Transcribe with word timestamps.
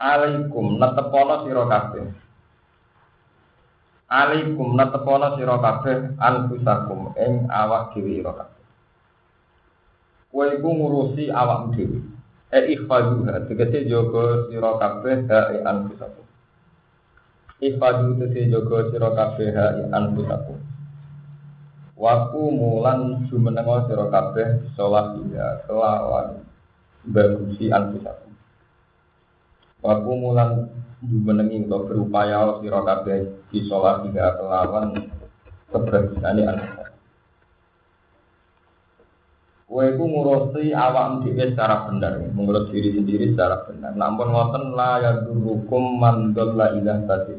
Alaikum 0.00 0.80
netepono 0.80 1.44
sira 1.44 1.68
kabeh. 1.68 2.08
Alaikum 4.08 4.72
netepono 4.72 5.36
sira 5.36 5.60
kabeh 5.60 6.16
anfusakum 6.16 7.12
ing 7.20 7.44
awak 7.52 7.92
dhewe 7.92 8.16
sira 8.16 8.32
kabeh. 8.32 8.64
Kowe 10.32 10.46
iku 10.56 10.68
ngurusi 10.72 11.28
awak 11.28 11.76
dhewe. 11.76 12.00
E 12.50 12.58
ikhfaduha, 12.74 13.44
tegese 13.44 13.84
jaga 13.84 14.48
sira 14.48 14.70
kabeh 14.80 15.16
ha 15.28 15.52
e 15.52 15.58
anfusakum. 15.68 16.26
Ikhfadu 17.60 18.16
tegese 18.24 18.48
jaga 18.48 18.88
sira 18.88 19.08
kabeh 19.12 19.52
ha 19.52 19.66
e 19.76 19.82
anfusakum. 19.84 20.58
Waku 22.00 22.42
mulan 22.56 23.28
jumenengo 23.28 23.84
sira 23.84 24.08
kabeh 24.08 24.64
sholat 24.80 25.12
ya 25.28 25.60
kelawan 25.68 26.40
bagusi 27.04 27.68
anfusakum. 27.68 28.29
Waku 29.80 30.12
mulan 30.12 30.68
jumenengi 31.00 31.64
untuk 31.64 31.88
berupaya 31.88 32.60
sira 32.60 32.80
kabeh 32.84 33.48
di 33.48 33.64
sholat 33.64 34.04
hingga 34.04 34.36
kelawan 34.36 35.08
keberhasilan 35.72 36.36
anfusakum. 36.44 36.80
Kowe 39.70 39.86
ngurusi 39.86 40.74
awak 40.74 41.22
dhewe 41.22 41.54
secara 41.54 41.86
benar, 41.86 42.18
mengurus 42.34 42.74
diri 42.74 42.90
sendiri 42.90 43.32
secara 43.32 43.64
benar. 43.64 43.94
Namun 43.94 44.34
ngoten 44.34 44.74
la 44.74 44.98
yadurukum 44.98 45.94
man 45.94 46.34
dhalla 46.34 46.74
ilah 46.74 46.98
tadi. 47.06 47.38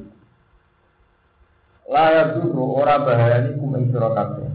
La 1.91 2.07
yadurru 2.15 2.79
ora 2.79 3.03
bahayani 3.03 3.59
kum 3.59 3.75
ing 3.75 3.91
sira 3.91 4.15
kabeh. 4.15 4.47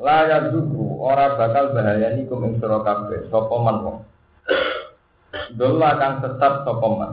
La 0.00 0.24
yadurru 0.24 0.96
ora 0.96 1.36
bakal 1.36 1.76
bahayani 1.76 2.24
kum 2.24 2.40
ing 2.48 2.56
sira 2.56 2.80
kabeh 2.80 3.28
sapa. 3.28 4.00
Dolla 5.28 6.00
kang 6.00 6.24
tetap 6.24 6.64
sapa 6.64 6.88
man. 6.88 7.12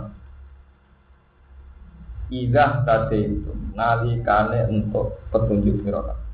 Idah 2.31 2.87
tadi 2.87 3.19
itu 3.27 3.51
nalikane 3.75 4.71
untuk 4.71 5.19
petunjuk 5.29 5.83
sira 5.83 5.99
kabeh. 5.99 6.27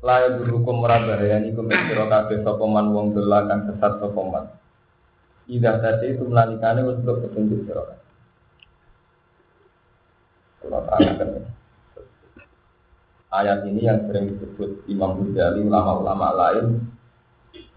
La 0.00 0.24
yadurrukum 0.24 0.80
ora 0.80 1.04
bahayani 1.04 1.52
kum 1.52 1.68
ing 1.68 1.82
sira 1.92 2.08
kabeh 2.08 2.40
sapa 2.40 2.64
man 2.64 2.96
wong 2.96 3.12
dolla 3.12 3.44
kang 3.44 3.68
sesat 3.68 4.00
sapa 4.00 4.20
man. 4.24 4.44
Idah 5.46 5.76
tadi 5.84 6.16
itu 6.16 6.24
nalikane 6.24 6.80
untuk 6.80 7.20
petunjuk 7.28 7.68
sira 7.68 7.84
kabeh. 7.84 7.98
Kalau 10.64 10.80
terangkan 10.88 11.28
ayat 13.30 13.62
ini 13.68 13.84
yang 13.86 14.04
sering 14.08 14.32
disebut 14.32 14.84
Imam 14.90 15.16
Ghazali 15.22 15.64
ulama-ulama 15.64 16.28
lain 16.34 16.88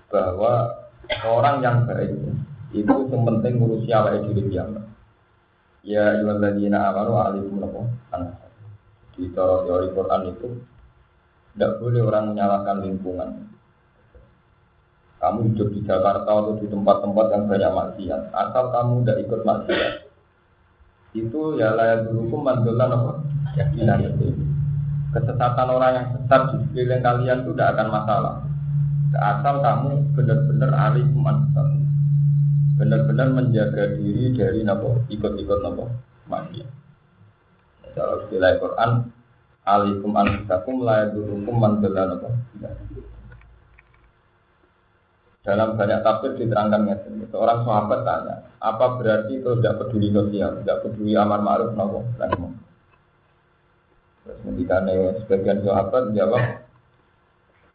bahwa 0.10 0.83
orang 1.28 1.60
yang 1.60 1.78
baik 1.84 2.16
itu 2.74 2.90
yang 2.90 3.24
penting 3.28 3.62
ngurusi 3.62 3.90
awake 3.94 4.26
dhewe 4.26 4.50
piyambak. 4.50 4.86
Ya 5.86 6.18
ayyuhalladzina 6.18 6.90
amanu 6.90 7.14
alaikum 7.20 7.62
lakum 7.62 7.86
Di 9.14 9.30
cara 9.30 9.62
teori 9.68 9.94
Quran 9.94 10.22
itu 10.34 10.50
tidak 11.54 11.78
boleh 11.78 12.02
orang 12.02 12.34
menyalahkan 12.34 12.78
lingkungan. 12.82 13.30
Kamu 15.22 15.54
hidup 15.54 15.70
di 15.70 15.86
Jakarta 15.86 16.28
atau 16.28 16.58
di 16.60 16.68
tempat-tempat 16.68 17.26
yang 17.32 17.44
banyak 17.48 17.72
maksiat, 17.72 18.22
asal 18.36 18.74
kamu 18.76 18.94
tidak 19.06 19.18
ikut 19.24 19.42
maksiat, 19.48 19.94
itu 21.16 21.40
ya 21.56 21.78
layak 21.78 22.12
dulu 22.12 22.42
mandolan 22.44 22.92
apa? 22.92 23.12
Itu 23.56 24.36
kesesatan 25.14 25.68
orang 25.70 25.92
yang 25.94 26.08
sesat 26.18 26.42
di 26.52 26.58
sekeliling 26.68 27.06
kalian 27.06 27.38
itu 27.46 27.52
tidak 27.54 27.70
akan 27.78 27.88
masalah 27.94 28.36
asal 29.14 29.62
kamu 29.62 30.14
benar-benar 30.18 30.72
alih 30.74 31.06
manfaat. 31.14 31.78
Benar-benar 32.74 33.28
menjaga 33.32 33.96
diri 33.96 34.34
dari 34.34 34.66
nopo 34.66 35.06
ikut-ikut 35.10 35.60
nopo 35.62 35.90
maksiat. 36.30 36.70
Kalau 37.94 38.26
istilah 38.26 38.58
Quran 38.58 38.92
alikum 39.64 40.12
anfusakum 40.18 40.82
la 40.82 41.08
yadurukum 41.08 41.56
man 41.56 41.80
dhalla 41.80 42.18
apa 42.18 42.30
dalam 45.44 45.76
banyak 45.76 46.00
tafsir 46.08 46.40
diterangkan 46.40 46.88
seorang 47.28 47.68
sahabat 47.68 48.08
tanya, 48.08 48.48
apa 48.64 48.96
berarti 48.96 49.44
itu 49.44 49.60
tidak 49.60 49.76
peduli 49.84 50.08
sosial, 50.16 50.64
tidak 50.64 50.88
peduli 50.88 51.20
amar 51.20 51.44
ma'ruf 51.44 51.76
dan 52.16 52.32
Terus 54.24 54.40
ketika 54.40 54.88
sebagian 55.20 55.60
sahabat 55.68 56.16
jawab, 56.16 56.64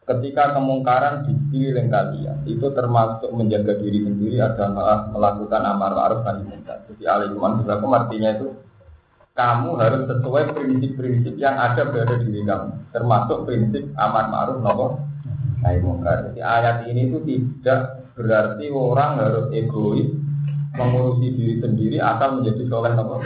ketika 0.09 0.57
kemungkaran 0.57 1.29
di 1.29 1.69
kalian 1.69 2.41
itu 2.49 2.65
termasuk 2.73 3.29
menjaga 3.29 3.77
diri 3.77 4.01
sendiri 4.01 4.41
adalah 4.41 5.05
melakukan 5.13 5.61
amar 5.61 5.93
ma'ruf 5.93 6.25
nahi 6.25 6.41
munkar. 6.49 6.81
Jadi 6.89 7.03
alaikum 7.05 7.45
anfusakum 7.45 7.93
artinya 7.93 8.29
itu 8.33 8.47
kamu 9.37 9.69
harus 9.77 10.03
sesuai 10.09 10.43
prinsip-prinsip 10.57 11.37
yang 11.37 11.55
ada 11.61 11.85
pada 11.93 12.17
diri 12.25 12.41
kamu, 12.41 12.89
termasuk 12.89 13.45
prinsip 13.45 13.85
amar 14.01 14.33
ma'ruf 14.33 14.57
nahi 15.61 15.77
mungkar. 15.85 16.33
Jadi 16.33 16.41
ayat 16.41 16.89
ini 16.89 17.13
itu 17.13 17.17
tidak 17.29 18.09
berarti 18.17 18.65
orang 18.73 19.21
harus 19.21 19.47
egois 19.53 20.09
mengurusi 20.73 21.37
diri 21.37 21.55
sendiri 21.61 21.97
asal 22.01 22.41
menjadi 22.41 22.63
soleh 22.65 22.93
nopo 22.97 23.21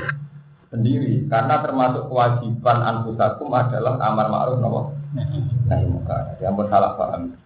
sendiri 0.68 1.32
karena 1.32 1.64
termasuk 1.64 2.12
kewajiban 2.12 2.78
anfusakum 2.82 3.50
adalah 3.56 3.96
amar 4.04 4.28
ma'ruf 4.28 4.58
nopo 4.60 5.03
nahi 5.14 5.86
mungkar. 5.86 6.38
Yang 6.42 6.54
bersalah 6.60 6.92
paham. 6.98 7.38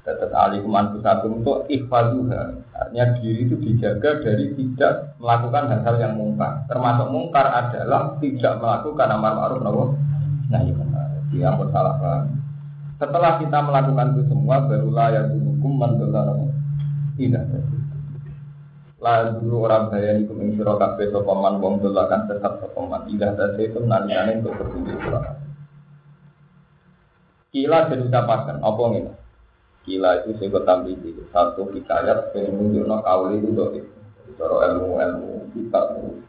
Tetap 0.00 0.32
alikum 0.32 0.72
anfusakum 0.72 1.44
itu 1.44 1.52
ikhfaduha. 1.78 2.42
Artinya 2.72 3.04
diri 3.20 3.44
itu 3.44 3.54
dijaga 3.60 4.24
dari 4.24 4.56
tidak 4.56 5.14
melakukan 5.20 5.68
hal-hal 5.68 5.96
yang 6.00 6.14
mungkar. 6.16 6.64
Termasuk 6.66 7.08
mungkar 7.12 7.46
adalah 7.46 8.16
tidak 8.18 8.54
melakukan 8.58 9.08
amar 9.12 9.32
ma'ruf 9.36 9.90
nahi 10.50 10.72
mungkar 10.72 10.90
dia 11.30 11.54
bersalah 11.54 11.94
paham. 12.02 12.26
Setelah 13.00 13.40
kita 13.40 13.58
melakukan 13.64 14.12
itu 14.12 14.22
semua, 14.28 14.60
barulah 14.66 15.08
yang 15.14 15.26
dihukum 15.32 15.72
mandolah 15.78 16.36
tidak. 17.16 17.46
Lah 19.00 19.32
dulu 19.32 19.64
orang 19.64 19.88
bayani 19.88 20.28
kuming 20.28 20.60
siro 20.60 20.76
kafe 20.76 21.08
sopaman 21.08 21.56
wong 21.56 21.80
dola 21.80 22.04
kan 22.12 22.28
sesat 22.28 22.60
sopaman. 22.60 23.08
Tidak 23.08 23.32
ada 23.32 23.56
itu 23.56 23.80
nalikane 23.80 24.44
untuk 24.44 24.60
bertunjuk 24.60 25.00
surah. 25.00 25.40
Kila 27.50 27.90
jadi 27.90 28.06
ucapakan, 28.06 28.62
apa 28.62 28.82
ini? 28.94 29.10
Kila 29.82 30.22
itu 30.22 30.30
saya 30.38 30.60
tampil 30.62 31.00
itu 31.00 31.24
satu 31.32 31.66
hikayat 31.72 32.30
pengen 32.30 32.60
menunjuk 32.60 32.84
no 32.84 33.00
kauli 33.00 33.40
itu 33.40 33.56
doa 33.56 33.80
Cara 34.38 34.56
ilmu 34.70 35.00
ilmu 35.00 35.32
kita 35.56 35.80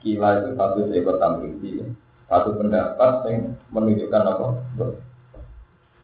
kila 0.02 0.30
itu 0.42 0.50
satu 0.58 0.80
saya 0.88 1.00
itu 1.04 1.86
satu 2.32 2.50
pendapat 2.56 3.12
yang 3.28 3.54
menunjukkan 3.76 4.24
apa? 4.24 4.48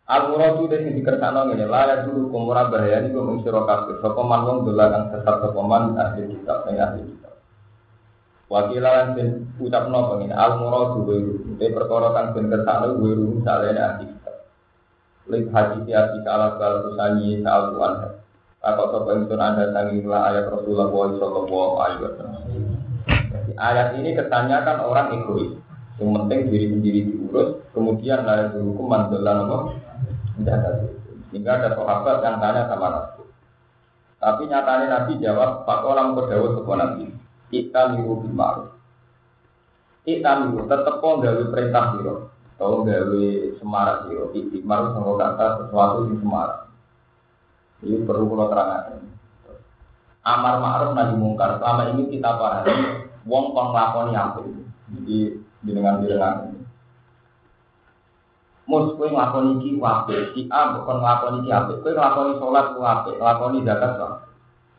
Al-Muradu 0.07 0.71
dan 0.71 0.87
yang 0.87 0.95
dikersano 1.03 1.51
ini 1.51 1.67
layak 1.67 2.07
dulu 2.07 2.31
kumura 2.31 2.71
bahaya 2.71 3.03
ini 3.03 3.11
kum 3.11 3.43
sira 3.43 3.67
kabeh 3.67 3.99
sapa 3.99 4.23
man 4.23 4.47
wong 4.47 4.57
dolan 4.63 5.11
sesat 5.11 5.35
sapa 5.43 5.59
man 5.59 5.99
ahli 5.99 6.31
kitab 6.31 6.63
sing 6.63 6.79
ahli 6.79 7.03
kitab. 7.11 7.35
Wakilan 8.47 9.19
den 9.19 9.51
ucapno 9.59 10.15
pengin 10.15 10.31
al-muradu 10.31 11.03
wa 11.03 11.15
te 11.59 11.65
perkara 11.75 12.07
kang 12.15 12.27
den 12.39 12.47
kersano 12.47 12.95
wa 12.95 13.11
ru 13.11 13.43
salene 13.43 13.81
ahli 13.83 14.03
kitab. 14.07 14.35
Lek 15.27 15.43
haji 15.51 15.91
hati 15.91 16.17
kala 16.23 16.55
kala 16.55 16.87
tusani 16.87 17.43
sa'al 17.43 17.63
Tuhan. 17.75 17.93
Takut 18.63 18.87
sapa 18.95 19.09
ingsun 19.11 19.41
anda 19.43 19.75
tangi 19.75 20.07
ayat 20.07 20.45
Rasulullah 20.47 20.87
sallallahu 21.19 21.75
alaihi 21.83 22.01
wasallam. 22.07 22.43
Ayat 23.59 23.91
ini 23.99 24.15
kesannya 24.15 24.55
kan 24.63 24.87
orang 24.87 25.19
egois. 25.19 25.51
Yang 25.99 26.09
penting 26.15 26.39
diri 26.47 26.65
sendiri 26.71 26.99
diurus, 27.09 27.49
kemudian 27.73 28.21
layak 28.23 28.55
hukum 28.55 28.85
mandolan 28.85 29.49
apa? 29.49 29.57
Sehingga 31.31 31.51
ada 31.59 31.69
sahabat 31.73 32.23
yang 32.23 32.37
tanya 32.37 32.69
sama 32.69 32.87
Nabi. 32.93 33.23
Tapi 34.17 34.41
nyatanya 34.49 34.87
Nabi 34.89 35.11
jawab, 35.21 35.65
Pak 35.65 35.79
Olam 35.85 36.17
berdawat 36.17 36.51
sebuah 36.57 36.77
Nabi. 36.77 37.05
Kita 37.47 37.93
miru 37.93 38.21
bimaru. 38.25 38.65
Kita 40.07 40.31
miru, 40.45 40.65
tetap 40.65 40.99
kok 40.99 41.19
gawe 41.21 41.43
perintah 41.53 41.83
siro. 41.95 42.15
Kalau 42.57 42.81
gawe 42.81 43.25
semarak 43.61 43.97
siro. 44.07 44.33
Bimaru 44.33 44.97
sama 44.97 45.11
kata 45.19 45.45
sesuatu 45.63 46.09
yang 46.09 46.17
semarak. 46.21 46.59
Ini 47.85 48.09
perlu 48.09 48.25
kalau 48.33 48.49
terangkan. 48.49 49.05
Amar 50.25 50.59
ma'ruf 50.59 50.91
nahi 50.97 51.13
mungkar. 51.13 51.61
Selama 51.61 51.93
ini 51.93 52.09
kita 52.11 52.35
pahami 52.35 52.73
wong 53.29 53.53
kon 53.53 53.71
nglakoni 53.71 54.13
apik. 54.17 54.45
Jadi 54.91 55.17
dengan 55.61 56.03
dengan 56.03 56.56
Mus 58.67 58.99
kowe 58.99 59.07
nglakoni 59.07 59.63
iki 59.63 59.79
apik, 59.79 60.35
si 60.35 60.41
A 60.51 60.75
kon 60.83 60.99
nglakoni 60.99 61.47
iki 61.47 61.51
apik. 61.55 61.79
Kowe 61.81 61.91
nglakoni 61.95 62.31
salat 62.39 62.65
ku 62.75 62.79
apik, 62.83 63.15
nglakoni 63.15 63.63
zakat 63.63 63.91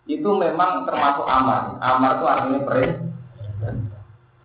Itu 0.08 0.30
memang 0.36 0.84
termasuk 0.84 1.24
amar. 1.24 1.76
Amar 1.80 2.20
itu 2.20 2.24
artinya 2.28 2.60
perintah. 2.64 3.08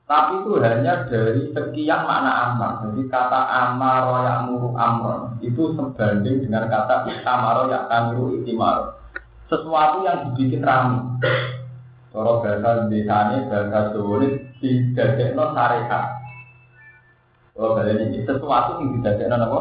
Tapi 0.04 0.34
itu 0.44 0.60
hanya 0.60 1.08
dari 1.08 1.52
sekian 1.56 2.04
makna 2.04 2.32
amar. 2.52 2.72
Jadi 2.88 3.08
kata 3.08 3.42
amar 3.48 4.04
yang 4.28 4.40
muru 4.52 4.76
amron 4.76 5.40
itu 5.40 5.72
sebanding 5.76 6.44
dengan 6.44 6.68
kata 6.68 7.08
itamaro 7.08 7.72
yang 7.72 7.88
kamiru 7.88 8.36
itimaro 8.44 9.04
sesuatu 9.54 10.02
yang 10.02 10.34
dibikin 10.34 10.66
rame. 10.66 11.22
Kalau 12.14 12.46
bahasa 12.46 12.90
desanya, 12.90 13.50
bahasa 13.50 13.94
Jawa 13.94 14.22
ini 14.22 14.28
didadekno 14.62 15.46
syariat. 15.54 16.23
Kalau 17.54 17.78
bahasa 17.78 17.94
ini 17.94 18.26
sesuatu 18.26 18.82
yang 18.82 18.98
didadekno 18.98 19.36
apa? 19.38 19.60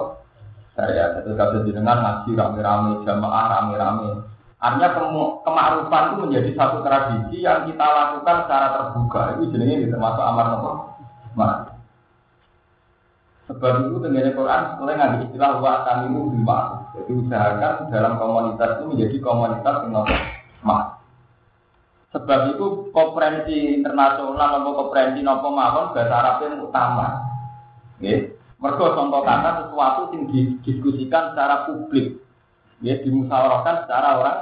Syariat. 0.73 1.21
Itu 1.21 1.37
kalau 1.37 1.61
dengan 1.61 1.99
ngaji 2.01 2.31
rame-rame, 2.33 2.91
jamaah 3.05 3.45
rame-rame. 3.53 4.09
Artinya 4.63 4.95
kemarufan 5.43 6.05
itu 6.07 6.17
menjadi 6.23 6.51
satu 6.55 6.87
tradisi 6.87 7.43
yang 7.45 7.69
kita 7.69 7.83
lakukan 7.83 8.37
secara 8.47 8.67
terbuka. 8.79 9.21
Itu 9.37 9.45
jenisnya 9.53 9.93
termasuk 9.93 10.23
amar 10.23 10.47
nopo. 10.55 10.71
Nah, 11.35 11.73
Sebab 13.51 13.91
itu 13.91 13.99
dengan 14.01 14.33
Quran 14.33 14.63
mulai 14.81 14.97
ngambil 14.97 15.29
istilah 15.29 15.59
wa 15.59 15.83
tamimu 15.83 16.31
bil 16.31 16.47
Jadi 16.97 17.11
usahakan 17.11 17.91
dalam 17.91 18.17
komunitas 18.17 18.79
itu 18.79 18.85
menjadi 18.87 19.17
komunitas 19.19 19.77
yang 19.83 20.07
mas. 20.63 20.87
Sebab 22.15 22.55
itu 22.55 22.93
konferensi 22.95 23.83
internasional 23.83 24.63
atau 24.63 24.73
konferensi 24.73 25.21
nopo 25.27 25.49
mawon 25.51 25.91
bahasa 25.91 26.39
yang 26.45 26.65
utama. 26.65 27.32
Oke. 28.03 28.35
Mereka 28.59 28.95
contoh 28.99 29.23
kata 29.23 29.51
sesuatu 29.63 30.11
yang 30.11 30.23
didiskusikan 30.27 31.35
secara 31.35 31.71
publik. 31.71 32.19
Ya, 32.83 32.99
dimusyawarahkan 32.99 33.87
secara 33.87 34.09
orang. 34.19 34.39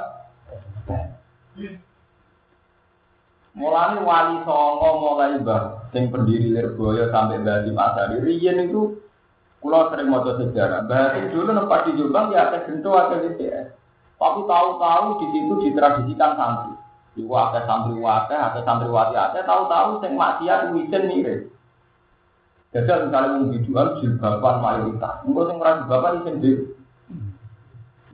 Mulai 3.53 4.01
wali 4.01 4.37
songo 4.41 4.89
mulai 4.97 5.37
bah 5.45 5.85
yang 5.93 6.09
pendiri 6.09 6.55
Lirboyo 6.55 7.11
sampai 7.11 7.43
Bali 7.43 7.69
Masari, 7.75 8.23
Rian 8.23 8.63
itu 8.63 8.95
Kulo 9.61 9.93
sering 9.93 10.09
mau 10.09 10.25
sejarah. 10.25 10.89
Bahasa 10.89 11.29
dulu 11.29 11.53
nempat 11.53 11.85
di 11.85 11.93
Jombang 11.93 12.33
ya 12.33 12.49
ada 12.49 12.65
gento 12.65 12.97
ada 12.97 13.21
DTS. 13.21 13.69
Tapi 14.17 14.39
tahu-tahu 14.49 15.05
di 15.21 15.27
situ 15.37 15.53
ditradisikan 15.69 16.33
santri. 16.33 16.73
Di 17.13 17.21
ada 17.29 17.61
santri 17.69 17.93
wakil, 18.01 18.41
ada 18.41 18.57
santri 18.65 18.89
wati 18.89 19.13
ada. 19.13 19.37
Tahu-tahu 19.45 20.01
sing 20.01 20.17
maksiat 20.17 20.73
wisen 20.73 21.03
mirip. 21.05 21.53
Jadi 22.71 22.87
misalnya 22.87 23.35
mau 23.35 23.51
dijual 23.51 23.87
jilbaban 23.99 24.55
mayoritas. 24.63 25.15
Enggak 25.27 25.45
sing 25.51 25.57
merasa 25.59 25.79
jilbaban 25.83 26.15
itu 26.15 26.23
sendiri. 26.23 26.63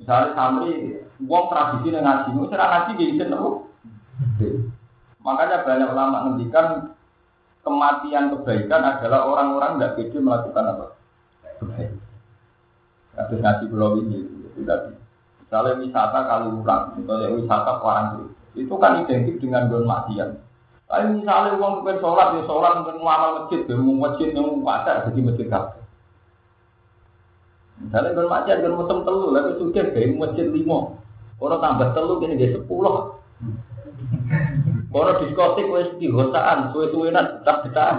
Misalnya 0.01 0.33
santri, 0.33 0.71
uang 1.21 1.45
tradisi 1.49 1.87
dengan 1.93 2.05
ngaji, 2.05 2.29
mau 2.33 2.49
serang 2.49 2.71
ngaji 2.73 2.91
di 2.97 3.05
sini 3.17 3.37
Makanya 5.21 5.67
banyak 5.67 5.89
ulama 5.91 6.17
ngendikan 6.25 6.67
kematian 7.61 8.31
kebaikan 8.31 8.81
adalah 8.81 9.27
orang-orang 9.27 9.75
tidak 9.75 9.93
pede 9.99 10.17
melakukan 10.23 10.71
apa? 10.71 10.85
Kasus 13.17 13.41
ngaji 13.43 13.63
pulau 13.67 13.99
ini 13.99 14.23
itu 14.23 14.61
tadi. 14.63 14.95
Misalnya 15.43 15.81
wisata 15.83 16.19
kali 16.25 16.47
urang, 16.53 16.83
misalnya 16.95 17.33
wisata 17.35 17.71
orang 17.83 18.31
itu 18.55 18.73
kan 18.79 19.03
identik 19.03 19.37
dengan 19.37 19.67
don 19.67 19.83
maksiat. 19.83 20.46
Tapi 20.87 21.19
misalnya 21.19 21.59
uang 21.59 21.83
bukan 21.83 21.99
sholat, 21.99 22.27
ya 22.39 22.41
sholat 22.47 22.71
mungkin 22.79 23.03
ngamal 23.03 23.31
masjid, 23.43 23.59
ya 23.67 23.75
mau 23.75 24.07
masjid 24.07 24.31
yang 24.31 24.63
pasar 24.63 24.95
jadi 25.11 25.19
masjid 25.19 25.47
kafe. 25.51 25.79
Misalnya 27.83 28.15
don 28.15 28.31
maksiat, 28.31 28.57
don 28.63 28.79
musim 28.79 28.97
telu, 29.03 29.27
lalu 29.35 29.51
sudah 29.59 29.85
kayak 29.91 30.15
masjid 30.15 30.47
lima. 30.47 30.95
Kalau 31.37 31.57
tambah 31.59 31.91
telu 31.91 32.13
gini 32.23 32.39
dia 32.39 32.55
sepuluh. 32.55 33.19
Kalau 34.87 35.19
diskotik 35.19 35.67
wes 35.67 35.91
dihosaan, 35.99 36.71
suwe-suwenan, 36.71 37.43
betah-betah. 37.43 37.91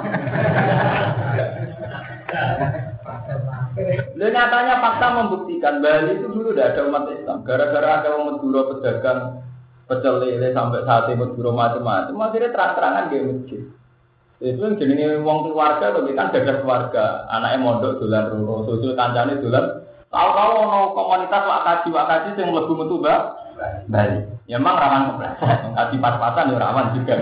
Lalu 4.18 4.32
nyatanya 4.32 4.74
fakta 4.82 5.06
membuktikan 5.14 5.84
Bali 5.84 6.18
itu 6.18 6.26
dulu 6.26 6.50
tidak 6.56 6.74
ada 6.74 6.80
umat 6.88 7.04
Islam. 7.12 7.44
Gara-gara 7.44 7.88
ada 8.02 8.08
umat 8.16 8.40
Madura 8.40 8.60
pedagang 8.72 9.20
pecel 9.88 10.20
lele 10.20 10.52
sampai 10.52 10.84
saat 10.84 11.08
ini 11.08 11.16
Madura 11.16 11.50
macam-macam. 11.50 12.12
Masih 12.12 12.52
terang-terangan 12.52 13.08
dia 13.08 13.24
masjid. 13.24 13.62
Itu 14.38 14.60
yang 14.62 14.78
jenisnya 14.78 15.18
uang 15.18 15.50
keluarga, 15.50 15.90
tapi 15.90 16.14
kan 16.14 16.30
ada 16.30 16.62
keluarga. 16.62 17.26
Anaknya 17.26 17.58
mondok 17.58 17.98
dolan 17.98 18.30
roro, 18.30 18.70
susul 18.70 18.94
kancane 18.94 19.42
dolan. 19.42 19.82
Tahu-tahu 20.08 20.52
ono 20.62 20.80
komunitas 20.94 21.42
wakaji 21.42 21.88
wakaji 21.90 22.30
yang 22.38 22.54
lebih 22.54 22.74
metu 22.78 22.96
Bali. 23.90 24.18
Ya 24.46 24.56
memang 24.56 24.78
rawan 24.78 25.12
kepleset, 25.12 25.60
kaji 25.74 25.96
pas-pasan 25.98 26.54
ya 26.54 26.56
rawan 26.62 26.94
juga. 26.94 27.16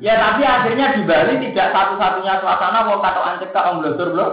Ya 0.00 0.14
tapi 0.16 0.42
akhirnya 0.46 0.94
di 0.94 1.02
Bali 1.04 1.34
tidak 1.50 1.74
satu-satunya 1.74 2.40
suasana 2.40 2.86
mau 2.86 3.02
kata 3.02 3.20
ancek 3.20 3.50
tak 3.50 3.66
om 3.74 3.82
belum. 3.82 4.32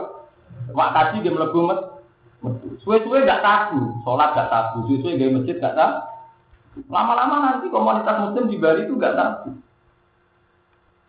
Wak 0.72 0.94
kaji 0.94 1.25
dia 1.25 1.34
melebu 1.34 1.60
met. 1.66 1.96
Suwe-suwe 2.83 3.27
gak 3.27 3.44
tabu, 3.44 3.97
sholat 4.03 4.35
gak 4.35 4.49
tabu, 4.51 4.88
suwe-suwe 4.88 5.19
gak 5.19 5.33
masjid 5.33 5.55
gak 5.59 5.75
tabu. 5.75 5.97
Lama-lama 6.94 7.35
nanti 7.41 7.73
komunitas 7.73 8.21
muslim 8.21 8.49
di 8.51 8.57
Bali 8.61 8.85
itu 8.85 8.94
gak 8.95 9.15
tabu. 9.17 9.57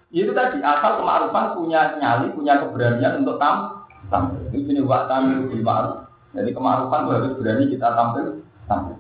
Itu 0.09 0.33
tadi 0.33 0.65
asal 0.65 1.05
kemakrufan 1.05 1.53
punya 1.53 2.01
nyali, 2.01 2.33
punya 2.33 2.57
keberanian 2.65 3.21
untuk 3.21 3.37
tam 3.37 3.85
tampil. 4.09 4.41
Ini 4.57 4.65
jenis 4.65 4.89
wak 4.89 5.05
tampil 5.05 5.53
di 5.53 5.61
ma'ruf. 5.61 6.09
Jadi 6.33 6.51
kemakrufan 6.57 7.05
itu 7.05 7.13
harus 7.13 7.33
berani 7.37 7.65
kita 7.69 7.89
tampil 7.93 8.25
tampil. 8.65 8.97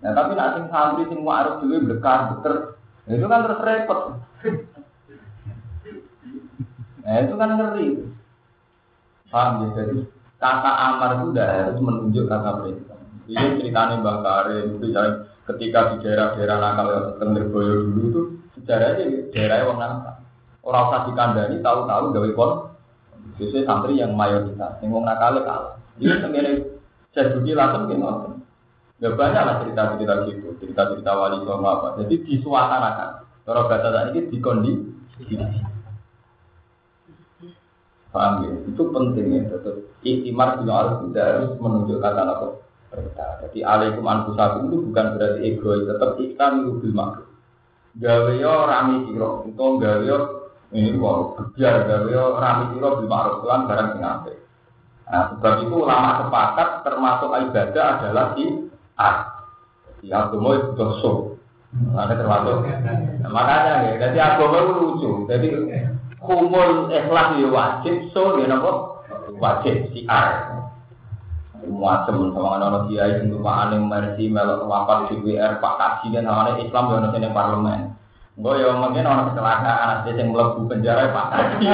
Nah 0.00 0.10
tapi 0.16 0.32
sing 0.34 0.64
santri 0.72 1.02
sing 1.06 1.20
ma'ruf 1.22 1.62
dulu 1.62 1.94
bekar 1.94 2.34
beter, 2.34 2.54
itu 3.06 3.26
kan 3.30 3.44
terus 3.46 3.62
repot. 3.62 4.00
Nah 7.06 7.14
itu 7.22 7.34
kan 7.38 7.48
ngeri. 7.54 7.86
Paham 9.30 9.62
ya? 9.62 9.68
Jadi 9.78 9.96
kata 10.40 10.70
amar 10.72 11.20
itu 11.20 11.36
udah 11.36 11.48
harus 11.68 11.80
menunjuk 11.84 12.24
kata 12.24 12.50
perintah. 12.58 12.98
Ini 13.30 13.60
ceritanya 13.60 14.00
Mbak 14.00 14.16
Karim, 14.24 14.66
misalnya 14.80 15.12
ketika 15.46 15.94
di 15.94 15.96
daerah-daerah 16.02 16.56
nakal 16.58 16.86
yang 17.20 17.52
Boyo 17.52 17.74
dulu 17.86 18.00
itu 18.08 18.22
sejarahnya 18.58 19.30
daerahnya 19.30 19.68
orang 19.68 19.78
nakal. 19.78 20.14
Orang 20.60 20.82
usah 20.90 21.00
dikandani 21.06 21.56
tahu-tahu 21.62 22.04
gawe 22.16 22.30
kon. 22.34 22.52
Biasanya 23.36 23.62
santri 23.64 24.00
yang 24.00 24.12
mayoritas, 24.16 24.80
yang 24.80 24.90
wong 24.92 25.04
nakal 25.06 25.38
kalah. 25.44 25.76
Ini 26.00 26.20
sebenarnya 26.20 26.52
saya 27.12 27.32
jadi 27.36 27.52
langsung 27.56 27.88
gimana? 27.88 28.36
Gak 29.00 29.16
banyak 29.16 29.42
lah 29.48 29.54
cerita-cerita 29.64 30.14
gitu, 30.28 30.48
cerita-cerita 30.60 31.10
wali 31.16 31.40
songo 31.44 31.68
apa. 31.68 31.88
Jadi 32.04 32.20
disuasanakan. 32.20 33.10
Kalau 33.48 33.64
bahasa 33.64 33.88
tadi 33.88 34.08
ini 34.12 34.20
dikondisi. 34.28 34.88
Paham 38.10 38.32
ya? 38.42 38.50
Itu 38.66 38.82
penting 38.90 39.26
ya. 39.30 39.42
Tetap 39.54 39.74
iktimar 40.02 40.58
juga 40.58 40.72
harus 40.74 40.94
tidak 41.10 41.26
harus 41.30 41.52
menunjukkan 41.62 42.12
apa 42.18 42.46
perintah. 42.90 43.30
Jadi 43.46 43.58
alaikum 43.62 44.04
anfusakum 44.04 44.66
itu 44.66 44.76
bukan 44.90 45.06
berarti 45.14 45.40
egois, 45.46 45.86
tetap 45.86 46.18
iktam 46.18 46.52
itu 46.66 46.70
bil 46.82 46.94
makhluk. 46.94 47.28
Gawe 47.98 48.32
yo 48.38 48.54
rami 48.66 48.96
siro, 49.10 49.46
itu 49.46 49.64
gawe 49.82 50.16
ini 50.70 50.94
wow, 50.98 51.34
kejar 51.34 51.86
gawe 51.86 52.06
yo 52.10 52.38
rami 52.38 52.74
siro 52.74 52.88
bil 52.98 53.08
makhluk 53.10 53.46
Tuhan 53.46 53.60
barang 53.70 53.88
sing. 53.94 54.38
Nah, 55.10 55.26
sebab 55.34 55.66
itu 55.66 55.74
ulama 55.74 56.22
sepakat 56.22 56.86
termasuk 56.86 57.30
ibadah 57.34 57.86
adalah 57.98 58.26
di 58.38 58.46
ar. 58.94 59.16
Di 59.98 60.06
agama 60.14 60.54
itu. 60.54 60.86
Ada 61.98 62.14
termasuk. 62.14 62.62
Nah, 62.62 63.30
makanya 63.30 63.90
ya, 63.90 63.92
jadi 64.06 64.18
agama 64.22 64.56
itu 64.62 64.72
lucu. 64.78 65.10
Jadi 65.26 65.48
kumul 66.20 66.92
ikhlas 66.92 67.40
ya 67.40 67.48
wajib, 67.48 68.12
so 68.12 68.36
ya 68.36 68.46
nopo 68.46 69.02
wajib 69.40 69.88
si 69.92 70.04
ar. 70.04 70.60
Macam 71.60 72.32
sama 72.32 72.56
anak 72.56 72.88
kiai 72.88 73.20
sing 73.20 73.36
rumahan 73.36 73.76
yang 73.76 73.84
mersi 73.88 74.32
melok 74.32 74.64
wafat 74.64 75.12
di 75.12 75.20
WR 75.20 75.60
Pak 75.60 75.74
Kaji 75.76 76.16
dan 76.16 76.24
sama 76.24 76.56
Islam 76.56 76.84
ya 76.88 76.94
ono 77.00 77.08
sing 77.12 77.24
parlemen. 77.36 77.80
Gue 78.40 78.56
ya 78.56 78.72
mungkin 78.72 79.04
orang 79.04 79.28
kecelakaan 79.32 79.88
ada 80.00 80.10
yang 80.16 80.32
melebu 80.32 80.60
penjara 80.64 81.12
Pak 81.12 81.26
Kaji. 81.28 81.66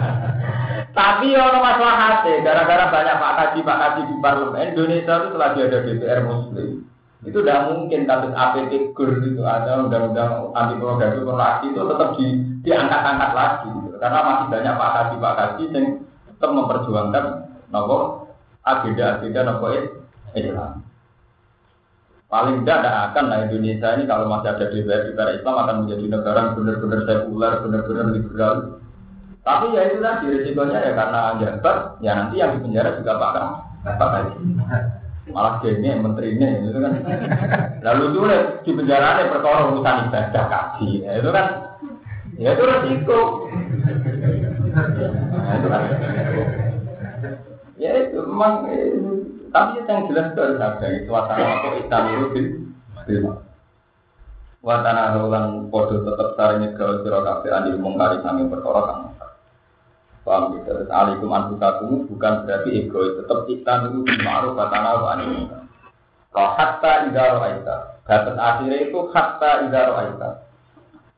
Tapi 1.00 1.32
ya 1.32 1.40
ono 1.48 1.58
masalah 1.64 1.96
hati, 1.96 2.44
gara-gara 2.44 2.92
banyak 2.92 3.16
Pak 3.16 3.32
Kaji 3.40 3.58
Pak 3.64 3.78
Kaji 3.80 4.00
di 4.04 4.14
parlemen 4.20 4.68
Indonesia 4.76 5.14
itu 5.16 5.28
telah 5.32 5.48
ada 5.56 5.78
DPR 5.80 6.20
Muslim. 6.28 6.70
Itu 7.20 7.38
tidak 7.44 7.68
mungkin 7.72 8.08
kasus 8.08 8.32
APT 8.32 8.72
GUR 8.96 9.20
itu 9.20 9.44
ada 9.44 9.84
undang-undang 9.84 10.56
anti 10.56 10.74
pornografi 10.80 11.68
itu 11.68 11.80
tetap 11.84 12.10
di 12.16 12.28
diangkat-angkat 12.60 13.30
lagi 13.32 13.68
gitu. 13.72 13.96
Karena 13.96 14.20
masih 14.24 14.46
banyak 14.52 14.74
Pak 14.76 14.90
Kaji 14.94 15.14
Pak 15.20 15.34
Kaji 15.36 15.64
yang 15.72 15.86
tetap 16.28 16.50
memperjuangkan 16.52 17.24
nopo 17.72 17.96
agenda-agenda 18.64 19.40
nopo 19.48 19.66
Islam. 20.36 20.84
Paling 22.30 22.62
tidak 22.62 22.78
tidak 22.78 22.98
akan 23.10 23.24
lah 23.26 23.38
Indonesia 23.42 23.88
ini 23.98 24.04
kalau 24.06 24.30
masih 24.30 24.54
ada 24.54 24.70
DPR 24.70 25.02
negara 25.10 25.30
Islam 25.34 25.54
akan 25.66 25.76
menjadi 25.82 26.04
negara 26.06 26.38
yang 26.38 26.54
benar-benar 26.54 27.00
sekuler, 27.02 27.52
benar-benar 27.66 28.06
liberal. 28.14 28.54
Tapi 29.42 29.74
ya 29.74 29.82
itu 29.90 29.98
tadi 29.98 30.24
risikonya 30.30 30.78
ya 30.78 30.92
karena 30.94 31.20
jabat, 31.42 31.76
ya 31.98 32.12
nanti 32.14 32.38
yang 32.38 32.54
di 32.54 32.58
penjara 32.62 32.94
juga 33.02 33.18
bakal 33.18 33.44
bakal 33.82 34.30
malah 35.30 35.58
gini 35.58 35.90
menterinya 35.98 36.46
itu 36.62 36.78
kan. 36.78 36.94
Lalu 37.82 38.04
tuh 38.14 38.22
di 38.62 38.70
penjara 38.78 39.06
ada 39.18 39.32
perkara 39.32 39.58
urusan 39.74 40.06
ibadah 40.06 40.44
kaji, 40.46 40.88
ya, 41.02 41.12
itu 41.18 41.30
kan 41.34 41.46
ya 42.40 42.56
itu 42.56 42.64
risiko. 42.64 43.20
Nah. 45.60 45.84
Ya 47.80 47.90
itu 47.96 48.18
memang 48.24 48.64
tapi 49.50 49.82
yang 49.84 50.06
jelas 50.06 50.32
itu 50.32 50.40
harus 50.40 50.60
ada 50.62 50.88
suasana 51.04 51.44
apa 51.58 51.68
hitam 51.80 52.04
itu 52.06 52.26
bil 53.06 53.24
Watana 54.60 55.16
rolan 55.16 55.72
podo 55.72 56.04
tetap 56.04 56.36
saringnya 56.36 56.76
ke 56.76 57.00
siro 57.00 57.24
kafe 57.24 57.48
adil 57.48 57.80
mengkari 57.80 58.20
sami 58.20 58.44
perkara 58.44 58.80
kan. 58.92 58.98
Paham 60.20 60.60
gitu. 60.60 60.84
Alikum 60.92 61.32
bukan 62.12 62.34
berarti 62.44 62.68
ego 62.76 63.00
tetap 63.24 63.48
kita 63.48 63.88
itu 63.88 64.04
ma'ruf 64.20 64.52
watana 64.52 65.00
wa 65.00 65.16
anil 65.16 65.48
Kalau 66.28 66.50
hatta 66.60 67.08
idaro 67.08 67.40
aita. 67.40 68.04
Batas 68.04 68.36
akhirnya 68.36 68.84
itu 68.84 69.00
hatta 69.08 69.64
idaro 69.64 69.96
aita. 69.96 70.30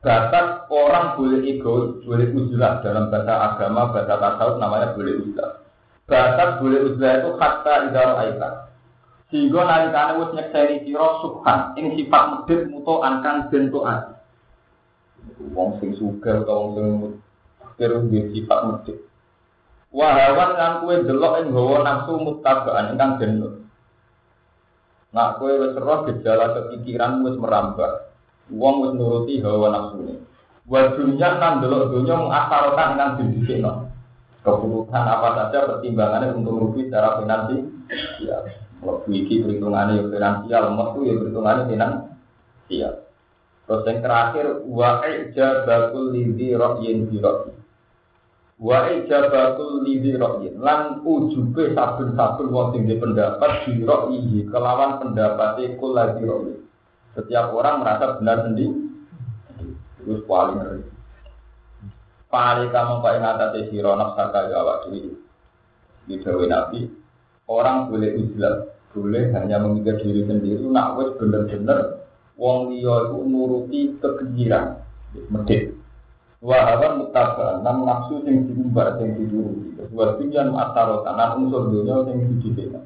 Batas 0.02 0.66
orang 0.66 1.14
boleh 1.14 1.46
ego, 1.46 2.02
boleh 2.02 2.34
ujulah 2.34 2.82
dalam 2.82 3.06
bahasa 3.06 3.54
agama, 3.54 3.94
bahasa 3.94 4.18
tasawuf 4.18 4.58
namanya 4.58 4.98
boleh 4.98 5.14
ujulah 5.14 5.62
batas 6.12 6.60
boleh 6.60 6.80
uzlah 6.92 7.12
itu 7.24 7.30
kata 7.40 7.74
idaro 7.88 8.14
aita. 8.20 8.50
Sehingga 9.32 9.64
nalikane 9.64 10.12
wis 10.20 10.30
nyekseni 10.36 10.84
sira 10.84 11.08
subhan 11.24 11.72
ing 11.80 11.96
sifat 11.96 12.22
medhit 12.28 12.68
muto 12.68 13.00
angkan 13.00 13.48
bentuk 13.48 13.88
ati. 13.88 14.12
Wong 15.56 15.80
sing 15.80 15.96
sugih 15.96 16.44
utawa 16.44 16.60
wong 16.60 16.70
sing 16.76 16.86
kira 17.80 17.96
duwe 18.04 18.20
sifat 18.36 18.58
medhit. 18.68 18.98
Wahawan 19.88 20.50
kan 20.56 20.72
kue 20.84 21.00
delok 21.08 21.40
ing 21.40 21.46
gawa 21.56 21.76
nafsu 21.80 22.12
mutabaan 22.20 22.92
ingkang 22.92 23.16
jenut. 23.24 23.64
Nak 25.16 25.40
kue 25.40 25.56
wis 25.56 25.80
roh 25.80 26.04
gejala 26.04 26.52
kepikiran 26.52 27.24
wis 27.24 27.40
merambah. 27.40 28.11
Wong 28.52 28.74
wis 28.84 28.92
nuruti 28.94 29.40
hawa 29.40 29.68
nafsu 29.72 29.96
ini. 30.04 30.14
Wa 30.68 30.92
dunya 30.94 31.28
nang 31.40 31.64
delok 31.64 31.90
dunya 31.90 32.14
mengasarokan 32.14 32.88
ingkang 32.94 33.12
didisikno 33.18 33.92
keputusan 34.42 35.04
apa 35.06 35.28
saja 35.38 35.58
pertimbangannya 35.70 36.34
untuk 36.34 36.58
rugi 36.58 36.90
secara 36.90 37.22
finansial. 37.22 37.62
Ya, 38.18 38.38
kalau 38.82 39.06
iki 39.06 39.38
perhitungannya 39.46 40.02
ya 40.02 40.04
finansial, 40.10 40.62
metu 40.74 41.00
ya 41.06 41.14
perhitungannya 41.14 41.64
finansial. 41.70 42.92
Terus 43.62 43.86
yang 43.86 43.98
terakhir 44.02 44.46
wa 44.66 44.90
bakul 45.38 46.06
lidi 46.10 46.50
rohyin 46.58 47.06
bi 47.06 47.22
Wa 48.62 48.78
bakul 49.06 49.86
lidi 49.86 50.18
rohyin 50.18 50.58
lan 50.58 51.06
ujube 51.06 51.70
sabun-sabun 51.70 52.46
wong 52.50 52.66
sing 52.74 52.90
pendapat 52.98 53.70
bi 53.70 53.86
rohyi 53.86 54.42
kelawan 54.50 54.98
pendapatnya 54.98 55.78
kula 55.78 56.18
di 56.18 56.26
Setiap 57.12 57.52
orang 57.52 57.84
merasa 57.84 58.16
benar 58.16 58.48
sendiri. 58.48 58.72
Terus 60.02 60.24
paling 60.26 60.58
ngeri. 60.58 60.82
Pali 62.32 62.64
kamu 62.72 63.04
kau 63.04 63.12
ingat 63.12 63.36
atas 63.36 63.68
siro 63.68 63.92
nafsaka 63.92 64.48
ya 64.48 64.64
awak 64.64 64.88
diri. 64.88 65.12
Di 66.08 66.16
Dewi 66.18 66.48
Nabi, 66.48 66.88
orang 67.46 67.92
boleh 67.92 68.16
uzlah, 68.16 68.72
boleh 68.96 69.30
hanya 69.36 69.60
memikir 69.60 70.00
diri 70.00 70.24
sendiri. 70.24 70.64
Nak 70.64 70.96
wes 70.96 71.12
bener-bener 71.20 72.02
wong 72.40 72.72
liya 72.72 73.12
itu 73.12 73.18
nuruti 73.28 73.80
kekejiran, 74.00 74.80
medit. 75.28 75.76
Wahawan 76.42 77.06
mutabaan, 77.06 77.62
nam 77.62 77.86
nafsu 77.86 78.18
sing 78.26 78.50
diumbar, 78.50 78.98
sing 78.98 79.14
diduruti. 79.14 79.78
Dua 79.92 80.18
tujuan 80.18 80.50
ataro 80.58 81.06
tanan 81.06 81.46
unsur 81.46 81.70
dunia 81.70 82.02
sing 82.02 82.16
didibina. 82.18 82.80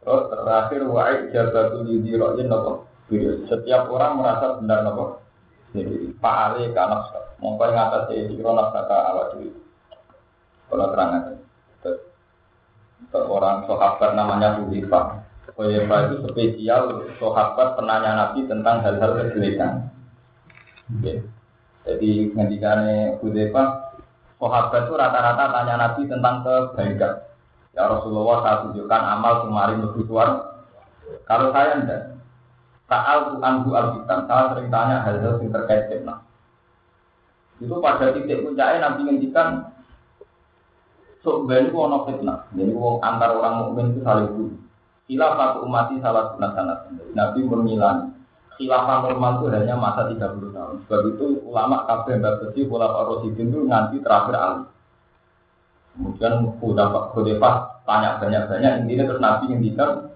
Terus 0.00 0.22
terakhir 0.32 0.80
wa'id 0.88 1.34
jabatul 1.34 1.84
yudi 1.84 2.16
ro'yin 2.16 2.48
nopo. 2.48 2.88
Setiap 3.48 3.92
orang 3.92 4.16
merasa 4.16 4.56
benar 4.56 4.88
nopo. 4.88 5.20
Jadi 5.72 6.12
Pak 6.20 6.36
Ali 6.52 6.68
karena 6.76 7.00
yang 7.40 7.88
atas 7.88 8.12
di 8.12 8.36
siro 8.36 8.52
kata 8.52 8.96
awak 9.12 9.26
dulu. 9.36 9.52
Kalau 10.68 10.86
terang 10.92 11.10
aja. 11.16 11.32
Seorang 13.12 13.68
sahabat 13.68 14.10
namanya 14.16 14.60
Hudifah. 14.60 15.24
Hudifah 15.56 15.98
itu 16.08 16.16
spesial 16.28 17.04
sahabat 17.20 17.76
penanya 17.76 18.12
Nabi 18.16 18.48
tentang 18.48 18.80
hal-hal 18.80 19.10
kejelekan. 19.20 19.92
Jadi 21.82 22.10
ngendikane 22.32 23.20
Hudifah, 23.20 23.96
sahabat 24.40 24.88
itu 24.88 24.94
rata-rata 24.96 25.44
tanya 25.52 25.74
Nabi 25.76 26.02
tentang 26.08 26.44
kebaikan. 26.44 27.14
Ya 27.72 27.88
Rasulullah 27.88 28.44
saya 28.44 28.56
tunjukkan 28.68 29.02
amal 29.16 29.48
kemarin 29.48 29.80
lebih 29.80 30.04
Kalau 31.24 31.48
saya 31.52 31.80
enggak, 31.80 32.02
Saal 32.92 33.40
anhu 33.40 33.72
al-fitan, 33.72 34.28
saya 34.28 34.52
sering 34.52 34.68
tanya 34.68 35.00
hal-hal 35.00 35.40
yang 35.40 35.48
terkait 35.48 35.88
fitnah. 35.88 36.20
Itu 37.56 37.80
pada 37.80 38.12
titik 38.12 38.44
puncaknya 38.44 38.84
Nabi 38.84 39.00
ngendikan 39.08 39.72
sok 41.24 41.48
ben 41.48 41.72
ku 41.72 41.80
fitnah. 42.04 42.52
Jadi 42.52 42.68
wong 42.76 43.00
antar 43.00 43.32
orang 43.32 43.64
mukmin 43.64 43.96
itu 43.96 44.04
saling 44.04 44.28
bunuh. 44.28 44.60
Khilafah 45.08 45.64
umati 45.64 46.04
salah 46.04 46.36
sunat 46.36 46.52
sanat. 46.52 46.78
Nabi 47.16 47.40
menilai 47.40 48.12
khilafah 48.60 49.08
normal 49.08 49.40
itu 49.40 49.46
hanya 49.56 49.72
masa 49.80 50.12
30 50.12 50.52
tahun. 50.52 50.76
Sebab 50.84 51.00
itu 51.16 51.26
ulama 51.48 51.88
kabeh 51.88 52.20
mbak 52.20 52.44
besi 52.44 52.68
khilafah 52.68 53.08
Rasidin 53.08 53.56
itu 53.56 53.60
nanti 53.64 53.96
terakhir 54.04 54.36
Ali. 54.36 54.64
Kemudian 55.96 56.60
Khudafah 56.60 57.12
tanya 57.88 58.20
banyak-banyak, 58.20 58.84
intinya 58.84 59.04
terus 59.08 59.20
Nabi 59.24 59.44
ngendikan 59.48 60.11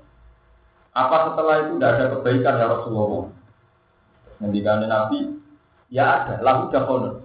apa 0.97 1.17
setelah 1.29 1.55
itu 1.61 1.77
tidak 1.77 1.93
ada 1.93 2.07
kebaikan 2.17 2.57
ya 2.57 2.67
Rasulullah? 2.73 3.29
Ngendikan 4.41 4.81
Nabi, 4.89 5.19
ya 5.93 6.05
ada, 6.25 6.41
lalu 6.41 6.73
jahonon. 6.73 7.17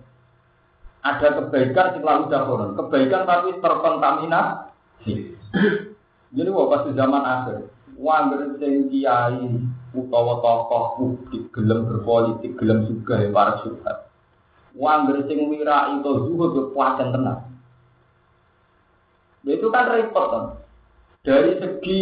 Ada 1.02 1.28
kebaikan 1.40 1.96
sing 1.96 2.04
lalu 2.04 2.28
jahonon. 2.28 2.76
Kebaikan 2.76 3.24
tapi 3.24 3.56
terkontaminasi. 3.64 5.14
Jadi 6.36 6.50
wah 6.52 6.68
pasti 6.68 6.92
zaman 7.00 7.24
akhir. 7.24 7.72
Wangger 7.96 8.60
sing 8.60 8.92
kiai 8.92 9.40
utawa 9.92 10.40
tokoh 10.40 10.84
publik 10.96 11.52
gelem 11.52 11.88
berpolitik, 11.88 12.56
gelem 12.60 12.88
juga 12.88 13.24
ya 13.24 13.32
para 13.32 13.60
syubhat. 13.64 14.08
Wangger 14.76 15.28
sing 15.28 15.48
wira 15.48 15.96
itu 15.96 16.12
zuhud 16.28 16.52
kekuatan 16.56 17.12
tenang. 17.16 17.40
Itu 19.48 19.68
kan 19.74 19.90
repot 19.90 20.26
kan. 20.28 20.46
Dari 21.22 21.54
segi 21.62 22.02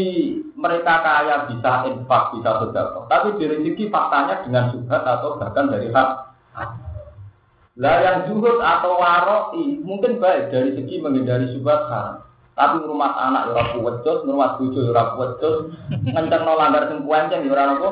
mereka 0.56 1.04
kaya 1.04 1.44
bisa 1.52 1.92
infak, 1.92 2.40
bisa 2.40 2.64
sedekah. 2.64 3.04
Tapi 3.12 3.36
dari 3.36 3.68
segi 3.68 3.92
faktanya 3.92 4.48
dengan 4.48 4.72
subhat 4.72 5.04
atau 5.04 5.36
bahkan 5.36 5.68
dari 5.68 5.92
hak. 5.92 6.10
Lah 7.80 7.96
yang 8.00 8.32
zuhud 8.32 8.64
atau 8.64 8.96
waroi 8.96 9.80
mungkin 9.84 10.24
baik 10.24 10.56
dari 10.56 10.72
segi 10.72 11.04
menghindari 11.04 11.52
subhat 11.52 11.92
haram. 11.92 12.24
Tapi 12.56 12.84
rumah 12.84 13.16
anak 13.16 13.52
ya 13.52 13.52
ora 13.56 13.64
kuwecus, 13.76 14.24
rumah 14.28 14.56
bojo 14.60 14.80
ya 14.84 14.92
ora 14.92 15.16
kuwecus, 15.16 15.58
ngencengno 15.92 16.54
langgar 16.60 16.92
sing 16.92 17.04
kuenceng 17.08 17.48
ya 17.48 17.56
ora 17.56 17.76
apa? 17.76 17.90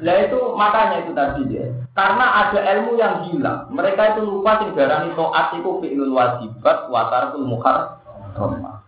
Lah 0.00 0.16
itu 0.24 0.38
makanya 0.56 0.96
itu 1.04 1.12
tadi 1.12 1.42
ya. 1.52 1.64
Karena 1.92 2.26
ada 2.46 2.60
ilmu 2.76 2.96
yang 2.96 3.26
hilang. 3.28 3.68
Mereka 3.72 4.16
itu 4.16 4.20
lupa 4.24 4.60
sing 4.62 4.72
darani 4.72 5.12
taat 5.12 5.56
iku 5.56 5.80
fi'lul 5.82 6.12
wajibat 6.14 6.88
wa 6.88 7.10
tarkul 7.12 7.44
muharram. 7.44 8.80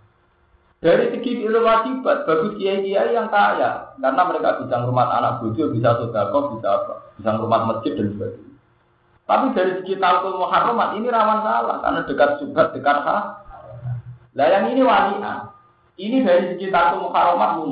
Dari 0.83 1.15
segi 1.15 1.47
ilmu 1.47 1.63
wajibat, 1.63 2.27
bagi 2.27 2.59
kiai-kiai 2.59 3.15
yang 3.15 3.31
kaya, 3.31 3.95
karena 4.03 4.23
mereka 4.27 4.59
bisa 4.67 4.83
rumah 4.83 5.15
anak 5.15 5.39
bojo, 5.39 5.71
bisa 5.71 5.95
sodako, 5.95 6.59
bisa 6.59 6.69
apa, 6.75 6.95
bisa 7.15 7.39
rumah 7.39 7.71
masjid 7.71 7.95
dan 7.95 8.11
sebagainya. 8.19 8.51
Tapi 9.23 9.47
dari 9.55 9.73
segi 9.79 9.95
talkul 10.03 10.43
muharramat 10.43 10.99
ini 10.99 11.07
rawan 11.07 11.47
salah, 11.47 11.79
karena 11.87 12.01
dekat 12.03 12.31
subhat, 12.43 12.75
dekat 12.75 12.99
hal. 13.07 13.47
Lah 14.35 14.47
yang 14.51 14.75
ini 14.75 14.83
walian, 14.83 15.55
ini 16.03 16.27
dari 16.27 16.59
segi 16.59 16.67
talkul 16.75 17.07
muharramat 17.07 17.63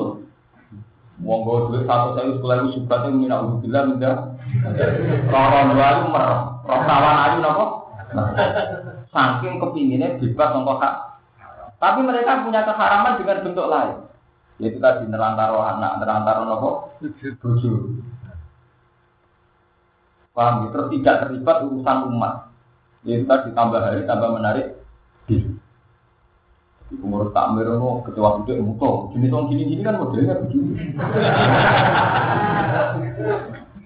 lulus. 1.20 1.26
Monggo 1.26 1.68
duit 1.68 1.84
satu 1.84 2.16
saya 2.16 2.32
sekolah 2.32 2.56
itu 2.64 2.68
subhatnya 2.80 3.08
mina 3.12 3.36
ubillah 3.44 3.82
minta. 3.84 4.12
Roron 5.28 5.76
walu 5.76 6.04
merah, 6.08 6.64
roh 6.64 6.80
rawan 6.88 7.16
ayu 7.28 7.38
nopo. 7.44 7.64
Saking 9.12 9.60
kepinginnya 9.60 10.16
bebas 10.16 10.50
nopo 10.56 10.80
hak 10.80 11.10
tapi 11.80 12.04
mereka 12.04 12.44
punya 12.44 12.60
keharaman 12.68 13.16
dengan 13.16 13.40
bentuk 13.40 13.66
lain. 13.72 13.96
Yaitu 14.60 14.76
tadi 14.76 15.08
nerantaro 15.08 15.64
anak, 15.64 15.96
nerantaro 16.04 16.44
nopo, 16.44 16.70
bojo. 17.40 17.72
Paham 20.36 20.68
ya? 20.68 20.76
Terus 20.76 20.88
tidak 20.92 21.16
terlibat 21.24 21.56
urusan 21.64 21.98
umat. 22.12 22.52
Yaitu 23.08 23.24
tadi 23.24 23.48
tambah 23.56 23.80
hari, 23.80 24.04
tambah 24.04 24.28
menarik. 24.36 24.76
Pengurus 26.90 27.30
takmir 27.30 27.70
itu 27.70 27.90
ketua 28.10 28.42
gede 28.42 28.58
muto. 28.58 29.14
Jenis 29.14 29.30
orang 29.30 29.46
gini-gini 29.54 29.82
kan 29.86 30.02
modelnya 30.02 30.42
begini. 30.42 30.98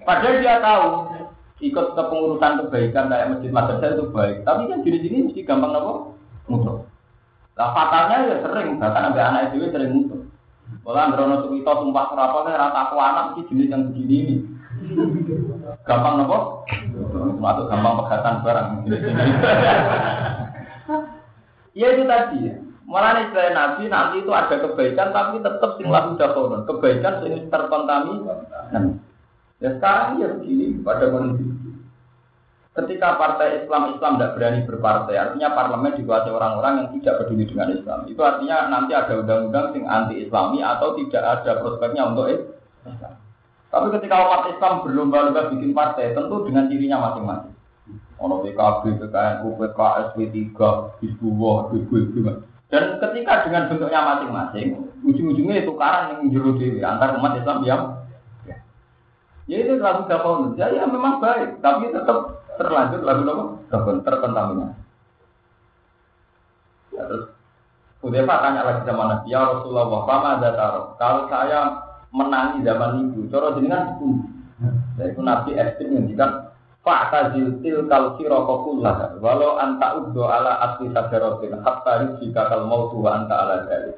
Padahal 0.01 0.41
dia 0.41 0.57
tahu 0.57 0.85
ikut 1.61 1.85
kepengurusan 1.93 2.65
kebaikan 2.65 3.05
kayak 3.13 3.29
masjid 3.37 3.53
madrasah 3.53 3.93
itu 3.93 4.09
baik. 4.09 4.41
Tapi 4.41 4.61
kan 4.65 4.81
gini-gini 4.81 5.29
mesti 5.29 5.45
gampang 5.45 5.77
nopo 5.77 6.17
muto. 6.49 6.89
Lah 7.53 7.69
fatalnya 7.77 8.25
ya 8.25 8.35
sering, 8.41 8.81
bahkan 8.81 9.13
sampai 9.13 9.21
anak 9.21 9.53
itu 9.53 9.69
sering 9.69 9.91
mutu. 9.93 10.17
Kalau 10.81 10.97
Androno 10.97 11.45
Sukito 11.45 11.71
sumpah 11.77 12.09
serapa 12.09 12.41
kan 12.41 12.57
rata 12.57 12.79
aku 12.89 12.95
anak 12.97 13.23
mesti 13.31 13.41
jenis 13.53 13.69
yang 13.69 13.81
begini 13.93 14.15
ini. 14.17 14.35
Gampang 15.85 16.25
nopo? 16.25 16.65
Masuk 17.37 17.69
gampang 17.69 18.01
pegatan 18.01 18.41
barang. 18.41 18.69
Ya 21.75 21.91
itu 21.91 22.07
tadi 22.07 22.47
ya. 22.47 22.55
Malah 22.85 23.17
istilah 23.25 23.49
Nabi 23.49 23.89
nanti 23.89 24.15
itu 24.21 24.29
ada 24.29 24.61
kebaikan 24.61 25.09
tapi 25.09 25.41
tetap 25.41 25.71
sing 25.81 25.89
lahu 25.89 26.13
dakonon. 26.13 26.69
Kebaikan 26.69 27.25
sing 27.25 27.49
terkontaminasi. 27.49 29.01
Ya 29.57 29.69
sekarang 29.73 30.21
ya 30.21 30.27
begini 30.37 30.85
pada 30.85 31.09
kondisi. 31.09 31.65
Ketika 32.75 33.15
partai 33.15 33.63
Islam 33.63 33.95
Islam 33.95 34.19
tidak 34.19 34.35
berani 34.35 34.59
berpartai, 34.67 35.15
artinya 35.15 35.55
parlemen 35.55 35.95
dikuasai 35.95 36.27
orang-orang 36.27 36.73
yang 36.83 36.89
tidak 36.99 37.23
peduli 37.23 37.47
dengan 37.47 37.71
Islam. 37.71 38.03
Itu 38.03 38.19
artinya 38.19 38.67
nanti 38.67 38.91
ada 38.91 39.15
undang-undang 39.15 39.71
yang 39.79 39.87
anti 39.87 40.27
Islami 40.27 40.59
atau 40.59 40.91
tidak 40.99 41.23
ada 41.23 41.63
prospeknya 41.63 42.03
untuk 42.11 42.27
Islam. 42.35 43.15
Tapi 43.71 43.87
ketika 43.95 44.15
umat 44.27 44.51
Islam 44.51 44.83
berlomba-lomba 44.83 45.55
bikin 45.55 45.71
partai, 45.71 46.11
tentu 46.11 46.43
dengan 46.43 46.67
cirinya 46.67 46.99
masing-masing. 46.99 47.55
Ono 48.19 48.43
PKB, 48.43 48.83
PKNU, 48.99 49.47
PKS, 49.55 50.07
P3, 50.15 50.51
Hizbullah, 50.99 51.57
BBB. 51.71 52.15
Dan 52.65 52.97
ketika 52.97 53.45
dengan 53.45 53.69
bentuknya 53.69 54.01
masing-masing, 54.01 54.67
ujung-ujungnya 55.05 55.61
itu 55.61 55.71
karang 55.77 56.17
yang 56.17 56.21
juru 56.33 56.57
diri 56.57 56.81
antar 56.81 57.13
umat 57.21 57.37
Islam 57.37 57.61
yang 57.61 57.81
ya 59.45 59.61
itu 59.61 59.77
lagu 59.77 60.09
dakwah 60.09 60.57
ya, 60.57 60.73
ya 60.73 60.89
memang 60.89 61.21
baik, 61.21 61.61
tapi 61.61 61.93
tetap 61.93 62.41
terlanjur 62.57 63.05
lagu? 63.05 63.61
Terkon 63.69 64.01
terkontaminasi. 64.01 64.81
Ya, 66.97 67.05
terus 67.05 67.35
Hudayfa 68.01 68.35
tanya 68.37 68.61
lagi 68.61 68.81
sama 68.85 69.03
Nabi, 69.09 69.33
ya 69.33 69.41
Rasulullah, 69.49 69.85
apa 69.89 70.15
ada 70.37 70.49
taruh? 70.53 70.85
Kalau 71.01 71.21
saya 71.25 71.59
menangi 72.13 72.61
zaman 72.61 73.09
itu, 73.09 73.25
coro 73.33 73.57
jenengan 73.57 73.97
itu. 73.97 74.21
Jadi 74.95 75.09
itu 75.09 75.21
Nabi 75.25 75.49
ekstrim 75.57 75.89
ngendikan 75.89 76.53
Pak 76.85 77.09
Tazil 77.09 77.65
til 77.65 77.89
kal 77.89 78.13
sirokokullah 78.13 79.17
walau 79.17 79.57
anta 79.57 79.97
uddo 79.97 80.29
ala 80.29 80.69
asli 80.69 80.93
sajarotin 80.93 81.57
hatta 81.65 82.21
jika 82.21 82.45
kal 82.45 82.69
mau 82.69 82.93
tua 82.93 83.25
anta 83.25 83.33
ala 83.33 83.65
jari. 83.65 83.97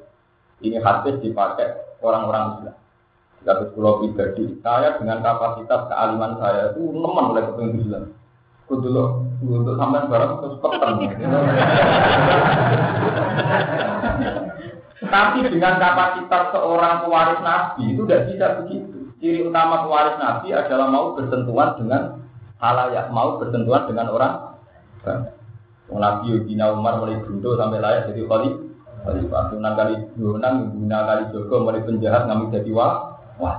Ini 0.64 0.80
hadis 0.80 1.20
dipakai 1.20 2.00
orang-orang 2.00 2.64
Islam. 2.64 2.76
Jika 3.44 3.54
pulau 3.76 4.00
pribadi, 4.00 4.56
saya 4.64 4.96
dengan 4.96 5.20
kapasitas 5.20 5.92
kealiman 5.92 6.40
saya 6.40 6.72
itu 6.72 6.88
nemen 6.96 7.36
oleh 7.36 7.44
kepentingan 7.52 7.84
Islam. 7.84 8.04
Kudu 8.72 8.90
lo, 8.92 9.24
untuk 9.44 9.80
barang 9.80 10.32
terus 10.44 10.60
peten. 10.60 10.92
Tapi 15.08 15.40
dengan 15.48 15.76
kapasitas 15.80 16.44
seorang 16.52 17.04
pewaris 17.04 17.40
Nabi 17.44 17.96
itu 17.96 18.04
tidak 18.08 18.28
bisa 18.32 18.48
begitu. 18.64 18.98
Ciri 19.24 19.40
utama 19.48 19.88
pewaris 19.88 20.20
Nabi 20.20 20.52
adalah 20.52 20.88
mau 20.92 21.16
bersentuhan 21.16 21.80
dengan 21.80 22.17
halayak, 22.62 23.10
mau 23.14 23.38
bersentuhan 23.38 23.90
dengan 23.90 24.08
orang. 24.14 24.34
Nabi 25.88 26.36
Yudina 26.36 26.76
Umar 26.76 27.00
mulai 27.00 27.24
buntu 27.24 27.56
sampai 27.56 27.80
layak 27.80 28.12
jadi 28.12 28.28
kali. 28.28 28.50
Khalifah 29.08 29.44
Sunan 29.54 29.74
kali 29.78 29.96
Sunan, 30.20 30.56
guna 30.76 31.00
kali 31.08 31.24
Joko 31.32 31.64
mulai 31.64 31.86
penjahat 31.86 32.28
ngambil 32.28 32.60
jadi 32.60 32.72
wah. 32.76 32.94
Wah. 33.40 33.58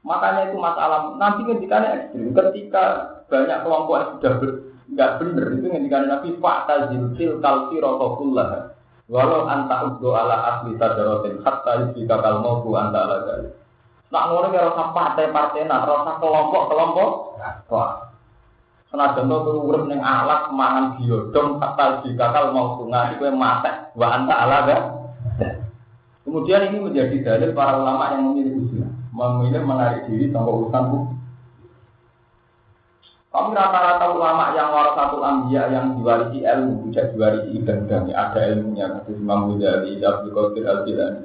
Makanya 0.00 0.48
itu 0.48 0.56
masalah 0.56 1.12
nanti 1.20 1.44
ketika 1.44 1.76
ekstrim, 1.84 2.32
ketika 2.32 2.84
banyak 3.28 3.58
kelompok 3.62 3.94
yang 4.00 4.10
sudah 4.16 4.32
ber, 4.40 4.50
nggak 4.90 5.12
benar 5.22 5.46
itu 5.54 5.66
ketika 5.70 5.98
nabi 6.02 6.28
fakta 6.40 6.74
zilzil 6.88 7.32
kalsi 7.44 7.76
rokokullah. 7.78 8.74
Walau 9.10 9.44
anta 9.50 9.90
uddo 9.90 10.14
ala 10.14 10.36
asli 10.56 10.78
sadarotin 10.78 11.42
hatta 11.42 11.92
jika 11.92 12.16
kal 12.22 12.42
bu 12.42 12.70
anta 12.78 12.98
ala. 13.06 13.18
Nak 14.10 14.24
ngono 14.26 14.46
ya 14.50 14.66
rasa 14.70 14.90
partai-partai 14.90 15.70
nak 15.70 15.86
rasa 15.86 16.10
kelompok-kelompok. 16.18 17.10
Wah. 17.70 18.10
Senajan 18.90 19.30
to 19.30 19.62
urip 19.70 19.86
ning 19.86 20.02
alat 20.02 20.50
mangan 20.50 20.98
biodong 20.98 21.62
hatta 21.62 22.02
jika 22.02 22.34
kal 22.34 22.50
mautu 22.50 22.90
ngati 22.90 23.22
kowe 23.22 23.30
mate 23.30 23.94
wa 23.94 24.06
anta 24.18 24.34
ala 24.34 24.66
gali. 24.66 24.90
Kemudian 26.26 26.74
ini 26.74 26.78
menjadi 26.82 27.16
dalil 27.22 27.54
para 27.54 27.78
ulama 27.78 28.10
yang 28.10 28.26
memilih 28.26 28.66
usia 28.66 28.86
memilih 29.14 29.62
menarik 29.62 30.10
diri 30.10 30.30
tanpa 30.34 30.50
urusan 30.50 30.84
hukum. 30.90 31.18
Tapi 33.30 33.54
rata-rata 33.54 34.06
ulama 34.10 34.58
yang 34.58 34.74
satu 34.98 35.22
ambia 35.22 35.70
yang 35.70 35.94
diwarisi 35.94 36.42
ilmu, 36.42 36.90
tidak 36.90 37.14
diwarisi 37.14 37.62
ibadah, 37.62 38.10
ada 38.10 38.40
ilmunya, 38.50 38.90
kata 38.90 39.10
Imam 39.14 39.54
Ghazali, 39.54 40.02
Abdul 40.02 40.34
Qadir 40.34 40.64
al 40.66 40.78
-Jilani. 40.82 41.22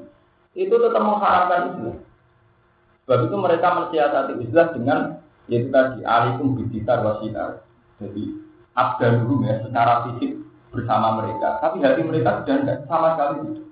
Itu 0.54 0.76
tetap 0.78 1.02
mengharapkan 1.02 1.62
Islam. 1.74 1.98
Sebab 3.06 3.30
itu 3.30 3.36
mereka 3.38 3.68
mensiasati 3.78 4.34
Islam 4.42 4.68
dengan 4.74 5.00
yaitu 5.46 5.70
tadi 5.70 6.02
alikum 6.02 6.58
bidikar 6.58 7.06
wasinar. 7.06 7.62
Jadi 8.02 8.34
abdan 8.74 9.30
ya 9.46 9.62
secara 9.62 10.10
fisik 10.10 10.42
bersama 10.74 11.22
mereka, 11.22 11.62
tapi 11.62 11.86
hati 11.86 12.02
mereka 12.02 12.44
sudah 12.44 12.58
tidak 12.66 12.78
sama 12.90 13.16
sekali. 13.16 13.64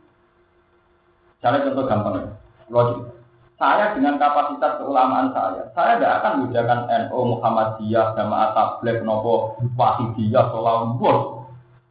Cara 1.43 1.65
contoh 1.65 1.83
gampang 1.89 2.15
ya, 2.23 2.29
logik. 2.71 3.09
Saya 3.59 3.91
dengan 3.97 4.15
kapasitas 4.15 4.79
keulamaan 4.79 5.35
saya, 5.35 5.67
saya 5.75 5.99
tidak 5.99 6.13
akan 6.21 6.31
membedakan 6.39 6.79
NU, 6.89 7.19
Muhammadiyah, 7.37 8.15
Jamaah 8.15 8.49
Tabligh, 8.55 9.03
Nopo, 9.03 9.59
Wahidiyah, 9.75 10.51
Bos. 10.95 11.19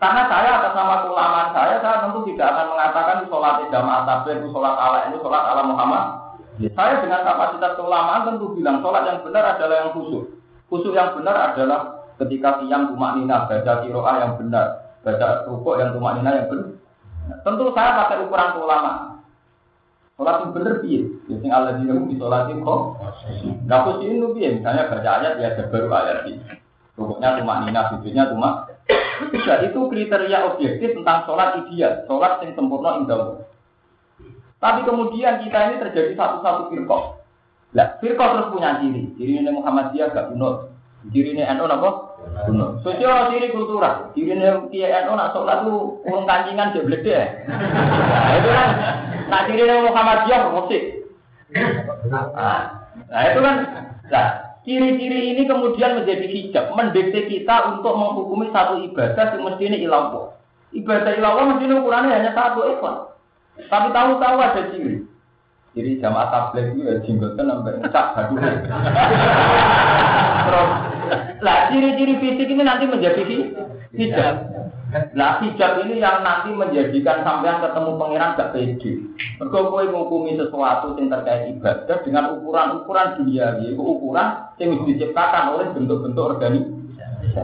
Karena 0.01 0.27
saya 0.27 0.59
atas 0.59 0.75
nama 0.75 1.07
keulamaan 1.07 1.49
saya, 1.55 1.79
saya 1.79 2.03
tentu 2.03 2.27
tidak 2.33 2.49
akan 2.55 2.67
mengatakan 2.75 3.17
sholat 3.29 3.55
Jamaah 3.69 4.03
Tabligh 4.09 4.37
itu 4.41 4.49
sholat 4.51 4.75
ala 4.75 4.99
ini, 5.11 5.17
sholat 5.21 5.43
ala 5.43 5.63
Muhammad. 5.69 6.22
Saya 6.61 7.01
dengan 7.01 7.25
kapasitas 7.25 7.81
keulamaan 7.81 8.29
tentu 8.29 8.53
bilang 8.53 8.85
sholat 8.85 9.09
yang 9.09 9.21
benar 9.25 9.57
adalah 9.57 9.77
yang 9.87 9.91
khusyuk. 9.97 10.25
Khusyuk 10.69 10.93
yang 10.93 11.17
benar 11.17 11.53
adalah 11.53 11.81
ketika 12.21 12.61
siang 12.61 12.93
tumak 12.93 13.17
nina, 13.17 13.49
baca 13.49 13.73
kiroah 13.81 14.17
yang 14.21 14.33
benar, 14.37 14.67
baca 15.01 15.49
rukuk 15.49 15.81
yang 15.81 15.97
tumak 15.97 16.21
nina 16.21 16.31
yang 16.37 16.47
benar. 16.53 16.69
Tentu 17.41 17.73
saya 17.73 17.91
pakai 18.05 18.21
ukuran 18.29 18.51
keulamaan. 18.53 19.13
Sholat 20.21 20.45
yang 20.45 20.53
piye? 20.85 21.01
Jadi 21.25 21.49
ya, 21.49 21.57
Allah 21.57 21.73
di 21.81 21.89
dalam 21.89 22.05
di 22.05 22.15
sholatin 22.21 22.61
kok. 22.61 22.81
Gak 23.65 23.83
posisi 23.89 24.13
itu 24.21 24.29
piye? 24.37 24.49
Misalnya 24.61 24.93
baca 24.93 25.11
ayat 25.19 25.33
ya 25.41 25.57
ada 25.57 25.65
baru 25.73 25.89
ayat 25.89 26.29
ini. 26.29 26.45
Rukuknya 27.01 27.41
cuma 27.41 27.65
nina, 27.65 27.89
sujudnya 27.97 28.29
cuma. 28.29 28.69
Tidak 29.33 29.59
itu 29.73 29.81
kriteria 29.89 30.39
objektif 30.53 30.93
tentang 30.93 31.25
sholat 31.25 31.65
ideal, 31.65 32.05
sholat 32.05 32.45
yang 32.45 32.53
sempurna 32.53 33.01
indah. 33.01 33.49
Tapi 34.63 34.87
kemudian 34.87 35.43
kita 35.43 35.59
ini 35.59 35.77
terjadi 35.83 36.15
satu-satu 36.15 36.71
firqah. 36.71 37.19
Lah, 37.75 37.99
firqah 37.99 38.29
terus 38.31 38.51
punya 38.55 38.79
ciri. 38.79 39.11
Ciri 39.19 39.43
ini 39.43 39.51
Muhammadiyah 39.51 40.15
gak 40.15 40.29
bunuh. 40.31 40.71
Ciri 41.11 41.35
ini 41.35 41.43
NU 41.43 41.67
apa? 41.67 41.91
Bunuh. 42.47 42.79
Sosial 42.87 43.35
ciri 43.35 43.51
kultural. 43.51 44.15
Ciri 44.15 44.39
ini 44.39 44.47
NU 44.47 45.13
nak 45.19 45.35
sholat 45.35 45.67
lu 45.67 45.99
urung 46.07 46.31
kancingan 46.31 46.71
dia 46.71 46.87
deh. 46.87 47.27
Nah, 47.51 48.31
itu 48.39 48.49
kan 48.55 48.71
Nah, 49.33 49.49
ciri 49.49 49.65
Muhammadiyah 49.65 50.41
musik. 50.53 50.83
Nah, 52.13 52.85
nah, 53.09 53.23
itu 53.33 53.41
kan, 53.41 53.57
nah, 54.13 54.29
ciri-ciri 54.61 55.33
ini 55.33 55.43
kemudian 55.49 55.97
menjadi 55.97 56.29
hijab, 56.29 56.77
mendekati 56.77 57.33
kita 57.33 57.73
untuk 57.73 57.97
menghukumi 57.97 58.53
satu 58.53 58.85
ibadah 58.85 59.33
yang 59.33 59.57
ini 59.57 59.89
ilah 59.89 60.37
Ibadah 60.73 61.13
ilah 61.17 61.33
mesti 61.53 61.65
ini 61.65 61.75
ukurannya 61.81 62.13
hanya 62.13 62.33
satu 62.33 62.65
ekor. 62.65 63.12
Tapi 63.57 63.89
tahu-tahu 63.93 64.37
ada 64.41 64.63
ciri. 64.73 65.05
Jadi 65.73 66.05
jamaah 66.05 66.29
tablet 66.29 66.77
itu 66.77 66.85
ya 66.85 67.01
jenggotan 67.01 67.49
sampai 67.49 67.81
ngecak 67.81 68.07
badu. 68.13 68.35
Terus, 70.43 70.71
lah 71.41 71.59
ciri-ciri 71.73 72.15
fisik 72.21 72.49
ini 72.53 72.61
nanti 72.61 72.85
menjadi 72.85 73.25
hijab. 73.97 74.37
Nah 75.17 75.41
hijab 75.41 75.81
ini 75.89 76.05
yang 76.05 76.21
nanti 76.21 76.53
menjadikan 76.53 77.25
sampean 77.25 77.65
ketemu 77.65 77.91
pangeran 77.97 78.37
gak 78.37 78.53
pede. 78.53 78.93
Mergo 79.41 79.73
kowe 79.73 79.85
ngukumi 79.89 80.37
sesuatu 80.37 80.93
yang 81.01 81.09
terkait 81.09 81.57
ibadah 81.57 81.97
dengan 82.05 82.37
ukuran-ukuran 82.37 83.17
dunia, 83.17 83.57
yaitu 83.65 83.81
ukuran 83.81 84.53
yang 84.61 84.77
diciptakan 84.85 85.57
oleh 85.57 85.73
bentuk-bentuk 85.73 86.37
organisasi. 86.37 87.41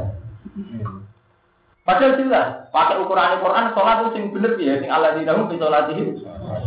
Padahal 1.89 2.21
jelas, 2.21 2.69
pakai 2.69 3.01
ukuran 3.01 3.41
Al-Quran, 3.41 3.73
sholat 3.73 3.97
itu 4.05 4.21
yang 4.21 4.27
bener 4.37 4.53
ya, 4.61 4.75
yang 4.77 4.93
Allah 4.93 5.17
di 5.17 5.25
dalam 5.25 5.49
sholatih. 5.49 6.21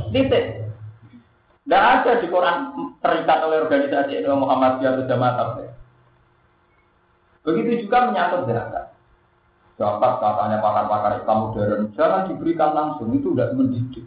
Titik. 0.10 0.46
Tidak 1.62 1.78
ada 1.78 2.12
di 2.18 2.26
Quran 2.26 2.56
terikat 3.06 3.40
oleh 3.46 3.62
organisasi 3.62 4.26
Muhammad 4.26 4.82
Muhammadiyah 4.82 4.92
atau 4.98 5.06
Jamaah 5.06 5.34
Tabligh. 5.38 5.72
Begitu 7.46 7.86
juga 7.86 8.10
menyangkut 8.10 8.50
zakat. 8.50 8.86
dapat 9.78 10.14
katanya 10.22 10.58
pakar-pakar 10.62 11.12
Islam 11.26 11.38
modern, 11.42 11.82
jangan 11.98 12.22
diberikan 12.30 12.70
langsung, 12.78 13.10
itu 13.18 13.34
tidak 13.34 13.58
mendidik. 13.58 14.06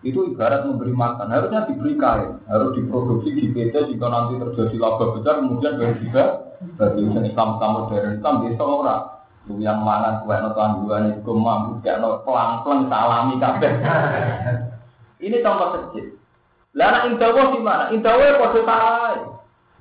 Itu 0.00 0.24
ibarat 0.24 0.64
memberi 0.64 0.92
makan, 0.92 1.28
harusnya 1.28 1.68
diberi 1.68 2.00
kain, 2.00 2.40
harus 2.48 2.72
diproduksi 2.76 3.28
di 3.36 3.52
PT 3.52 3.92
jika 3.92 4.06
nanti 4.08 4.40
terjadi 4.40 4.76
laba 4.80 5.12
besar, 5.12 5.44
kemudian 5.44 5.76
baru 5.76 5.96
juga 6.00 6.24
bagi 6.80 7.04
Islam 7.28 7.28
Islam 7.28 7.70
modern, 7.76 8.08
Islam 8.16 8.34
biasa 8.40 8.62
orang. 8.64 9.02
Yang 9.50 9.78
mana 9.82 10.22
nonton 10.22 10.86
dua 10.86 10.96
nih, 11.02 11.18
gue 11.18 11.34
mampu 11.34 11.82
kayak 11.82 11.98
no 11.98 12.22
pelan 12.22 12.62
pelan 12.62 12.86
salami 12.86 13.34
kabeh. 13.42 13.72
Ini 15.26 15.42
contoh 15.42 15.68
kecil. 15.74 16.14
Lah 16.78 16.86
anak 16.94 17.04
indawa 17.10 17.50
gimana? 17.50 17.84
Indawa 17.90 18.38
kode 18.38 18.60
salah. 18.62 19.18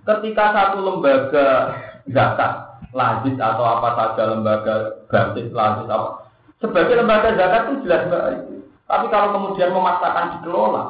Ketika 0.01 0.45
satu 0.49 0.81
lembaga 0.81 1.77
zakat 2.09 2.71
lazis 2.91 3.35
atau 3.39 3.63
apa 3.63 3.89
saja 3.95 4.23
lembaga 4.35 4.75
gratis 5.07 5.47
lazis 5.55 5.87
apa 5.87 6.27
sebagai 6.59 6.99
lembaga 6.99 7.29
zakat 7.39 7.61
itu 7.67 7.75
jelas 7.87 8.03
baik 8.11 8.39
tapi 8.85 9.05
kalau 9.07 9.29
kemudian 9.31 9.71
memaksakan 9.71 10.39
dikelola 10.39 10.83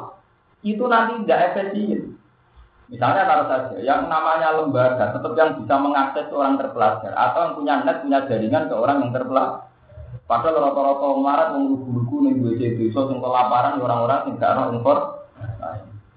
itu 0.66 0.82
nanti 0.90 1.22
tidak 1.22 1.42
efisien 1.54 2.11
misalnya 2.90 3.22
kalau 3.28 3.44
saja 3.46 3.76
yang 3.82 4.10
namanya 4.10 4.58
lembaga 4.58 5.14
tetap 5.14 5.32
yang 5.38 5.58
bisa 5.60 5.74
mengakses 5.78 6.26
orang 6.34 6.58
terpelajar 6.58 7.12
atau 7.14 7.38
yang 7.42 7.54
punya 7.54 7.74
net 7.86 7.98
punya 8.02 8.18
jaringan 8.26 8.66
ke 8.66 8.74
orang 8.74 8.96
yang 9.06 9.12
terpelajar. 9.14 9.70
Padahal 10.22 10.70
rata-rata 10.70 11.06
marat 11.18 11.48
menglugu-lugu 11.52 12.16
nih 12.24 12.32
gue 12.40 12.52
jadi 12.56 12.84
so 12.94 13.04
kelaparan 13.10 13.80
orang-orang 13.80 14.32
yang 14.32 14.40
gak 14.40 14.72
impor. 14.72 15.28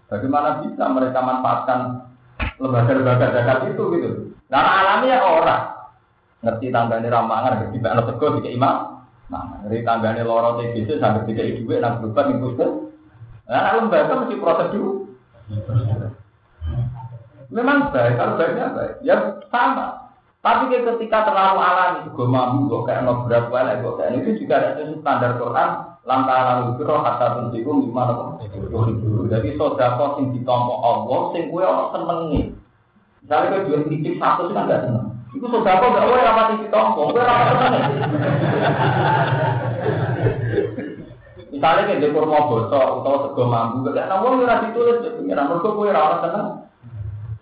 Bagaimana 0.06 0.62
bisa 0.62 0.86
mereka 0.94 1.20
manfaatkan 1.20 1.80
lembaga-lembaga 2.62 3.34
zakat 3.34 3.58
itu 3.74 3.84
gitu? 3.98 4.10
Karena 4.48 4.72
alamiah 4.84 5.22
orang. 5.26 5.64
Ngerti 6.46 6.70
tanggane 6.70 7.10
ramangan 7.10 7.58
ngerti 7.58 7.78
anak 7.82 8.06
sego 8.06 8.38
tiga 8.38 8.50
imam 8.54 8.78
nah 9.26 9.66
ngerti 9.66 9.82
tanggane 9.82 10.22
loro 10.22 10.62
TBC 10.62 11.02
sampai 11.02 11.26
tiga 11.26 11.42
ibu 11.42 11.74
nang 11.82 11.98
berubat 11.98 12.30
nih 12.30 12.38
puskes 12.38 12.72
nah 13.50 13.74
lembaga 13.74 14.14
mesti 14.22 14.38
proses 14.38 14.70
dulu 14.70 15.10
memang 17.54 17.94
baik 17.94 18.18
kalau 18.18 18.38
baiknya 18.38 18.74
baik. 18.74 18.94
Ya 19.06 19.16
sama. 19.50 20.06
Tapi 20.46 20.70
ketika 20.70 21.26
terlalu 21.26 21.58
alami 21.58 22.00
gue 22.06 22.28
mampu 22.30 22.70
gue 22.70 22.86
kayak 22.86 23.02
no 23.02 23.26
berat 23.26 23.50
balik 23.50 23.82
gue 23.82 23.98
kayak 23.98 24.14
itu 24.22 24.46
juga 24.46 24.62
ada 24.62 24.86
standar 25.02 25.42
Quran 25.42 25.70
lantaran 26.06 26.78
itu 26.78 26.86
roh 26.86 27.02
kata 27.02 27.26
tunjiku 27.34 27.82
gimana 27.82 28.38
jadi 29.26 29.58
saudara 29.58 30.14
sing 30.14 30.38
ditompo 30.38 30.86
Allah 30.86 31.34
sing 31.34 31.50
gue 31.50 31.64
orang 31.66 31.90
senengi. 31.98 32.42
Misalnya 33.26 33.58
gue 33.58 33.66
jual 33.66 33.82
titik 33.90 34.22
satu 34.22 34.46
sih 34.46 34.54
kan 34.54 34.70
gak 34.70 34.86
seneng. 34.86 35.18
Iku 35.34 35.50
sudah 35.50 35.74
apa 35.82 35.86
gak 35.98 36.06
boleh 36.06 36.22
rapati 36.22 36.62
di 36.62 36.68
tompo, 36.70 37.10
gue 37.10 37.26
rapati 37.26 37.66
Misalnya 41.50 41.88
kayak 41.90 42.02
di 42.06 42.08
kurma 42.14 42.40
bosok 42.46 42.86
atau 43.02 43.16
sego 43.26 43.44
mambu, 43.50 43.90
gak 43.90 44.06
ada 44.06 44.22
uang 44.22 44.46
yang 44.46 44.62
ditulis 44.70 45.02
di 45.02 45.10
pengiran, 45.10 45.50
mereka 45.50 45.70
gue 45.74 45.90
rawat 45.90 46.18
seneng. 46.22 46.48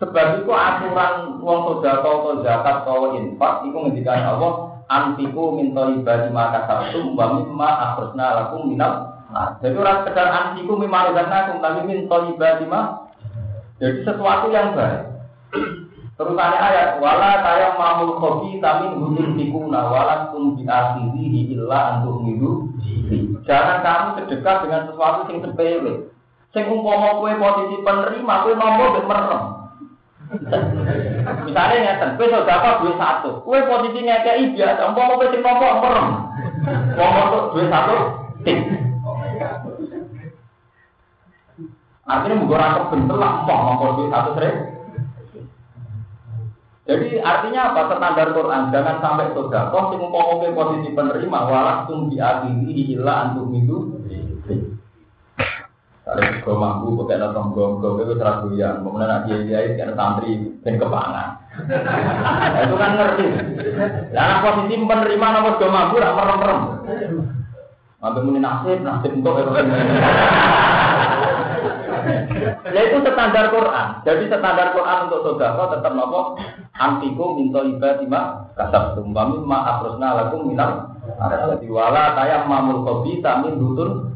Sebab 0.04 0.44
itu 0.44 0.52
aturan 0.52 1.40
uang 1.40 1.60
sudah 1.80 2.04
atau 2.04 2.44
zakat 2.44 2.84
atau 2.84 3.16
infak, 3.16 3.64
itu 3.64 3.72
ngendikan 3.72 4.36
Allah, 4.36 4.84
antiku 4.92 5.56
minta 5.56 5.88
ibadah 5.88 6.28
maka 6.28 6.68
sabtu, 6.68 7.16
mbak 7.16 7.40
mimma 7.40 7.68
akhirnya 7.72 8.26
lakum 8.36 8.68
minal. 8.68 9.16
Nah, 9.32 9.56
jadi 9.64 9.80
orang 9.80 10.04
sekedar 10.04 10.28
antiku 10.28 10.76
mimma 10.76 11.08
akhirnya 11.08 11.56
tapi 11.56 11.80
minta 11.88 12.16
ibadah 12.20 12.84
Jadi 13.80 14.04
sesuatu 14.04 14.52
yang 14.52 14.76
baik. 14.76 15.08
Terusannya 16.14 16.58
ayat 16.62 17.02
wala 17.02 17.42
kaya 17.42 17.74
mamul 17.74 18.14
kopi 18.22 18.62
tamin 18.62 19.02
hudun 19.02 19.34
tikuna 19.34 19.90
wala 19.90 20.30
tum 20.30 20.54
diakhiri 20.54 21.50
illa 21.58 21.98
untuk 21.98 22.22
midu. 22.22 22.70
Jangan 23.42 23.82
kamu 23.82 24.08
sedekah 24.22 24.56
dengan 24.62 24.86
sesuatu 24.86 25.26
yang 25.26 25.42
sepele. 25.42 25.94
Sing 26.54 26.70
umpama 26.70 27.18
kue 27.18 27.34
posisi 27.34 27.82
penerima 27.82 28.34
kue 28.46 28.54
nomor 28.54 28.94
ben 28.94 29.04
merem. 29.10 29.42
Misalnya 31.44 31.76
ngeten, 31.84 32.10
kue 32.18 32.26
sedekah 32.26 32.82
duit 32.82 32.96
satu, 32.98 33.42
kue 33.46 33.58
posisi 33.68 34.02
ngekei 34.02 34.54
biasa, 34.54 34.80
umpama 34.90 35.18
kue 35.20 35.30
sing 35.30 35.40
nomor 35.44 35.82
merem. 35.82 36.08
Nomor 36.98 37.54
duit 37.54 37.68
satu, 37.70 37.96
tik. 38.42 38.58
Artinya 42.04 42.36
mungkin 42.36 42.56
orang 42.60 42.76
kebentel 42.84 43.16
lah, 43.16 43.32
mau 43.48 43.58
nomor 43.72 43.90
duit 43.96 44.10
satu 44.12 44.30
sering. 44.36 44.56
Jadi 46.84 47.16
artinya 47.16 47.72
apa? 47.72 47.96
Standar 47.96 48.36
Quran 48.36 48.68
jangan 48.68 49.00
sampai 49.00 49.32
surga. 49.32 49.72
Kau 49.72 49.88
sing 49.88 50.04
umpama 50.04 50.44
posisi 50.52 50.92
penerima 50.92 51.48
walah 51.48 51.88
tum 51.88 52.12
akhiri 52.12 52.92
ilah 52.92 53.32
antum 53.32 53.48
itu. 53.56 54.04
Kalau 56.04 56.20
juga 56.20 56.52
mampu 56.60 56.86
pakai 57.00 57.16
nonton 57.16 57.56
gong-gong 57.56 58.04
itu 58.04 58.12
seragu 58.20 58.52
yang 58.52 58.84
kemudian 58.84 59.08
nak 59.08 59.24
dia 59.24 59.40
dia 59.40 59.72
kan 59.72 59.96
santri 59.96 60.36
dan 60.60 60.76
kepangan. 60.76 61.28
Itu 62.68 62.76
kan 62.76 62.92
ngerti. 62.92 63.26
Nah 64.12 64.44
posisi 64.44 64.84
penerima 64.84 65.26
nomor 65.32 65.56
dua 65.56 65.70
mampu 65.72 65.96
rak 65.96 66.12
merem-merem. 66.12 66.60
Mampu 68.04 68.18
muni 68.20 68.40
nasib 68.44 68.84
nasib 68.84 69.16
untuk 69.16 69.40
Ya 72.64 72.80
itu 72.84 73.00
standar 73.00 73.48
Quran. 73.48 73.88
Jadi 74.04 74.28
standar 74.28 74.76
Quran 74.76 75.08
untuk 75.08 75.20
saudara 75.24 75.72
tetap 75.72 75.92
nopo 75.96 76.36
antikum 76.74 77.38
minta 77.38 77.64
ibadima 77.64 78.50
kasab 78.58 78.98
tumbami 78.98 79.40
ma 79.46 79.78
akrosna 79.78 80.08
lakum 80.20 80.50
minal 80.50 80.90
jadi 81.54 81.66
wala 81.70 82.18
kayak 82.18 82.50
mamul 82.50 82.82
kopi 82.82 83.22
tamin 83.22 83.62
dutun 83.62 84.13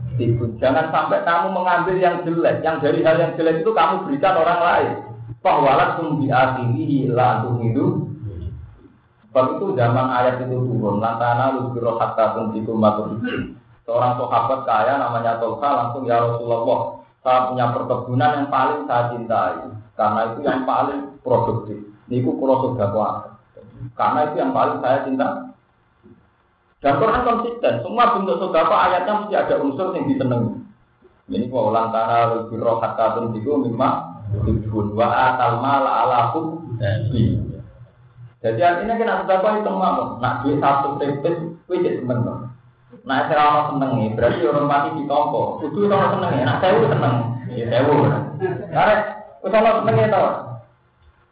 Jangan 0.59 0.91
sampai 0.91 1.23
kamu 1.23 1.55
mengambil 1.55 1.97
yang 2.03 2.27
jelek, 2.27 2.61
yang 2.67 2.83
dari 2.83 3.07
hal 3.07 3.17
yang 3.23 3.33
jelek 3.39 3.63
itu 3.63 3.71
kamu 3.71 4.07
berikan 4.07 4.35
orang 4.35 4.61
lain. 4.61 4.93
Pahwalat 5.39 6.03
tum 6.03 6.19
diakhiri 6.19 7.15
la 7.15 7.39
antum 7.39 7.63
itu. 7.63 7.87
Sebab 9.29 9.61
itu 9.61 9.67
zaman 9.79 10.09
ayat 10.11 10.43
itu 10.43 10.57
turun, 10.57 10.99
lantana 10.99 11.55
lusbiro 11.55 12.01
hatta 12.01 12.35
tuntikum 12.35 12.81
matur 12.81 13.21
Seorang 13.85 14.21
sahabat 14.21 14.61
kaya 14.65 15.01
namanya 15.01 15.37
Tolka 15.37 15.69
langsung 15.69 16.05
ya 16.09 16.21
Rasulullah, 16.21 17.01
saya 17.25 17.49
punya 17.53 17.73
perkebunan 17.73 18.31
yang 18.37 18.49
paling 18.53 18.85
saya 18.85 19.13
cintai 19.13 19.57
karena 19.97 20.21
itu 20.33 20.41
yang 20.45 20.63
paling 20.69 21.01
produktif. 21.25 21.79
Niku 22.09 22.37
kulo 22.37 22.73
sudah 22.73 22.89
Karena 23.97 24.19
itu 24.29 24.35
yang 24.41 24.53
paling 24.53 24.79
saya 24.81 25.09
cinta. 25.09 25.48
Dan 26.79 27.03
Quran 27.03 27.27
konsisten, 27.27 27.75
semua 27.83 28.15
bentuk 28.15 28.39
sodako 28.39 28.71
ayatnya 28.71 29.27
mesti 29.27 29.35
ada 29.35 29.55
unsur 29.59 29.91
yang 29.99 30.07
disenangi. 30.07 30.63
Ini 31.29 31.51
kok 31.51 31.67
ulang 31.75 31.91
tanah 31.91 32.49
lebih 32.49 32.63
kata 32.63 33.05
tentu 33.19 33.53
mimma 33.61 33.91
ibun 34.47 34.97
wa 34.97 35.09
atal 35.11 35.61
mala 35.61 36.07
ala 36.07 36.21
Jadi 38.39 38.61
artinya 38.63 38.95
kita 38.95 39.15
sudah 39.27 39.59
itu 39.59 39.71
mau 39.75 40.17
nak 40.23 40.47
duit 40.47 40.63
satu 40.63 40.95
tripit, 41.03 41.37
wujud 41.67 41.95
temen 41.99 42.19
Nah, 43.05 43.25
saya 43.29 43.41
orang 43.41 43.67
seneng 43.73 43.91
nih, 44.01 44.09
berarti 44.17 44.41
orang 44.49 44.69
mati 44.69 44.89
di 44.97 45.05
tompo. 45.05 45.61
Itu 45.61 45.89
orang 45.89 46.13
seneng 46.17 46.33
ya, 46.41 46.45
nah 46.45 46.57
saya 46.61 46.77
seneng, 46.89 47.15
ya 47.53 47.65
saya 47.69 47.83
Karena, 48.69 48.95
kalau 49.45 49.73
seneng 49.83 49.97
ya 49.97 50.07
tau. 50.09 50.29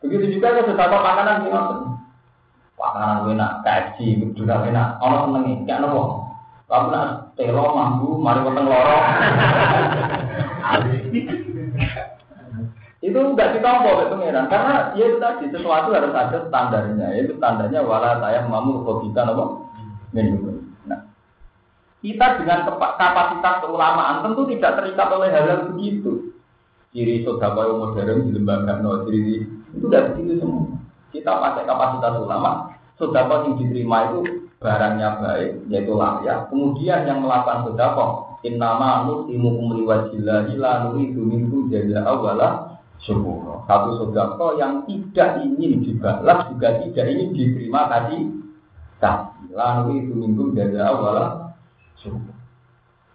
Begitu 0.05 0.25
juga 0.37 0.53
kalau 0.53 0.69
sesuatu 0.69 0.97
makanan 1.01 1.37
sih 1.45 1.51
Makanan 2.77 3.33
enak, 3.33 3.53
kaji, 3.65 4.21
juga 4.37 4.61
enak. 4.69 5.01
Orang 5.01 5.33
senengi, 5.33 5.65
kayak 5.65 5.81
nopo. 5.85 6.29
Kamu 6.69 6.93
nak 6.93 7.33
telo 7.39 7.73
mampu, 7.73 8.21
mari 8.21 8.45
potong 8.45 8.69
lorong. 8.69 9.05
itu 13.07 13.15
nggak 13.15 13.53
ditompo 13.55 13.87
oleh 13.87 14.07
pangeran 14.11 14.51
karena 14.51 14.75
ya 14.99 15.05
itu 15.07 15.19
tadi 15.23 15.45
sesuatu 15.55 15.95
harus 15.95 16.11
ada 16.11 16.39
standarnya 16.51 17.15
itu 17.23 17.39
standarnya 17.39 17.87
wala 17.87 18.19
saya 18.19 18.43
mamu 18.43 18.83
kita 18.83 19.23
nopo 19.23 19.71
nah 20.91 21.01
kita 22.03 22.27
dengan 22.43 22.67
kapasitas 22.75 23.55
keulamaan 23.63 24.27
tentu 24.27 24.43
tidak 24.51 24.83
terikat 24.83 25.09
oleh 25.13 25.31
hal-hal 25.31 25.71
begitu 25.71 26.35
ciri 26.91 27.23
sodako 27.23 27.79
modern 27.79 28.27
di 28.27 28.31
lembaga 28.35 28.83
no 28.83 29.07
ciri 29.07 29.55
itu 29.77 29.87
dari 29.93 30.09
begitu 30.17 30.41
semua. 30.41 30.86
Kita 31.15 31.33
pakai 31.39 31.65
kapasitas 31.65 32.19
ulama, 32.19 32.75
sodako 32.99 33.47
yang 33.47 33.55
diterima 33.61 33.99
itu 34.11 34.21
barangnya 34.59 35.09
baik, 35.21 35.51
yaitu 35.71 35.93
layak. 35.95 36.49
Kemudian 36.51 37.07
yang 37.07 37.23
melakukan 37.23 37.69
sodako, 37.69 38.37
innama 38.43 39.07
nusimu 39.07 39.49
umliwajillahi 39.53 40.55
la 40.59 40.89
nuridu 40.89 41.23
minhu 41.23 41.69
jaza 41.69 42.05
awala 42.05 42.79
syukur. 43.05 43.65
Satu 43.69 44.01
sodako 44.01 44.57
yang 44.57 44.83
tidak 44.89 45.45
ingin 45.45 45.85
dibalas 45.85 46.51
juga 46.53 46.81
tidak 46.83 47.07
ingin 47.11 47.29
diterima 47.37 47.81
tadi 47.91 48.19
kasih. 48.99 49.53
La 49.55 49.83
nuridu 49.85 50.13
minhu 50.17 50.53
jaza 50.57 50.81
awala 50.85 51.55
syukur. 52.01 52.35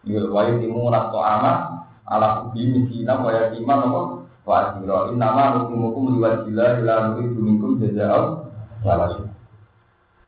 Yul 0.02 0.34
wa 0.34 0.50
yutimu 0.50 0.90
nato 0.90 1.22
amat 1.22 1.86
ala 2.10 2.42
kubi 2.44 2.74
misina 2.74 3.22
wa 3.22 3.30
yatima 3.30 3.74
nopo 3.78 4.21
wa 4.42 4.74
asiro 4.74 5.14
innama 5.14 5.62
nukumukum 5.62 6.18
liwajillah 6.18 6.82
ila 6.82 6.96
nuridu 7.14 7.40
minkum 7.40 7.78
jaza'al 7.78 8.50
wala 8.82 9.32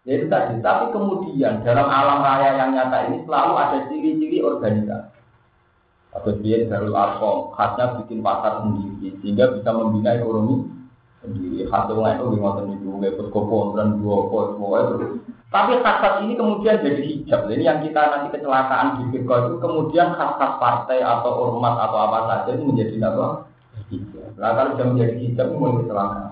Ya 0.03 0.19
itu 0.19 0.27
tadi. 0.27 0.59
Tapi 0.59 0.91
kemudian 0.91 1.63
dalam 1.63 1.87
alam 1.87 2.19
raya 2.19 2.59
yang 2.59 2.75
nyata 2.75 3.07
ini 3.07 3.23
selalu 3.23 3.53
ada 3.55 3.77
ciri-ciri 3.87 4.43
organisasi. 4.43 5.15
Atau 6.13 6.37
dia 6.43 6.67
Darul 6.69 6.93
Arkom, 6.93 7.55
khasnya 7.57 8.03
bikin 8.03 8.21
pasar 8.21 8.61
sendiri, 8.61 9.17
sehingga 9.23 9.49
bisa 9.55 9.73
membina 9.73 10.13
ekonomi 10.13 10.69
sendiri. 11.23 11.65
Khasnya 11.71 12.19
itu 12.19 12.35
ngotot 12.37 12.67
itu, 12.69 12.85
nggak 12.85 13.15
perkopo, 13.17 13.73
dan 13.79 13.97
dua 13.97 14.27
semua 14.53 14.77
itu. 14.91 15.23
Tapi 15.49 15.73
khas 15.81 16.21
ini 16.21 16.35
kemudian 16.35 16.83
jadi 16.83 17.01
hijab. 17.01 17.49
Ini 17.49 17.63
yang 17.65 17.79
kita 17.81 18.01
nanti 18.13 18.27
kecelakaan 18.35 18.99
di 18.99 19.03
Bitcoin 19.09 19.55
itu 19.55 19.57
kemudian 19.57 20.13
khas-khas 20.13 20.53
partai 20.61 20.99
atau 21.01 21.31
ormas 21.31 21.79
atau 21.79 21.97
apa 21.97 22.19
saja 22.29 22.49
itu 22.59 22.63
menjadi 22.67 23.09
apa? 23.09 23.52
Nah 24.39 24.49
kalau 24.55 24.69
sudah 24.77 24.87
menjadi 24.93 25.13
hijab 25.19 25.47
mulai 25.53 25.83
kecelakaan. 25.83 26.31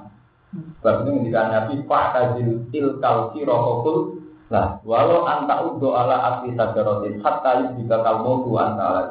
Sebab 0.51 0.93
itu 1.03 1.09
menjadikan 1.15 1.47
Nabi 1.47 1.73
Pak 1.87 2.05
Kazil 2.11 2.49
Tilkal 2.73 3.17
Sirokokul 3.31 4.21
Nah, 4.51 4.83
walau 4.83 5.23
anta 5.23 5.63
udo 5.63 5.95
ala 5.95 6.19
asli 6.27 6.51
sajarotin 6.59 7.23
hatta 7.23 7.71
jika 7.79 8.03
kamu 8.03 8.43
tu 8.43 8.51
anta 8.59 8.83
ala 8.83 9.01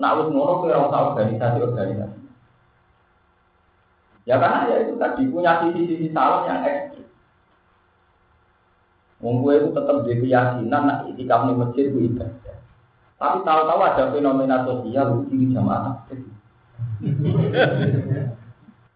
Nah, 0.00 0.16
harus 0.16 0.32
ngono 0.32 0.64
kira 0.64 0.88
usah 0.88 1.12
organisasi-organisasi. 1.12 2.20
Ya 4.24 4.40
karena 4.40 4.70
ya 4.72 4.76
itu 4.88 4.96
tadi 4.96 5.28
punya 5.28 5.60
sisi-sisi 5.60 6.08
salah 6.16 6.48
yang 6.48 6.64
ekstrim. 6.64 7.04
Wong 9.20 9.44
itu 9.52 9.68
tetap 9.76 9.96
di 10.08 10.14
keyakinan 10.24 10.82
nak 10.88 11.00
itikaf 11.12 11.46
di 11.46 11.54
masjid 11.54 11.84
itu 11.92 11.98
ibadah. 12.08 12.56
Tapi 13.20 13.38
tahu-tahu 13.44 13.80
ada 13.84 14.04
fenomena 14.10 14.64
sosial 14.64 15.26
di 15.28 15.52
jamaah. 15.52 16.08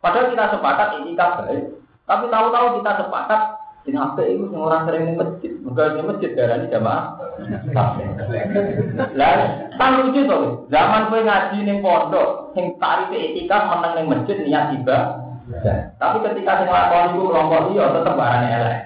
Padahal 0.02 0.30
kita 0.30 0.44
sepakat 0.54 0.88
itikaf 1.02 1.42
baik. 1.42 1.64
Tapi 2.06 2.24
tahu-tahu 2.30 2.78
kita 2.78 2.92
sepakat 3.02 3.40
Sing 3.86 3.94
apik 3.94 4.26
itu 4.26 4.50
sing 4.50 4.58
orang 4.58 4.82
sering 4.90 5.14
masjid. 5.14 5.52
Mergo 5.62 5.94
ning 5.94 6.06
masjid 6.10 6.30
darani 6.34 6.66
jamaah. 6.66 7.22
Lah, 9.14 9.30
kan 9.78 10.02
lucu 10.02 10.26
to. 10.26 10.66
Zaman 10.74 11.06
kowe 11.06 11.22
ngaji 11.22 11.58
ning 11.62 11.78
pondok, 11.86 12.50
sing 12.58 12.74
tarife 12.82 13.14
etika 13.14 13.70
meneng 13.70 13.92
ning 13.94 14.06
masjid 14.10 14.42
niat 14.42 14.74
tiba. 14.74 15.22
Tapi 16.02 16.16
ketika 16.18 16.66
sing 16.66 16.68
lakoni 16.74 17.14
iku 17.14 17.30
kelompok 17.30 17.62
liya 17.70 17.94
tetep 17.94 18.18
barane 18.18 18.48
elek. 18.50 18.78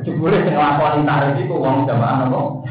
Jebule 0.00 0.36
sing 0.48 0.56
lakoni 0.56 1.04
tarif 1.04 1.36
iku 1.44 1.54
wong 1.60 1.84
jamaah 1.84 2.24
nopo? 2.24 2.64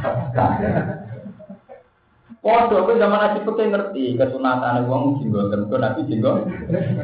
Podo 2.44 2.84
ke 2.84 3.00
zaman 3.00 3.24
Nabi 3.24 3.40
Putih 3.48 3.72
ngerti 3.72 4.20
kesunatan 4.20 4.84
uang 4.84 5.16
jinggo 5.24 5.48
tentu 5.48 5.80
Nabi 5.80 6.04
jinggo. 6.12 6.44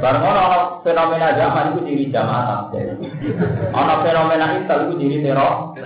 Barang 0.04 0.28
ono 0.28 0.84
fenomena 0.84 1.32
zaman 1.32 1.80
itu 1.80 1.80
diri 1.88 2.12
jamaah. 2.12 2.68
Ono 3.72 3.94
fenomena 4.04 4.60
itu 4.60 4.68
itu 4.68 4.94
diri 5.00 5.24
teror. 5.24 5.80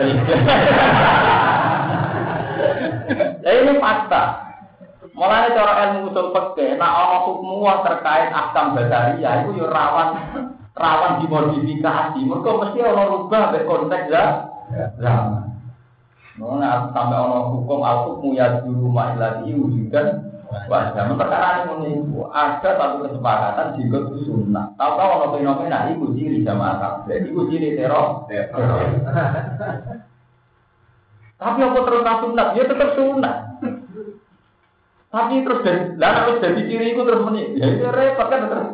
Nah 3.45 3.53
ini 3.53 3.77
fakta. 3.77 4.23
Mulai 5.13 5.53
cara 5.53 5.73
ilmu 5.85 6.09
usul 6.09 6.33
peke, 6.33 6.73
nah 6.81 7.05
ono 7.05 7.17
hukum 7.29 7.69
terkait 7.85 8.33
akam 8.33 8.73
basaria 8.73 9.45
itu 9.45 9.61
yo 9.61 9.69
rawan 9.69 10.17
rawan 10.73 11.21
dimodifikasi. 11.21 12.17
Mereka 12.25 12.49
mesti 12.57 12.79
ono 12.81 13.03
rubah 13.05 13.53
be 13.53 13.61
konteks 13.69 14.09
ya. 14.09 14.49
Zaman. 14.97 15.52
Nona 16.33 16.89
sampai 16.89 17.19
ono 17.21 17.53
hukum 17.53 17.85
al 17.85 18.09
hukmu 18.09 18.33
ya 18.33 18.65
dulu 18.65 18.89
ma'ilati 18.89 19.53
wujudan 19.53 20.33
wajah. 20.49 21.13
Perkara 21.13 21.69
ini 21.69 22.01
ada 22.33 22.69
satu 22.73 23.05
kesepakatan 23.05 23.77
jika 23.77 23.97
itu 24.01 24.15
sunnah. 24.25 24.73
Tahu 24.73 24.91
tahu 24.97 25.09
ono 25.13 25.27
fenomena 25.37 25.93
itu 25.93 26.09
ciri 26.17 26.41
jamaah 26.41 26.81
tablet, 26.81 27.29
itu 27.29 27.41
ciri 27.53 27.77
teror. 27.77 28.25
Tapi 31.37 31.59
apa 31.59 31.79
terus 31.85 32.01
sunat? 32.01 32.47
Ya 32.57 32.63
tetap 32.65 32.89
sunat. 32.97 33.35
Tapi 35.13 35.45
terus 35.45 35.61
dari, 35.61 35.81
lah 36.01 36.25
terus 36.25 36.41
dari 36.41 36.61
ciri 36.65 36.97
itu 36.97 37.01
terus 37.05 37.21
meni, 37.21 37.53
ya 37.61 37.69
itu 37.69 37.85
repot 37.85 38.27
kan 38.33 38.49
terus. 38.49 38.69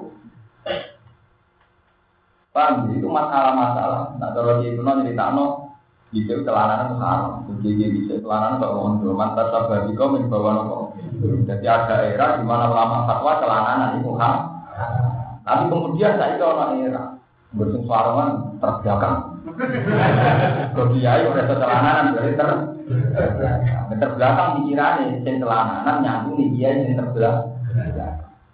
Paham? 2.55 2.95
Itu 2.95 3.11
masalah-masalah. 3.11 4.15
Nah 4.15 4.29
kalau 4.31 4.63
di 4.63 4.71
itu 4.71 4.79
nanti 4.79 5.11
ditano, 5.11 5.68
bisa 6.09 6.41
celana 6.41 6.89
itu 6.89 6.95
haram, 6.97 7.45
jadi 7.61 7.85
bisa 7.93 8.13
celana 8.17 8.57
kok 8.57 8.73
mau 8.73 9.13
mantas 9.13 9.53
sabar 9.53 9.85
kau 9.93 10.09
min 10.09 10.25
bawa 10.25 10.51
nopo. 10.57 10.77
Jadi 11.45 11.65
ada 11.69 12.01
era 12.01 12.41
di 12.41 12.43
mana 12.49 12.73
ulama 12.73 13.05
fatwa 13.05 13.37
celana 13.37 13.93
itu 13.93 14.09
haram. 14.17 14.43
Tapi 15.45 15.69
kemudian 15.69 16.17
saya 16.17 16.33
itu 16.33 16.45
orang 16.45 16.81
era 16.81 17.03
bersung 17.53 17.85
suarawan 17.85 18.57
terbelakang. 18.57 19.37
Kau 20.73 20.89
kiai 20.97 21.29
udah 21.29 21.45
celana 21.45 22.09
dari 22.17 22.33
ter 22.33 22.49
terbelakang 23.93 24.49
pikirannya, 24.61 25.21
sing 25.21 25.37
celana 25.37 26.01
nyambung 26.01 26.41
nih 26.41 26.47
kiai 26.57 26.89
sing 26.89 26.97
terbelakang. 26.97 27.53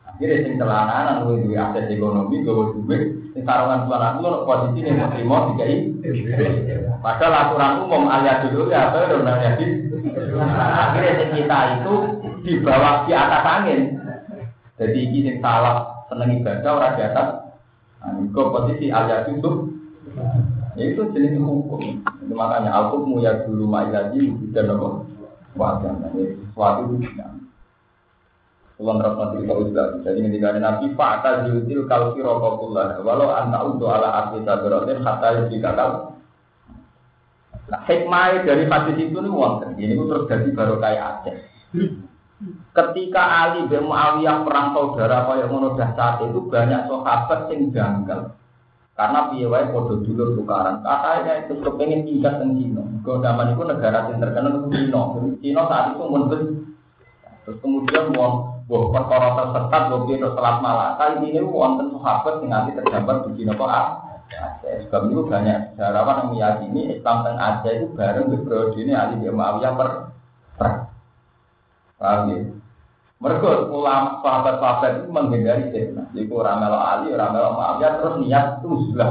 Akhirnya 0.04 0.44
sing 0.44 0.60
celana 0.60 1.24
lu 1.24 1.40
duwe 1.40 1.56
akses 1.56 1.88
ekonomi, 1.88 2.44
gue 2.44 2.84
duit, 2.84 3.15
sarungan 3.46 3.86
celana 3.86 4.20
lu 4.20 4.44
posisi 4.44 4.82
nih 4.82 4.94
mau 4.98 5.14
terima 5.14 5.38
dikai. 5.54 5.78
Padahal 7.00 7.34
aturan 7.38 7.72
umum 7.86 8.04
alias 8.10 8.50
dulu 8.50 8.74
ya 8.74 8.90
apa 8.90 9.06
ya 9.06 9.56
jadi 9.56 9.66
akhirnya 10.42 11.26
kita 11.32 11.60
itu 11.80 11.94
di 12.42 12.54
bawah 12.66 13.06
di 13.06 13.12
atas 13.14 13.44
angin. 13.46 13.82
Jadi 14.76 15.00
ini 15.08 15.32
salah 15.40 16.06
seneng 16.10 16.42
ibadah 16.42 16.72
orang 16.76 16.94
di 16.98 17.04
atas. 17.06 17.28
Nah, 18.02 18.20
itu 18.20 18.42
posisi 18.52 18.86
alias 18.90 19.30
itu 19.30 19.50
ya 20.76 20.84
itu 20.90 21.02
jenis 21.14 21.38
hukum. 21.40 22.02
Itu 22.02 22.34
makanya 22.34 22.74
al-hukmu 22.74 23.22
ya 23.22 23.46
dulu 23.46 23.70
ma'ilaji 23.70 24.52
dan 24.52 24.74
apa 24.74 25.06
wajah. 25.56 25.94
Sesuatu 26.12 26.82
itu 26.98 27.08
Tuhan 28.76 29.00
rahmat 29.00 29.40
kita 29.40 29.54
usah. 29.56 29.88
Jadi 30.04 30.20
ketika 30.20 30.60
Nabi 30.60 30.92
Fa'ata 31.00 31.48
yutil 31.48 31.88
kalfi 31.88 32.20
rokokullah. 32.20 33.00
Walau 33.00 33.32
anta 33.32 33.64
untuk 33.64 33.88
ala 33.88 34.28
arti 34.28 34.44
sabaratin 34.44 35.00
hatta 35.00 35.28
yudhikakal 35.44 36.16
Nah, 37.66 37.82
hikmah 37.90 38.46
dari 38.46 38.70
hadis 38.70 38.98
itu 39.10 39.18
nih 39.18 39.32
wonten. 39.34 39.74
Ini 39.74 39.98
terus 39.98 40.30
jadi 40.30 40.54
baru 40.54 40.78
kayak 40.78 41.02
Aceh. 41.02 41.38
Ketika 42.76 43.24
Ali 43.26 43.66
bin 43.66 43.90
Muawiyah 43.90 44.46
perang 44.46 44.76
saudara 44.76 45.26
kaya 45.26 45.50
ngono 45.50 45.74
saat 45.74 46.22
itu 46.22 46.46
banyak 46.46 46.86
sahabat 46.86 47.50
yang 47.50 47.74
janggal. 47.74 48.38
Karena 48.96 49.28
wae 49.28 49.66
padha 49.76 49.96
dulur 49.98 50.38
tukaran. 50.38 50.86
Katanya 50.86 51.34
itu 51.44 51.54
kepengen 51.60 52.06
tingkat 52.06 52.38
teng 52.38 52.54
Cina. 52.56 52.84
Kau 53.04 53.20
zaman 53.20 53.52
itu 53.52 53.64
negara 53.66 54.14
yang 54.14 54.22
terkenal 54.22 54.52
itu 54.62 54.70
Cina. 54.72 55.02
Cina 55.42 55.62
saat 55.66 55.86
itu 55.98 56.04
mundur. 56.06 56.42
Terus 57.46 57.62
kemudian 57.62 58.10
mau 58.18 58.58
buah 58.66 58.86
perkara 58.90 59.38
tersesat, 59.38 59.82
buah 59.94 60.02
piye 60.10 60.18
selat 60.18 60.58
malah. 60.66 60.98
Kali 60.98 61.30
ini 61.30 61.46
wonten 61.46 61.94
sahabat 61.94 62.42
yang 62.42 62.50
nanti 62.50 62.74
tergambar 62.74 63.30
di 63.30 63.46
kok 63.46 63.70
Aceh. 63.70 64.90
Sebab 64.90 65.14
itu 65.14 65.22
banyak 65.30 65.78
sejarawan 65.78 66.26
yang 66.26 66.30
meyakini 66.34 66.82
Islam 66.98 67.22
teng 67.22 67.38
Aceh 67.38 67.72
itu 67.78 67.88
bareng 67.94 68.34
di 68.34 68.38
periode 68.42 68.78
ini 68.82 68.92
Ali 68.98 69.22
bin 69.22 69.38
Muawiyah 69.38 69.74
per 69.78 69.90
per. 70.58 70.70
Paham 72.02 72.34
ya? 72.34 72.42
Mereka 73.16 73.72
ulama 73.72 74.20
sahabat-sahabat 74.20 75.06
itu 75.06 75.10
menghindari 75.14 75.72
fitnah. 75.72 76.10
Jadi 76.12 76.28
ramelo 76.28 76.80
Ali, 76.82 77.14
ramelo 77.14 77.54
Muawiyah 77.54 77.92
terus 78.02 78.16
niat 78.26 78.46
itu 78.66 78.90
sudah 78.90 79.10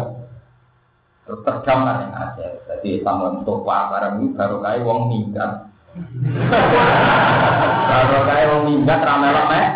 terus 1.22 1.40
tergambar 1.46 2.02
yang 2.02 2.12
Aceh. 2.18 2.50
Jadi 2.66 2.88
Islam 2.98 3.46
untuk 3.46 3.62
bareng 3.62 4.18
ini 4.18 4.34
baru 4.34 4.58
kayak 4.58 4.82
wong 4.82 5.00
minggat. 5.06 5.70
baru 7.94 8.26
kayak 8.26 8.48
wong 8.50 8.62
minggat 8.66 9.00
ramelo 9.06 9.42
meh. 9.46 9.66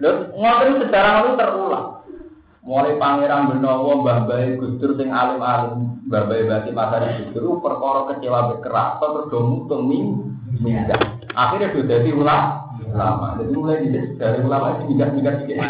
Lalu 0.00 0.20
ngotot 0.36 0.76
sejarah 0.84 1.12
itu 1.24 1.30
terulang. 1.36 1.86
Mulai 2.60 3.00
pangeran 3.00 3.48
Benowo, 3.48 4.04
Mbah 4.04 4.28
Bayi 4.28 4.60
Gusdur 4.60 4.92
sing 5.00 5.08
alim-alim, 5.08 6.04
Mbah 6.06 6.28
Bayi 6.28 6.44
Bati 6.44 6.70
Pasari 6.76 7.32
Gusdur 7.32 7.56
perkara 7.64 8.12
kecewa 8.12 8.52
bekeras 8.52 9.00
terus 9.00 9.28
do 9.32 9.40
mutung 9.48 9.88
minggat. 9.88 11.00
Akhirnya 11.32 11.72
sudah 11.72 11.88
jadi 11.88 12.12
ulama. 12.12 12.76
Ulama. 12.90 13.26
Jadi 13.40 13.52
mulai 13.56 13.86
dari 14.20 14.38
ulama 14.44 14.76
itu 14.76 14.82
minggat-minggat 14.92 15.34
dikit. 15.40 15.56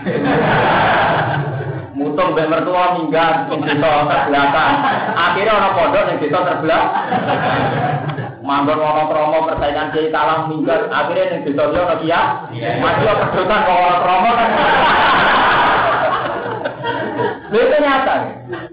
Mutung 2.00 2.32
mbek 2.32 2.48
mertua 2.48 2.96
minggat 2.96 3.50
sing 3.52 3.60
desa 3.60 4.08
terbelakang. 4.08 4.74
Akhirnya 5.20 5.52
orang 5.58 5.74
pondok 5.76 6.04
yang 6.08 6.18
desa 6.22 6.38
terbelakang. 6.48 6.90
Manggon 8.50 8.82
ono 8.82 9.06
promo 9.06 9.46
persaingan 9.46 9.94
kiai 9.94 10.10
kalah 10.10 10.50
minggat. 10.50 10.90
Akhirnya 10.90 11.38
yang 11.38 11.46
dia 11.46 11.70
ono 11.70 11.94
kia. 12.02 12.20
Masih 12.82 13.06
pedotan 13.30 13.62
kok 13.62 13.78
ono 13.78 13.98
promo 14.02 14.30
kan. 14.34 14.50
itu 17.50 17.76
nyata. 17.78 18.14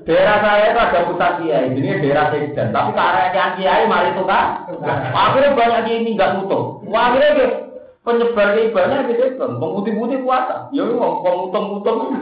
Daerah 0.06 0.38
saya 0.42 0.66
itu 0.74 0.80
ada 0.82 1.00
pusat 1.06 1.32
kiai, 1.42 1.70
ini 1.78 2.02
daerah 2.02 2.34
Sekdan. 2.34 2.74
Tapi 2.74 2.92
karena 2.98 3.54
kiai 3.54 3.86
mari 3.86 4.18
tukar, 4.18 4.66
akhirnya 5.14 5.54
banyak 5.54 5.82
kiai 5.86 6.34
mutung. 6.38 6.82
Wah, 6.90 7.14
akhirnya 7.14 7.70
penyebar 8.02 8.58
ibadahnya 8.58 9.10
di 9.10 9.14
Sekdan, 9.18 9.62
pemutih-putih 9.62 10.26
puasa. 10.26 10.74
Ya 10.74 10.90
mau 10.90 11.22
pemutung-mutung. 11.22 12.18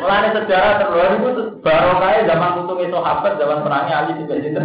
Mulane 0.00 0.28
sejarah 0.32 0.80
terlalu 0.80 1.16
itu 1.20 1.42
baru 1.60 2.00
kayak 2.00 2.24
zaman 2.24 2.64
itu 2.64 2.88
sahabat, 2.88 3.32
zaman 3.36 3.60
perangnya 3.60 3.94
Ali 4.00 4.12
juga 4.24 4.34
itu. 4.40 4.60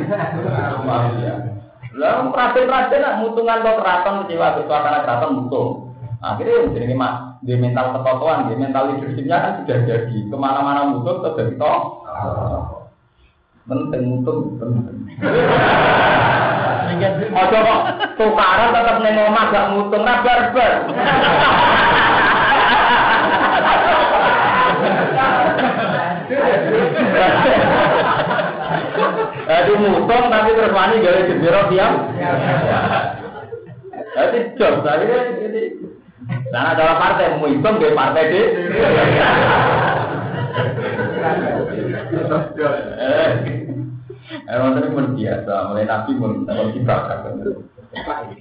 Lah 1.95 2.27
praten-praten 2.27 2.99
nak 3.03 3.19
mutungan 3.23 3.63
kok 3.63 3.79
keraton 3.79 4.15
kecewa 4.23 4.47
suasana 4.63 5.03
keraton 5.03 5.35
mutung. 5.35 5.69
Akhirnya 6.23 6.63
yang 6.63 6.73
jadi 6.73 6.95
mak 6.95 7.43
di 7.43 7.53
mental 7.59 7.99
ketotohan, 7.99 8.49
di 8.49 8.55
mental 8.57 8.95
leadershipnya 8.95 9.37
kan 9.37 9.51
sudah 9.61 9.77
jadi 9.83 10.17
ke 10.25 10.35
mana-mana 10.35 10.89
mutung 10.89 11.21
terus 11.21 11.35
jadi 11.37 11.53
toh. 11.59 11.79
Penting 13.67 14.01
mutung 14.07 14.55
penting. 14.57 14.97
Ojo 17.35 17.57
kok 17.59 17.81
tukaran 18.15 18.71
tetap 18.71 18.97
neng 19.03 19.19
omah 19.19 19.45
gak 19.51 19.69
mutung 19.75 20.03
nah 20.07 20.23
barbar. 20.23 20.73
Jadi 29.45 29.71
mutung 29.77 30.23
tapi 30.33 30.57
terus 30.57 30.73
wani 30.73 31.05
gawe 31.05 31.21
jendera 31.29 31.61
tiang. 31.69 31.93
Jadi 34.15 34.37
job 34.57 34.81
tapi 34.81 35.03
kan 35.05 35.25
ini. 35.37 35.63
Nah, 36.49 36.73
adalah 36.73 36.97
partai 36.97 37.37
mau 37.37 37.45
hitung 37.45 37.77
gawe 37.77 37.93
partai 37.93 38.31
di. 38.33 38.41
Eh, 44.45 44.57
ini 44.57 44.89
pun 44.89 45.13
biasa, 45.13 45.53
mulai 45.69 45.85
nabi 45.85 46.11
pun 46.17 46.45
pun 46.49 46.67
dibakar. 46.73 47.29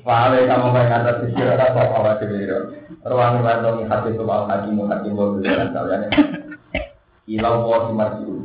Wale 0.05 0.39
kamu 0.51 0.69
main 0.75 0.91
atas 0.91 1.23
sisi 1.25 1.41
apa 1.45 1.81
apa 1.81 2.19
dulu. 2.21 2.75
Ruang 3.05 3.45
ruang 3.45 3.87
hati 3.87 4.17
soal 4.17 4.49
hakimu 4.51 4.89
hakimu 4.89 5.45
dan 5.45 5.71
kalian. 5.71 6.11
Ilau 7.29 7.69
wa 7.69 7.89
marjiu. 7.93 8.44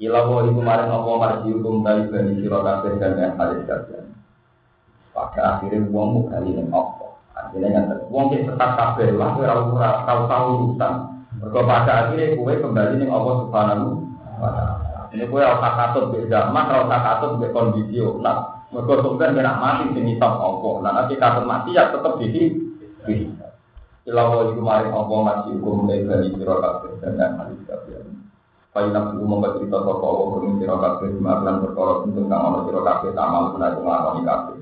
Ilau 0.00 0.32
wa 0.32 0.40
iku 0.48 0.64
maring 0.64 0.88
apa 0.88 1.10
marjiu 1.12 1.60
kum 1.60 1.84
dari 1.84 2.08
bani 2.08 2.40
sira 2.40 2.64
kabeh 2.64 2.96
dan 2.96 3.20
yang 3.20 3.36
halis 3.36 3.68
kabeh. 3.68 4.00
Akhirnya 5.12 5.92
wong 5.92 6.32
kali 6.32 6.56
ning 6.56 6.72
apa. 6.72 7.20
Akhirnya 7.36 7.68
yang 7.68 7.84
wong 8.08 8.32
sing 8.32 8.48
tetap 8.48 8.80
kabeh 8.80 9.12
lah 9.12 9.36
ora 9.36 9.60
ora 9.60 9.90
tau 10.08 10.24
tau 10.24 10.44
urusan. 10.56 10.94
Mergo 11.36 11.60
pada 11.68 12.08
akhirnya 12.08 12.32
kowe 12.32 12.48
kembali 12.48 12.96
ning 12.96 13.12
Allah 13.12 13.34
Subhanahu 13.44 13.86
wa. 14.40 14.50
Ini 15.12 15.28
kowe 15.28 15.44
ora 15.44 15.68
katut 15.68 16.08
mbek 16.08 16.32
zaman, 16.32 16.64
ora 16.72 16.98
katut 17.04 17.30
mbek 17.36 17.52
kondisi 17.52 18.00
nah. 18.24 18.64
Mergo 18.72 19.04
sampeyan 19.04 19.36
kena 19.36 19.60
mati 19.60 19.84
sing 19.92 20.16
hisab 20.16 20.32
apa. 20.40 20.70
Nah 20.80 20.92
nanti 20.96 21.20
katut 21.20 21.44
mati 21.44 21.76
ya 21.76 21.92
tetep 21.92 22.16
di 22.24 22.48
Ilawo 24.08 24.48
iku 24.48 24.64
maring 24.64 24.96
apa 24.96 25.12
mulai 25.60 26.08
dari 26.08 26.32
sira 26.32 26.56
kabeh 26.56 27.04
dan 27.04 27.20
yang 27.20 27.36
kabeh. 27.68 27.99
Kaya 28.70 28.94
nak 28.94 29.18
iku 29.18 29.26
mongko 29.26 29.58
cerita 29.58 29.82
makan 31.18 31.66
perkara 31.66 32.06
tentang 32.06 32.30
kang 32.30 32.62
sira 32.70 32.80
kabeh 32.86 33.10
tamal 33.18 33.44
nglakoni 33.82 34.22
kabeh. 34.22 34.58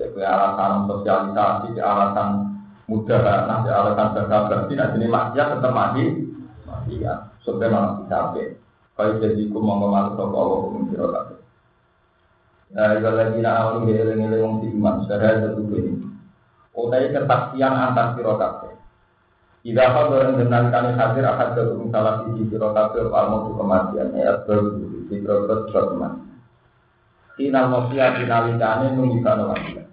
Jadi 0.00 0.20
alasan 0.24 0.88
sosialisasi, 0.88 1.68
alasan 1.76 2.28
mudah, 2.88 3.20
nanti 3.44 3.68
alasan 3.68 4.16
berkah 4.16 4.40
berarti 4.48 4.72
maksiat 5.12 5.60
tetap 5.60 5.72
mati. 5.76 6.04
Kaya 8.96 9.12
jadi 9.20 9.42
sira 10.88 11.06
kabeh. 11.12 11.38
Nah, 12.70 12.96
kalau 13.02 13.18
lagi 13.18 13.42
awal 13.44 13.82
satu 15.44 15.62
ini. 15.74 16.00
Jika 19.60 19.92
apa 19.92 20.08
orang 20.08 20.40
dengarkan 20.40 20.96
hadir 20.96 21.24
akan 21.28 21.48
ke 21.52 21.62
salah 21.92 22.24
sisi 22.24 22.48
siro 22.48 22.72
kabel 22.72 23.12
al 23.12 23.44
kematian 23.60 24.08
ayat 24.16 24.48
baru 24.48 24.80
di 25.04 25.20
proses 25.20 25.68
kematian. 25.68 26.32
Sinal 27.36 27.68
manusia 27.68 28.16
dinalikane 28.16 28.96
nungikan 28.96 29.44
wasiat. 29.44 29.84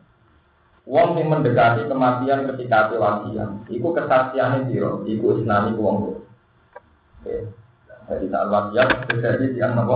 Wong 0.88 1.20
yang 1.20 1.36
mendekati 1.36 1.84
kematian 1.84 2.48
ketika 2.48 2.96
wasiat, 2.96 3.68
iku 3.68 3.92
kesaksiannya 3.92 4.72
siro, 4.72 5.04
iku 5.04 5.44
isnani 5.44 5.76
wong 5.76 6.24
Oke. 7.20 7.52
Jadi 8.08 8.26
saat 8.32 8.48
wasiat 8.48 8.88
terjadi 9.12 9.52
di 9.52 9.60
anak 9.60 9.92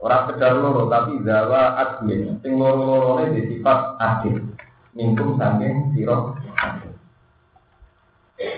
Orang 0.00 0.32
sekedar 0.32 0.58
loro 0.58 0.88
tapi 0.88 1.20
zawa 1.22 1.76
admin. 1.76 2.40
Sing 2.40 2.56
loro 2.56 3.20
ini 3.20 3.36
disifat 3.44 4.00
adil. 4.00 4.48
Mingkum 4.96 5.36
saking 5.36 5.92
siro 5.92 6.40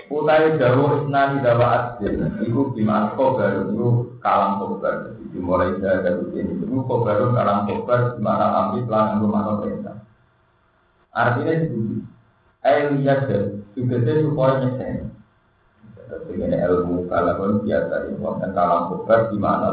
Utai 0.09 0.57
dawa 0.57 1.01
isnani 1.01 1.41
dawa 1.45 1.97
adil 1.97 2.29
Iku 2.41 2.73
gimana 2.73 3.13
kobar 3.13 3.69
Itu 3.69 4.17
kalam 4.21 4.57
kobar. 4.61 5.13
Jadi 5.17 5.37
mulai 5.37 5.77
dari 5.77 6.25
ini 6.33 6.61
Itu 6.61 6.81
kobar 6.85 7.33
kalam 7.33 7.69
kobar 7.69 8.17
Gimana 8.17 8.45
ambil 8.65 8.81
pelan 8.89 9.17
Itu 9.17 9.27
mana 9.29 9.51
perintah. 9.61 9.97
Artinya 11.13 11.53
itu 11.61 12.01
Ayat 12.65 13.29
Juga 13.77 13.95
saya 14.01 14.21
supaya 14.25 14.53
nyesen 14.65 14.93
Dengan 16.29 16.51
ilmu 16.65 17.05
kalam 17.05 17.61
biasa 17.61 17.95
Itu 18.09 18.25
dan 18.41 18.51
kalam 18.57 18.81
kobar 18.89 19.19
Gimana 19.29 19.69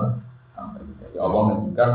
Jadi 1.01 1.17
Allah 1.17 1.43
menjadikan 1.49 1.91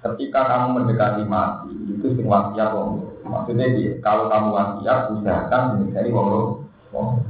Ketika 0.00 0.40
kamu 0.48 0.66
mendekati 0.80 1.22
mati 1.28 1.70
Itu 1.86 2.18
sing 2.18 2.26
wasiat 2.26 2.74
Maksudnya 3.22 3.66
kalau 4.02 4.26
kamu 4.26 4.48
wasiat 4.54 5.12
Usahakan 5.14 5.86
menjadi 5.86 6.10
wong 6.10 6.26
itu 6.30 7.29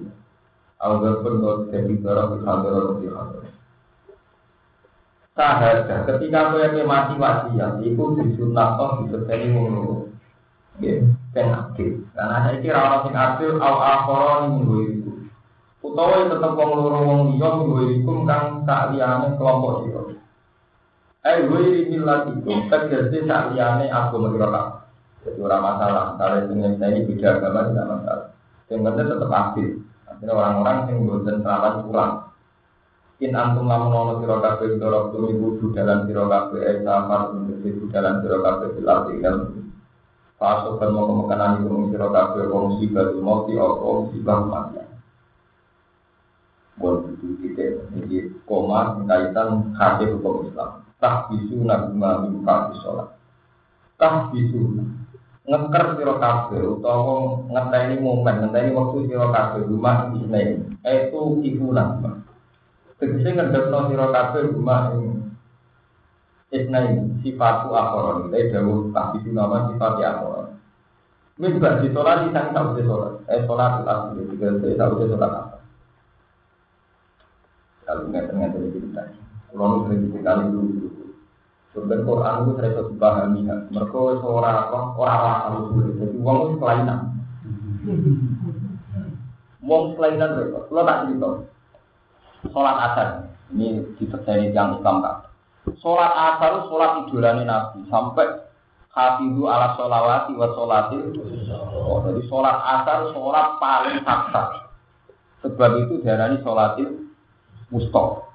Agar 0.81 1.21
pun 1.21 1.33
kau 1.45 1.69
jadi 1.69 1.93
barang 1.93 2.29
di 2.33 2.37
hadar 2.41 2.85
di 2.97 3.07
hadar. 3.13 3.43
Sahaja, 5.37 5.95
ketika 6.09 6.49
kau 6.49 6.57
yang 6.57 6.89
mati 6.89 7.13
wasiat, 7.21 7.85
itu 7.85 8.03
disunat 8.17 8.81
toh 8.81 9.05
disertai 9.05 9.45
mulu. 9.53 10.09
Ya, 10.81 11.05
yang 11.37 11.49
aktif. 11.53 12.01
Karena 12.17 12.37
saya 12.41 12.57
kira 12.65 12.81
orang 12.81 13.13
yang 13.13 13.17
aktif, 13.21 13.51
al 13.61 13.77
akhoron 13.77 14.41
minggu 14.57 14.77
itu. 14.89 15.11
Utawa 15.85 16.25
tetap 16.25 16.57
wong 16.57 16.71
loro 16.73 16.99
wong 17.05 17.19
liya 17.37 17.49
minggu 17.61 18.01
itu 18.01 18.13
kang 18.25 18.65
sak 18.65 18.97
liyane 18.97 19.37
kelompok 19.37 19.85
sira. 19.85 20.01
Eh, 21.21 21.45
gue 21.45 21.61
ini 21.85 21.97
lagi 22.01 22.41
itu, 22.41 22.49
tegese 22.73 23.29
sak 23.29 23.53
liyane 23.53 23.85
agama 23.85 24.33
sira 24.33 24.49
Jadi 25.21 25.37
orang 25.45 25.61
masalah, 25.61 26.05
kalau 26.17 26.49
ini 26.49 26.81
ini 26.81 27.05
beda 27.05 27.37
agama 27.37 27.69
tidak 27.69 27.85
masalah. 27.85 28.27
Yang 28.73 28.81
penting 28.81 29.07
tetap 29.13 29.29
aktif. 29.29 29.69
Ini 30.21 30.29
orang-orang 30.29 30.85
yang 30.85 31.09
bosan 31.09 31.41
salat 31.41 31.81
pulang. 31.81 32.29
In 33.21 33.37
antum 33.37 33.65
lamun 33.65 33.93
ono 33.93 34.13
sira 34.21 34.37
kabeh 34.37 34.77
dorok 34.81 35.13
turu 35.13 35.73
dalam 35.73 36.05
sira 36.05 36.25
kabeh 36.25 36.61
eh 36.61 36.77
safar 36.85 37.33
untuk 37.33 37.89
dalam 37.93 38.21
sira 38.21 38.37
kabeh 38.41 38.67
fil 38.77 38.89
ardi 38.89 39.21
dalam 39.21 39.69
Pasok 40.41 40.81
kan 40.81 40.89
mau 40.89 41.05
kemakanan 41.05 41.61
itu 41.61 41.93
sira 41.93 42.09
kabeh 42.09 42.49
wong 42.49 42.73
musibah 42.73 43.13
mati 43.13 43.53
atau 43.57 44.09
musibah 44.09 44.41
mati. 44.45 44.81
Buat 46.81 47.13
itu 47.13 47.37
kita 47.45 47.65
jadi 47.93 48.17
koma 48.49 49.05
kaitan 49.05 49.73
hadis 49.77 50.17
hukum 50.17 50.49
Islam. 50.49 50.81
Tak 50.97 51.29
bisu 51.29 51.61
nagma 51.61 52.25
min 52.25 52.41
sholat. 52.81 53.09
Tak 54.01 54.33
bisu 54.33 54.81
ngeker 55.41 55.85
sira 55.97 56.15
kabeh 56.21 56.61
utawa 56.77 57.41
ngenteni 57.49 57.95
momen 57.97 58.35
ngenteni 58.45 58.77
waktu 58.77 58.97
sira 59.09 59.27
kabeh 59.33 59.61
rumah 59.65 60.13
isne 60.13 60.41
itu 60.85 61.21
ibunan 61.41 62.21
tegese 63.01 63.29
ngedekno 63.33 63.89
sira 63.89 64.07
kabeh 64.13 64.41
rumah 64.53 64.93
isne 66.53 66.81
sifatu 67.25 67.69
akhoron 67.73 68.29
itu 68.29 68.53
dawuh 68.53 68.93
tak 68.93 69.17
itu 69.17 69.29
nama 69.33 69.71
sifat 69.73 69.93
Wis 71.41 71.57
gak 71.57 71.81
di 71.81 71.89
sholat 71.89 72.29
di 72.29 72.37
sang 72.37 72.53
tak 72.53 72.69
usah 72.69 72.85
sholat. 72.85 73.13
Eh 73.25 73.41
sholat 73.49 73.81
itu 73.81 73.89
asli 73.89 74.29
juga 74.29 74.47
saya 74.61 74.77
tak 74.77 74.93
usah 74.93 75.07
sholat 75.09 75.31
apa. 75.33 75.57
Kalau 77.81 78.03
nggak 78.13 78.25
ternyata 78.29 78.57
kita. 78.61 79.03
Kalau 79.49 79.89
sering 79.89 80.13
sekali 80.13 80.45
dulu 80.53 80.90
Sebenarnya 81.71 82.03
Quran 82.03 82.35
itu 82.43 82.51
saya 82.59 82.69
bisa 82.75 82.81
dipahami 82.91 83.39
ya. 83.47 83.55
Mereka 83.71 83.99
seorang 84.19 84.55
apa 84.67 84.79
orang 84.99 85.23
asal 85.23 85.53
usul. 85.71 85.95
Jadi 85.95 86.15
uang 86.19 86.37
itu 86.43 86.55
kelainan. 86.59 86.99
Uang 89.63 89.83
kelainan 89.95 90.29
mereka. 90.35 90.59
Kalau 90.67 90.83
tak 90.83 90.99
cerita. 91.07 91.29
Sholat 92.51 92.75
asar. 92.75 93.07
Ini 93.55 93.67
disekseni 93.95 94.51
yang 94.51 94.79
Islam 94.83 94.99
kan. 94.99 95.31
Sholat 95.79 96.11
asar, 96.11 96.67
sholat 96.67 97.07
idolani 97.07 97.47
Nabi 97.47 97.87
sampai 97.87 98.27
hafidu 98.91 99.47
ala 99.47 99.77
sholawati 99.79 100.33
wa 100.35 100.47
sholati. 100.51 100.97
Oh, 101.55 102.03
jadi 102.03 102.21
sholat 102.27 102.57
asar, 102.59 103.15
sholat 103.15 103.47
paling 103.63 104.03
saksa. 104.03 104.67
Sebab 105.45 105.71
itu 105.87 106.03
diarani 106.03 106.43
sholatil 106.43 107.07
mustoh. 107.71 108.30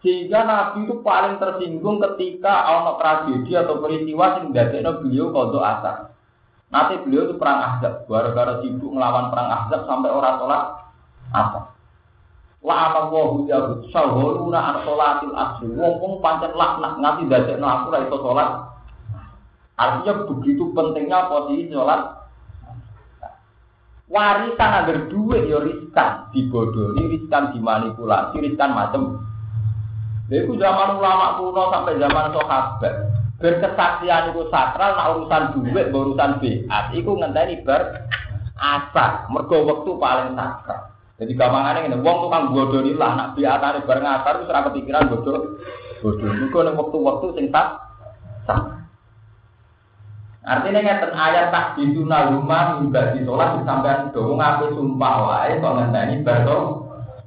Sehingga 0.00 0.48
Nabi 0.48 0.88
itu 0.88 1.04
paling 1.04 1.36
tersinggung 1.36 2.00
ketika 2.00 2.64
ono 2.72 2.96
tragedi 2.96 3.52
atau 3.52 3.84
peristiwa 3.84 4.40
yang 4.40 4.48
dadekno 4.56 5.04
beliau 5.04 5.28
kalau 5.28 5.60
asar. 5.60 6.16
Nanti 6.72 7.02
beliau 7.04 7.28
itu 7.28 7.34
perang 7.36 7.60
Ahzab, 7.60 8.08
gara-gara 8.08 8.62
sibuk 8.64 8.94
melawan 8.94 9.28
perang 9.28 9.48
Ahzab 9.50 9.84
sampai 9.84 10.08
orang 10.08 10.38
sholat 10.40 10.62
asar. 11.36 11.64
La'ana 12.60 13.08
wa 13.12 13.44
yahud 13.44 13.88
syahuruna 13.92 14.60
an 14.60 14.76
sholatil 14.88 15.36
asri. 15.36 15.68
Wong 15.76 16.20
pancen 16.24 16.52
laknat 16.56 16.96
nganti 16.96 17.28
dadekno 17.28 17.66
aku 17.68 17.86
ra 17.92 17.98
iso 18.04 18.16
sholat. 18.24 18.50
Artinya 19.76 20.12
begitu 20.28 20.64
pentingnya 20.72 21.28
posisi 21.28 21.72
sholat. 21.76 22.20
Warisan 24.10 24.70
agar 24.74 25.06
duit 25.06 25.46
ya 25.46 25.62
riskan, 25.62 26.34
dibodohi, 26.34 26.98
riskan 27.14 27.54
dimanipulasi, 27.54 28.42
riskan 28.42 28.74
macam 28.74 29.29
itu 30.30 30.54
zaman 30.62 30.94
ulama 30.94 31.42
kuno 31.42 31.74
sampai 31.74 31.98
zaman 31.98 32.30
sahabat. 32.30 32.94
Berkesaksian 33.40 34.30
itu 34.30 34.46
sakral, 34.52 34.94
nak 34.94 35.10
urusan 35.16 35.42
duit, 35.58 35.90
urusan 35.90 36.38
biat. 36.38 36.84
Itu 36.94 37.18
ngenteni 37.18 37.66
ber 37.66 38.06
asar. 38.54 39.26
Mergo 39.32 39.66
waktu 39.66 39.90
paling 39.98 40.38
sakral. 40.38 40.94
Jadi 41.18 41.36
gampangannya 41.36 41.88
ini, 41.90 42.00
wong 42.00 42.16
tukang 42.24 42.48
bodoh 42.54 42.80
lah, 42.96 43.12
nak 43.12 43.30
biatane 43.36 43.84
bareng 43.84 44.06
asar 44.06 44.32
itu 44.38 44.44
serah 44.48 44.62
kepikiran 44.70 45.10
bodoh. 45.10 45.60
Bodoh. 46.00 46.30
Itu 46.32 46.56
waktu-waktu 46.56 47.26
sing 47.36 47.46
tak 47.52 47.90
Artinya 50.40 50.80
ngeten 50.80 51.12
ayat 51.12 51.52
tak 51.52 51.76
dituna 51.76 52.32
rumah 52.32 52.80
hingga 52.80 53.12
di 53.12 53.28
sholat 53.28 53.60
sampai 53.60 54.08
doang 54.08 54.40
ngaku 54.40 54.72
sumpah 54.72 55.14
wae 55.28 55.60
kok 55.60 55.74
ngenteni 55.76 56.24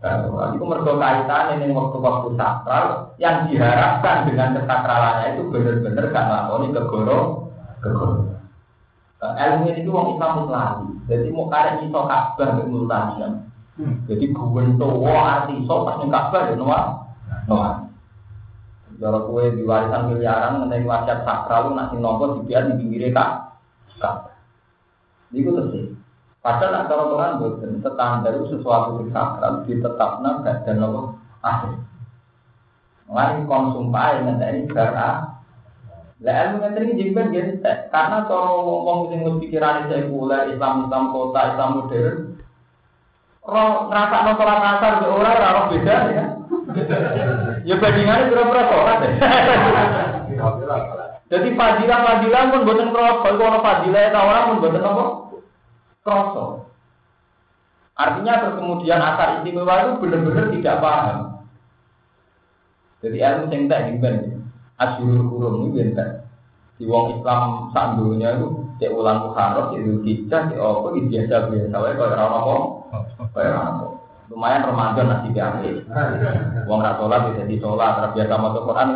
bar 0.04 0.52
itu 0.52 0.66
mergo 0.68 1.00
kaitan 1.00 1.64
ini 1.64 1.72
waktu-waktu 1.72 2.36
sakral 2.36 3.16
yang 3.16 3.48
diharapkan 3.48 4.28
dengan 4.28 4.60
kesakralannya 4.60 5.40
itu 5.40 5.42
benar-benar 5.48 6.06
gak 6.12 6.26
ngelakoni 6.28 6.68
kegoro 6.76 7.20
kegoro. 7.80 8.34
Nah, 9.24 9.32
ilmu 9.40 9.72
ini 9.72 9.88
wong 9.88 10.20
Islam 10.20 10.52
lagi. 10.52 10.88
Jadi 11.08 11.32
mau 11.32 11.48
karek 11.48 11.88
iso 11.88 12.00
kabar 12.04 12.48
mbek 12.60 12.68
multazam. 12.68 13.48
Hmm. 13.80 14.04
Jadi 14.04 14.36
guwen 14.36 14.76
towa 14.76 15.16
arti 15.16 15.64
iso 15.64 15.88
pas 15.88 15.96
ning 16.04 16.12
kabar 16.12 16.52
ya 16.52 16.56
noa. 16.60 16.82
Noa. 17.48 17.72
Kalau 19.00 19.32
kue 19.32 19.56
di 19.56 19.64
warisan 19.64 20.12
miliaran 20.12 20.60
mengenai 20.60 20.84
wajah 20.84 21.24
sakral 21.24 21.72
nak 21.72 21.96
sing 21.96 22.04
nopo 22.04 22.44
dibiar 22.44 22.68
di 22.68 22.84
pinggire 22.84 23.16
kak. 23.16 23.32
Kak. 24.04 24.36
Iku 25.32 25.50
terus 25.56 25.73
Padahal 26.44 26.76
nak 26.76 26.88
cara 26.92 27.04
Quran 27.08 27.40
bukan 27.40 27.72
standar 27.80 28.36
sesuatu 28.52 29.00
yang 29.00 29.16
sakral 29.16 29.64
ditetapkan 29.64 30.44
gak 30.44 30.68
dan 30.68 30.76
nopo 30.84 31.16
akhir. 31.40 31.80
Mulai 33.08 33.48
konsum 33.48 33.96
pae 33.96 34.20
ngenteni 34.20 34.68
gara 34.68 35.40
lah 36.24 36.36
ilmu 36.48 36.64
ngenteni 36.64 37.00
jengben 37.00 37.36
gente 37.36 37.72
karena 37.92 38.24
cara 38.28 38.52
wong 38.64 39.12
sing 39.12 39.28
wis 39.28 39.40
pikirane 39.44 39.92
sekuler 39.92 40.56
Islam 40.56 40.88
Islam 40.88 41.12
kota 41.12 41.42
Islam 41.52 41.70
modern 41.84 42.16
roh 43.44 43.92
ngerasa 43.92 44.18
no 44.24 44.32
sholat 44.40 44.60
asar 44.64 44.94
be 45.04 45.08
ora 45.12 45.32
ora 45.36 45.62
beda 45.68 45.96
ya. 46.16 46.26
ya 47.68 47.76
bandingannya 47.76 48.32
berapa 48.32 48.62
sholat 48.72 48.98
ya. 49.04 49.12
Jadi 51.28 51.50
fadilah 51.58 52.00
fadilah 52.04 52.42
pun 52.52 52.62
buatan 52.68 52.94
kroso, 52.94 53.26
kalau 53.26 53.64
fadilah 53.64 54.02
itu 54.06 54.20
orang 54.22 54.48
pun 54.48 54.58
buatan 54.62 54.86
apa? 54.86 55.04
Kroso. 56.04 56.68
Artinya 57.94 58.60
kemudian 58.60 59.00
asar 59.00 59.42
istimewa 59.42 59.74
itu 59.88 59.92
benar-benar 60.04 60.46
tidak 60.52 60.80
paham. 60.84 61.18
Jadi 63.04 63.18
ilmu 63.20 63.52
yang 63.52 63.62
tak 63.68 63.84
diben, 63.92 64.16
asyurul 64.80 65.28
kurum 65.28 65.54
ini 65.68 65.70
benten. 65.76 66.24
Di 66.80 66.88
wong 66.88 67.20
Islam 67.20 67.70
sandunya 67.76 68.34
itu 68.40 68.48
cek 68.80 68.96
ulang 68.96 69.30
muharram, 69.30 69.76
cek 69.76 69.84
kita, 70.08 70.38
cek 70.50 70.58
apa, 70.58 70.88
di 70.96 71.02
biasa 71.12 71.36
biasa, 71.52 71.76
wae 71.84 71.94
kau 72.00 72.08
orang 72.08 72.32
apa, 72.32 72.54
kau 73.30 73.44
apa. 73.44 73.86
Lumayan 74.32 74.66
Ramadan 74.66 75.06
nanti 75.12 75.36
diambil. 75.36 75.84
Wong 76.66 76.80
ratola 76.80 77.30
bisa 77.30 77.44
di 77.46 77.60
sholat, 77.60 77.92
terbiasa 78.02 78.34
mau 78.40 78.56
Quran. 78.56 78.90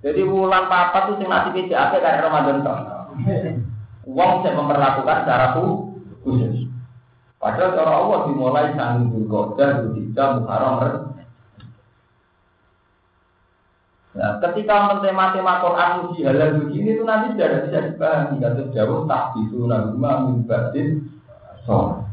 Jadi 0.00 0.20
bulan 0.24 0.64
papa 0.70 1.12
tuh 1.12 1.20
sing 1.20 1.28
nasi 1.28 1.68
apa 1.74 2.00
kayak 2.00 2.24
Ramadan 2.24 2.64
tuh. 2.64 2.78
Wong 4.08 4.40
saya 4.40 4.56
memperlakukan 4.56 5.26
secara 5.26 5.58
hukum 5.58 5.89
khusus. 6.22 6.68
Padahal 7.40 7.72
cara 7.72 7.92
Allah 8.04 8.18
dimulai 8.28 8.76
sang 8.76 9.08
Zulqa'dah, 9.08 9.70
Zulhijjah, 9.88 10.28
Muharram, 10.44 11.10
Nah, 14.10 14.42
ketika 14.42 14.90
mentema-tema 14.90 15.62
Quran 15.62 16.10
uji 16.10 16.26
halal 16.26 16.66
uji 16.66 16.82
ini 16.82 16.98
itu 16.98 17.06
nanti 17.06 17.38
tidak 17.38 17.70
bisa 17.70 17.78
dipahami. 17.94 18.42
Kata 18.42 18.62
jauh 18.74 19.06
tak 19.06 19.38
bisu 19.38 19.70
naguma 19.70 20.26
mimbatin 20.26 21.14
sholat. 21.62 22.10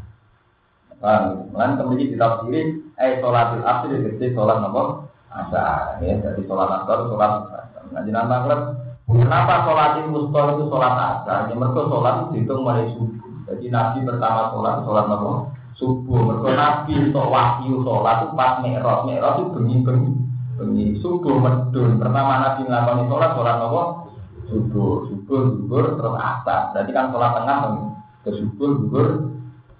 Paham? 1.02 1.50
Lan 1.58 1.78
kemudian 1.82 2.14
kita 2.14 2.46
pilih 2.46 2.86
eh 3.02 3.18
sholatil 3.18 3.66
asri 3.66 3.98
jadi 4.02 4.34
sholat 4.34 4.58
nopo 4.62 5.10
asar 5.34 5.98
ya 6.06 6.22
jadi 6.22 6.42
sholat 6.46 6.70
asar 6.86 6.98
sholat 7.10 7.32
asar. 7.50 7.84
Nah, 7.90 8.02
jenang 8.06 8.30
kenapa 9.10 9.66
sholatil 9.66 10.06
mustoh 10.14 10.46
itu 10.54 10.64
sholat 10.70 10.94
asar? 10.94 11.50
Ya 11.50 11.54
mereka 11.58 11.82
sholat 11.90 12.14
itu 12.14 12.26
dihitung 12.38 12.62
mulai 12.62 12.86
subuh. 12.94 13.27
Jadi 13.48 13.66
Nabi 13.72 14.04
pertama 14.04 14.52
sholat, 14.52 14.84
sholat 14.84 15.06
apa? 15.08 15.32
Subuh. 15.80 16.20
Mereka 16.20 16.52
Nabi 16.52 16.94
untuk 17.08 17.32
wahyu 17.32 17.80
sholat 17.82 18.28
pas 18.36 18.60
mi'raj. 18.60 19.08
Mi'raj 19.08 19.40
itu 19.40 19.52
bengi-bengi. 19.56 20.14
Bengi 20.58 20.86
subuh 21.00 21.38
medun. 21.40 22.02
Pertama 22.02 22.44
Nabi 22.44 22.68
ngelakoni 22.68 23.04
sholat, 23.08 23.32
sholat 23.40 23.56
apa? 23.62 23.82
Subuh. 24.52 25.08
Subuh, 25.08 25.42
subuh, 25.56 25.86
terus 25.96 26.16
asar. 26.20 26.62
Jadi 26.76 26.90
kan 26.92 27.12
sholat 27.16 27.32
tengah 27.40 27.58
ke 28.28 28.30
subuh, 28.36 28.70
subuh, 28.84 29.10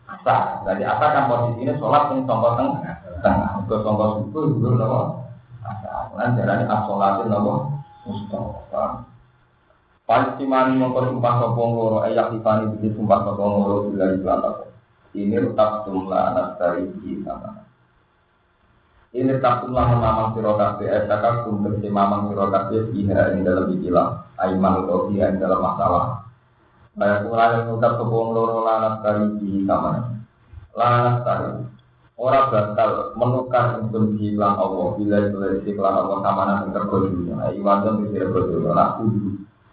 asar. 0.08 0.64
Jadi 0.64 0.84
asar 0.88 1.10
kan 1.12 1.24
posisinya 1.28 1.74
sholat 1.76 2.04
yang 2.16 2.24
tombol 2.24 2.56
tengah. 2.56 2.96
Tengah. 3.20 3.50
Ke 3.68 3.76
tombol 3.84 4.08
subuh, 4.24 4.44
subuh, 4.54 4.80
apa? 4.80 5.00
Asar. 5.68 5.98
Kemudian 6.18 6.34
jalannya 6.34 6.66
as-sholatin 6.66 7.30
apa? 7.30 7.54
Mustafa. 8.08 8.84
Palestimani 10.08 10.80
mongko 10.80 11.12
sumpah 11.12 11.34
sopong 11.44 11.72
loro 11.76 11.98
ayak 12.08 12.32
tifani 12.32 12.72
biji 12.72 12.96
sumpah 12.96 13.28
sopong 13.28 13.52
loro 13.60 13.76
bila 13.92 14.16
itu 14.16 14.24
atas. 14.32 14.72
Ini 15.12 15.36
tetap 15.36 15.84
jumlah 15.84 16.22
anak 16.32 16.56
dari 16.56 16.88
sana. 17.28 17.68
Ini 19.12 19.36
tetap 19.36 19.68
jumlah 19.68 19.84
memang 19.84 20.32
sirokat 20.32 20.80
di 20.80 20.88
esaka 20.88 21.44
kum 21.44 21.60
tersi 21.68 21.92
mamang 21.92 22.32
sirokat 22.32 22.72
di 22.72 23.04
iha 23.04 23.36
ini 23.36 23.44
dalam 23.44 23.68
ikilah. 23.68 24.32
Aiman 24.40 24.88
atau 24.88 25.12
iha 25.12 25.28
ini 25.28 25.44
dalam 25.44 25.60
masalah. 25.60 26.24
Banyak 26.96 27.28
mulai 27.28 27.68
mengucap 27.68 28.00
sopong 28.00 28.32
loro 28.32 28.64
lanat 28.64 29.04
dari 29.04 29.28
di 29.44 29.68
sana. 29.68 30.08
Lanat 30.72 31.16
dari 31.28 31.52
Orang 32.18 32.50
bakal 32.50 33.14
menukar 33.14 33.78
untuk 33.78 34.18
hilang 34.18 34.58
Allah 34.58 34.98
bila 34.98 35.22
itu 35.22 35.38
dari 35.38 35.70
Allah 35.78 36.18
sama 36.26 36.44
nanti 36.50 36.74
tergodunya. 36.74 37.54
Iwan 37.54 37.86
dan 37.86 38.02
bisa 38.02 38.26
berdoa. 38.26 38.74
Nah, 38.74 38.90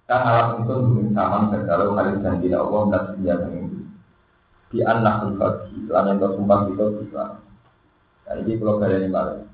Kan 0.04 0.20
alat 0.20 0.60
itu 0.60 0.74
mungkin 0.84 1.16
sama 1.16 1.48
kalau 1.64 1.96
kali 1.96 2.20
janji 2.20 2.52
Allah 2.52 2.80
dan 2.92 3.02
senjata 3.16 3.48
ini. 3.56 3.80
Di 4.68 4.78
anak 4.84 5.32
berbagi, 5.32 5.88
lain 5.88 6.20
yang 6.20 6.32
sumpah 6.36 6.60
itu 6.68 6.84
bisa. 7.00 7.24
Nah 8.28 8.34
ini 8.36 8.52
kalau 8.60 8.76
kalian 8.82 9.08
balik. 9.08 9.48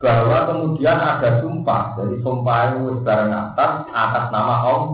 Bahwa 0.00 0.48
kemudian 0.48 0.96
ada 0.96 1.44
sumpah, 1.44 1.96
jadi 1.96 2.16
sumpah 2.24 2.72
itu 2.72 3.04
bareng 3.04 3.32
atas, 3.36 3.72
atas 3.92 4.24
nama 4.32 4.54
Allah. 4.64 4.92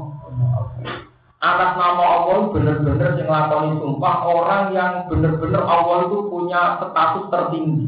Atas 1.39 1.71
nama 1.79 2.05
Allah 2.05 2.51
benar-benar 2.51 3.15
yang 3.15 3.31
lakoni 3.31 3.79
sumpah 3.79 4.17
orang 4.27 4.75
yang 4.75 4.93
benar-benar 5.07 5.63
Allah 5.63 6.11
itu 6.11 6.19
punya 6.27 6.79
status 6.79 7.27
tertinggi. 7.31 7.87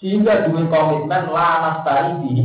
Sehingga 0.00 0.48
demi 0.48 0.68
komitmen 0.72 1.28
lanas 1.32 1.84
tadi 1.84 2.12
di 2.24 2.36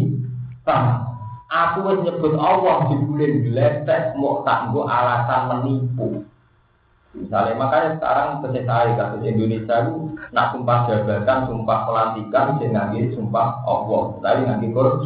sama. 0.67 1.12
Aku 1.53 1.85
wis 1.85 2.01
nyebut 2.01 2.33
Allah 2.41 2.89
di 2.89 2.97
bulan 3.05 3.45
geletek 3.45 4.17
mau 4.17 4.41
tak 4.41 4.73
alasan 4.73 5.41
menipu. 5.53 6.25
Misalnya 7.13 7.53
makanya 7.61 7.89
sekarang 8.01 8.41
saya 8.41 8.97
kasus 8.97 9.21
Indonesia 9.21 9.85
itu 9.85 10.17
nak 10.33 10.49
sumpah 10.49 10.89
jabatan, 10.89 11.45
sumpah 11.45 11.79
pelantikan, 11.85 12.57
saya 12.57 12.73
nganggil 12.73 13.13
sumpah 13.13 13.61
Allah, 13.69 14.17
tapi 14.25 14.49
nganggil 14.49 14.73
Quran. 14.73 14.97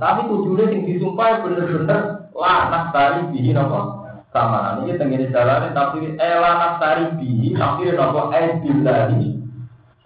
Tapi 0.00 0.20
tujuannya 0.24 0.72
yang 0.72 0.82
disumpah 0.88 1.44
bener-bener 1.44 2.00
lah 2.32 2.88
tari 2.94 3.28
bihi 3.28 3.50
nopo 3.52 4.08
sama. 4.32 4.80
Ini 4.80 4.96
tengene 4.96 5.28
jalan 5.28 5.74
tapi 5.76 6.16
eh 6.16 6.36
lah 6.40 6.80
tari 6.80 7.12
bihi 7.18 7.58
tapi 7.58 7.92
nopo 7.92 8.32
eh 8.32 8.56
bilari 8.62 9.37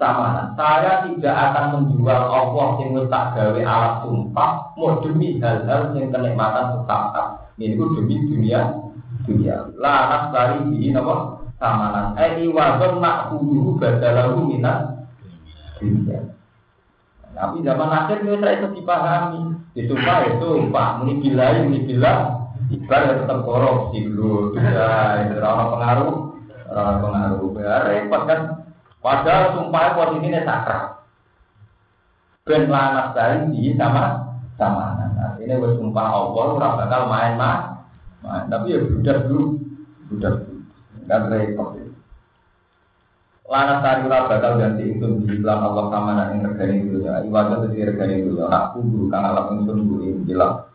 sama. 0.03 0.50
Saya 0.59 1.07
tidak 1.07 1.30
akan 1.30 1.64
menjual 1.78 2.22
Allah 2.26 2.68
yang 2.82 3.07
tak 3.07 3.38
gawe 3.38 3.62
alat 3.62 3.94
sumpah 4.03 4.50
mau 4.74 4.98
demi 4.98 5.38
hal-hal 5.38 5.94
yang 5.94 6.11
kenikmatan 6.11 6.82
tetap. 6.82 7.55
Ini 7.55 7.78
ku 7.78 7.94
demi 7.94 8.18
dunia 8.26 8.82
dunia. 9.22 9.70
Laras 9.78 10.34
dari 10.34 10.59
di 10.74 10.90
nama 10.90 11.38
samanan. 11.62 12.18
Eh 12.18 12.42
iwadon 12.50 12.98
nak 12.98 13.30
kudu 13.30 13.78
badalahu 13.78 14.50
minat 14.50 15.07
dunia. 15.78 16.34
Tapi 17.32 17.64
zaman 17.64 17.88
akhir 17.88 18.26
ini 18.26 18.36
saya 18.42 18.61
itu 18.61 18.68
dipahami. 18.76 19.42
Disumpah 19.72 20.18
itu 20.28 20.46
sumpah. 20.59 21.00
Muni 21.00 21.22
bila 21.22 21.46
ini 21.64 21.78
bila. 21.88 22.14
Ibarat 22.72 23.24
tetap 23.24 23.44
korupsi 23.44 24.00
dulu. 24.05 24.57
Ya, 24.57 25.28
itu 25.28 25.36
pengaruh. 25.40 26.16
Pengaruh. 26.72 27.53
Ya, 27.61 27.74
repot 27.84 28.22
kan. 28.24 28.40
Padahal 29.03 29.59
sumpah 29.59 29.98
posisinya 29.98 30.46
sakral. 30.46 30.84
Ben 32.46 32.70
lanas 32.70 33.11
dari 33.14 33.50
di 33.50 33.74
sama 33.74 34.34
sama. 34.55 34.94
Nah, 34.94 35.34
ini 35.42 35.59
bersumpah 35.59 36.07
Allah, 36.07 36.46
orang 36.55 36.78
bakal 36.78 37.03
main 37.11 37.34
mah. 37.34 37.59
Main. 38.22 38.46
Tapi 38.46 38.74
ya 38.74 38.78
budak 38.86 39.18
dulu. 39.26 39.59
Budak 40.11 40.34
dulu. 40.46 40.59
Kan 41.11 41.22
repot. 41.30 41.68
Lana 43.50 43.84
sari 43.84 44.07
ora 44.07 44.30
bakal 44.30 44.57
ganti 44.57 44.96
itu 44.96 45.07
dalam 45.42 45.74
Allah 45.74 45.84
sama 45.90 46.11
nak 46.14 46.30
ing 46.38 46.40
regane 46.46 46.86
dunya. 46.86 47.20
Ibadah 47.26 47.68
itu 47.68 47.84
regane 47.84 48.22
dunya. 48.22 48.46
Aku 48.48 48.86
guru 48.86 49.11
kang 49.11 49.26
alam 49.26 49.61
ingsun 49.61 49.82
guru 49.82 50.22
bilang 50.24 50.72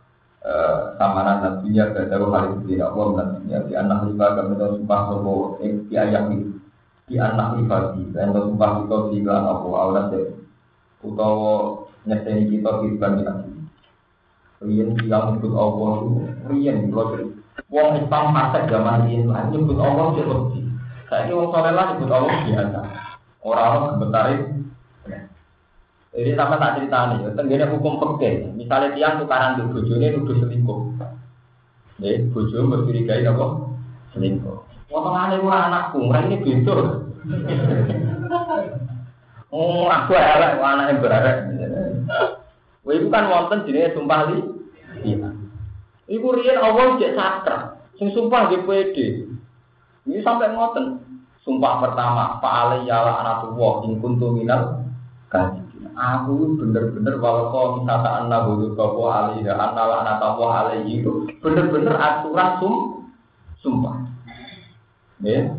sama 0.97 1.21
nan 1.28 1.59
dunya 1.63 1.91
kadaru 1.91 2.32
hal 2.32 2.43
itu 2.55 2.75
tidak 2.75 2.95
Allah 2.95 3.07
dan 3.19 3.28
dunya 3.41 3.57
di 3.67 3.73
anak 3.75 3.97
riba 4.07 4.25
kami 4.39 4.53
tahu 4.55 4.71
sumpah 4.80 4.99
sopo 5.11 5.34
di 5.59 5.95
ayat 5.95 6.23
ini 6.32 6.56
di 7.07 7.15
anak 7.15 7.55
riba 7.55 7.95
di 7.95 8.11
dan 8.11 8.35
sumpah 8.35 8.83
kita 8.83 8.97
dalam 9.23 9.63
Allah 9.63 9.79
Allah 9.79 10.03
deh 10.11 10.27
utawa 10.99 11.87
nyeteni 12.03 12.51
kita 12.51 12.83
di 12.83 12.99
bani 12.99 13.21
lagi. 13.23 13.51
Rian 14.59 14.91
yang 15.07 15.39
nyebut 15.39 15.55
Allah 15.55 15.91
itu 16.03 16.11
rian 16.51 16.91
kalau 16.91 17.31
Wong 17.71 17.89
Islam 18.03 18.35
masa 18.35 18.67
zaman 18.67 19.07
ini 19.07 19.23
lah 19.23 19.47
nyebut 19.47 19.79
Allah 19.79 20.11
itu 20.11 20.21
lebih 20.27 20.67
saya 21.07 21.23
ini 21.23 21.39
wong 21.39 21.49
soleh 21.55 21.71
lah 21.71 21.85
nyebut 21.95 22.11
Allah 22.11 22.35
biasa. 22.43 22.79
Orang-orang 23.39 23.83
gebetarin. 23.95 24.41
Jadi 26.11 26.29
sama 26.33 26.57
tak 26.57 26.81
cerita 26.81 27.13
nih, 27.13 27.29
tenggine 27.37 27.65
hukum 27.71 27.93
pekeh. 28.01 28.51
Misalnya 28.57 28.91
tiang 28.97 29.21
tukaran 29.21 29.61
di 29.61 29.69
bojone 29.69 30.07
nuduh 30.17 30.35
selingkuh. 30.41 30.79
Ya, 32.01 32.25
bojo 32.33 32.57
mencurigai 32.65 33.21
apa? 33.23 33.45
Selingkuh. 34.11 34.76
Potongane 34.88 35.35
ora 35.43 35.67
anakku, 35.67 36.07
ora 36.07 36.23
ini 36.23 36.39
beda. 36.39 36.75
Oh, 39.51 39.88
aku 39.88 40.11
elek, 40.15 40.59
anaknya 40.59 40.99
berarek. 40.99 41.38
Wah, 42.83 42.93
itu 42.95 43.07
kan 43.11 43.27
wonten 43.27 43.67
jenenge 43.67 43.95
sumpah 43.95 44.31
li. 44.31 44.39
Iya. 45.03 45.31
Iku 46.07 46.27
riyen 46.39 46.63
Allah 46.63 46.95
cek 46.95 47.15
sakra. 47.15 47.57
Sing 47.99 48.15
sumpah 48.15 48.47
nggih 48.47 48.63
pede. 48.63 49.27
Ini 50.07 50.23
sampai 50.23 50.55
ngoten. 50.55 51.03
Sumpah 51.47 51.79
pertama, 51.79 52.43
Pak 52.43 52.53
Ali 52.67 52.91
yala 52.91 53.23
anatullah 53.23 53.88
in 53.88 54.03
kuntu 54.03 54.35
minal 54.35 54.83
kaji. 55.31 55.63
Aku 55.95 56.59
bener-bener 56.59 57.17
walau 57.23 57.49
kau 57.49 57.79
misata 57.79 58.19
anna 58.19 58.43
budu 58.43 58.75
kau 58.75 59.07
Ali 59.07 59.47
ya 59.47 59.55
anna 59.55 59.83
la 59.88 59.95
anatullah 60.03 60.67
Ali 60.67 60.99
itu 60.99 61.23
bener-bener 61.39 61.95
aturan 61.95 62.59
sum 62.59 62.73
sumpah. 63.63 63.95
Ya, 65.18 65.49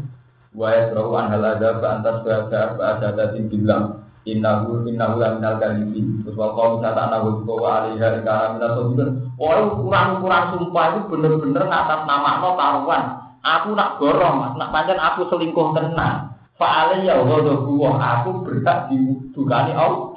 wa 0.55 0.71
yasrahu 0.71 1.19
an 1.19 1.35
halada 1.35 1.83
ba 1.83 1.99
antas 1.99 2.23
bahasa 2.23 2.79
bahasa 2.79 3.11
datin 3.15 3.51
bilang 3.51 4.07
innahu 4.29 4.85
innahu 4.85 5.19
la 5.19 5.35
minal 5.35 5.57
kadhibin. 5.59 6.23
Terus 6.23 6.37
wa 6.37 6.53
kau 6.53 6.79
misata 6.79 7.09
anna 7.09 7.25
budu 7.25 7.43
kau 7.49 7.65
Ali 7.65 7.97
ya 7.97 8.21
kana 8.23 8.55
minal 8.55 8.71
sadiqin. 8.77 9.09
Oh, 9.41 9.55
ukuran-ukuran 9.73 10.45
sumpah 10.55 10.85
itu 10.93 11.01
bener-bener 11.09 11.65
ngatas 11.67 12.01
nama 12.05 12.31
no 12.43 12.51
taruhan. 12.55 13.05
Aku 13.39 13.69
nak 13.73 13.97
gorong, 14.03 14.59
nak 14.59 14.71
pancen 14.75 14.99
aku 14.99 15.31
selingkuh 15.31 15.73
tenan. 15.73 16.35
Fa'ale 16.59 17.07
ya 17.07 17.23
Allah 17.23 17.95
aku 18.19 18.43
berhak 18.43 18.91
didukani 18.91 19.73
Allah. 19.79 20.11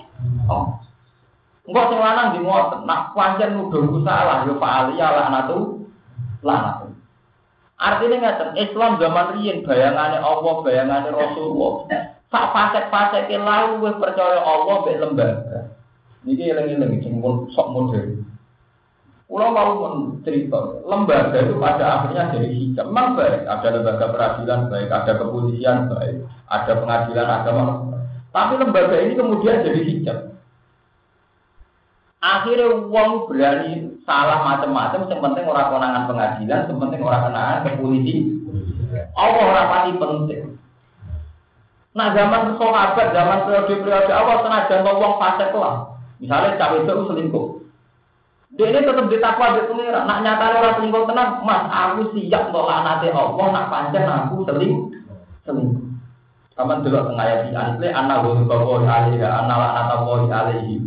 Oh. 0.50 0.66
Enggak 1.70 1.94
sing 1.94 2.00
lanang 2.02 2.28
di 2.34 2.40
ngoten, 2.42 2.90
nak 2.90 3.14
pancen 3.14 3.54
nuduhku 3.54 4.02
salah 4.02 4.44
ya 4.50 4.54
fa'ale 4.58 4.98
ya 4.98 5.08
laknatu 5.14 5.86
laknatu. 6.42 6.81
Artinya 7.82 8.18
ngeten, 8.22 8.50
Islam 8.62 9.02
zaman 9.02 9.42
riyen 9.42 9.66
bayangane 9.66 10.22
Allah, 10.22 10.54
bayangane 10.62 11.10
Rasulullah. 11.10 11.90
Sak 12.30 12.46
fasek-fasek 12.54 13.34
lalu 13.34 13.90
wis 13.90 13.98
percaya 13.98 14.40
Allah 14.40 14.86
mek 14.86 15.02
lembaga. 15.02 15.60
Niki 16.22 16.54
eling-eling 16.54 17.02
sing 17.02 17.18
sok 17.58 17.68
modern. 17.74 18.22
Pulau 19.26 19.50
mau 19.56 19.72
cerita, 20.28 20.84
lembaga 20.86 21.40
itu 21.40 21.56
pada 21.56 22.04
akhirnya 22.04 22.36
jadi 22.36 22.52
hijab. 22.52 22.86
Memang 22.92 23.16
baik, 23.16 23.48
ada 23.48 23.68
lembaga 23.74 24.06
peradilan 24.12 24.62
baik, 24.68 24.90
ada 24.92 25.12
kepolisian 25.18 25.78
baik, 25.88 26.16
ada 26.52 26.72
pengadilan 26.76 27.28
agama. 27.32 27.64
Tapi 28.36 28.54
lembaga 28.60 28.96
ini 29.00 29.14
kemudian 29.16 29.64
jadi 29.64 29.82
hijab. 29.88 30.20
Akhirnya 32.20 32.86
uang 32.92 33.12
berani 33.32 33.91
salah 34.06 34.40
macam-macam, 34.44 35.08
yang 35.08 35.22
penting 35.22 35.46
orang 35.46 35.68
konangan 35.70 36.04
pengadilan, 36.10 36.62
yang 36.68 36.80
penting 36.80 37.02
orang 37.06 37.22
konangan 37.30 37.58
ke. 37.66 38.16
Allah 39.16 39.44
orang 39.48 39.68
pasti 39.72 39.92
penting. 39.96 40.42
Nah 41.92 42.08
zaman 42.16 42.56
sahabat, 42.56 43.08
zaman 43.12 43.44
periode-periode 43.44 44.12
awal 44.16 44.48
senajan 44.48 44.88
uang 44.88 45.16
fase 45.20 45.46
lah. 45.52 45.76
Misalnya 46.24 46.56
cawe 46.56 46.78
itu 46.80 47.04
selingkuh. 47.12 47.46
Dia 48.52 48.68
ini 48.68 48.84
tetap 48.84 49.08
ditakwa 49.08 49.56
di 49.56 49.64
pengira. 49.68 50.04
Nak 50.08 50.22
nyata 50.24 50.46
orang 50.60 50.76
selingkuh 50.80 51.04
tenang, 51.08 51.30
mas 51.44 51.64
aku 51.68 52.16
siap 52.16 52.52
untuk 52.52 52.68
nanti 52.68 53.08
Allah. 53.12 53.46
Nak 53.52 53.68
panjang 53.68 54.08
aku 54.08 54.36
seling 54.48 54.74
selingkuh. 55.44 55.92
Sama 56.52 56.84
dulu 56.84 57.00
tengah 57.10 57.26
ayat 57.26 57.80
di 57.80 57.88
anak 57.88 58.28
guru 58.28 58.44
bawa 58.44 58.84
alaihi, 58.84 59.24
anak 59.24 59.56
anak 59.56 59.84
tahu 59.88 60.28
alaihi. 60.28 60.84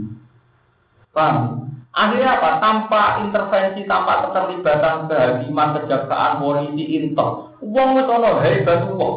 Paham? 1.16 1.63
Akhirnya 1.94 2.42
apa? 2.42 2.58
Tanpa 2.58 3.02
intervensi, 3.22 3.86
tanpa 3.86 4.26
keterlibatan 4.26 5.06
kehakiman, 5.06 5.78
kejaksaan, 5.78 6.42
polisi, 6.42 6.98
intel. 6.98 7.54
Uang 7.62 8.02
itu 8.02 8.10
ono 8.10 8.42
hebat 8.42 8.90
uang. 8.90 9.16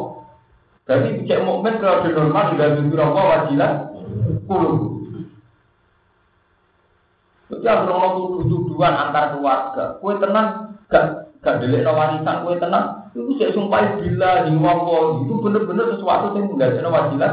Jadi 0.86 1.20
bijak 1.20 1.42
mukmin 1.44 1.82
kalau 1.82 2.06
di 2.06 2.14
normal 2.14 2.54
tidak 2.54 2.80
jujur 2.80 3.00
apa 3.02 3.20
wajilah 3.20 3.72
puluh. 4.46 5.02
Jadi 7.50 7.66
harus 7.66 7.90
ono 7.90 8.08
tuduh-tuduhan 8.14 8.94
antar 8.94 9.34
keluarga. 9.34 9.98
Kue 9.98 10.14
tenang, 10.22 10.78
gak 10.88 11.34
gak 11.42 11.58
delik 11.58 11.82
no. 11.82 11.92
Kue 12.46 12.56
tenang, 12.62 13.10
itu 13.12 13.32
saya 13.36 13.52
sumpah 13.52 13.98
bila 13.98 14.46
di 14.46 14.54
wawo 14.54 15.26
itu 15.26 15.34
bener-bener 15.42 15.98
sesuatu 15.98 16.32
yang 16.38 16.46
tidak 16.54 16.78
ada 16.78 16.88
wajilah 16.94 17.32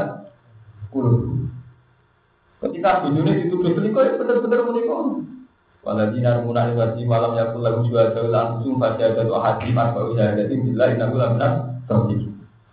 puluh. 0.90 1.48
Ketika 2.60 3.06
dunia 3.06 3.30
dituduh 3.30 3.72
selingkuh, 3.72 4.02
ya 4.02 4.12
bener-bener 4.18 4.60
menikah. 4.66 5.35
Waladina 5.86 6.42
rumuna 6.42 6.74
wajib 6.74 7.06
malam 7.06 7.38
yakul 7.38 7.62
lagu 7.62 7.86
jual 7.86 8.10
jauh 8.10 8.26
langsung 8.26 8.74
pada 8.74 9.06
ada 9.06 9.22
doa 9.22 9.38
hati 9.38 9.70
mas 9.70 9.94
bahwa 9.94 10.18
ya 10.18 10.34
jadi 10.34 10.58
bila 10.58 10.90
ini 10.90 10.98
aku 10.98 11.14
lakukan 11.14 11.52
terjadi. 11.86 12.26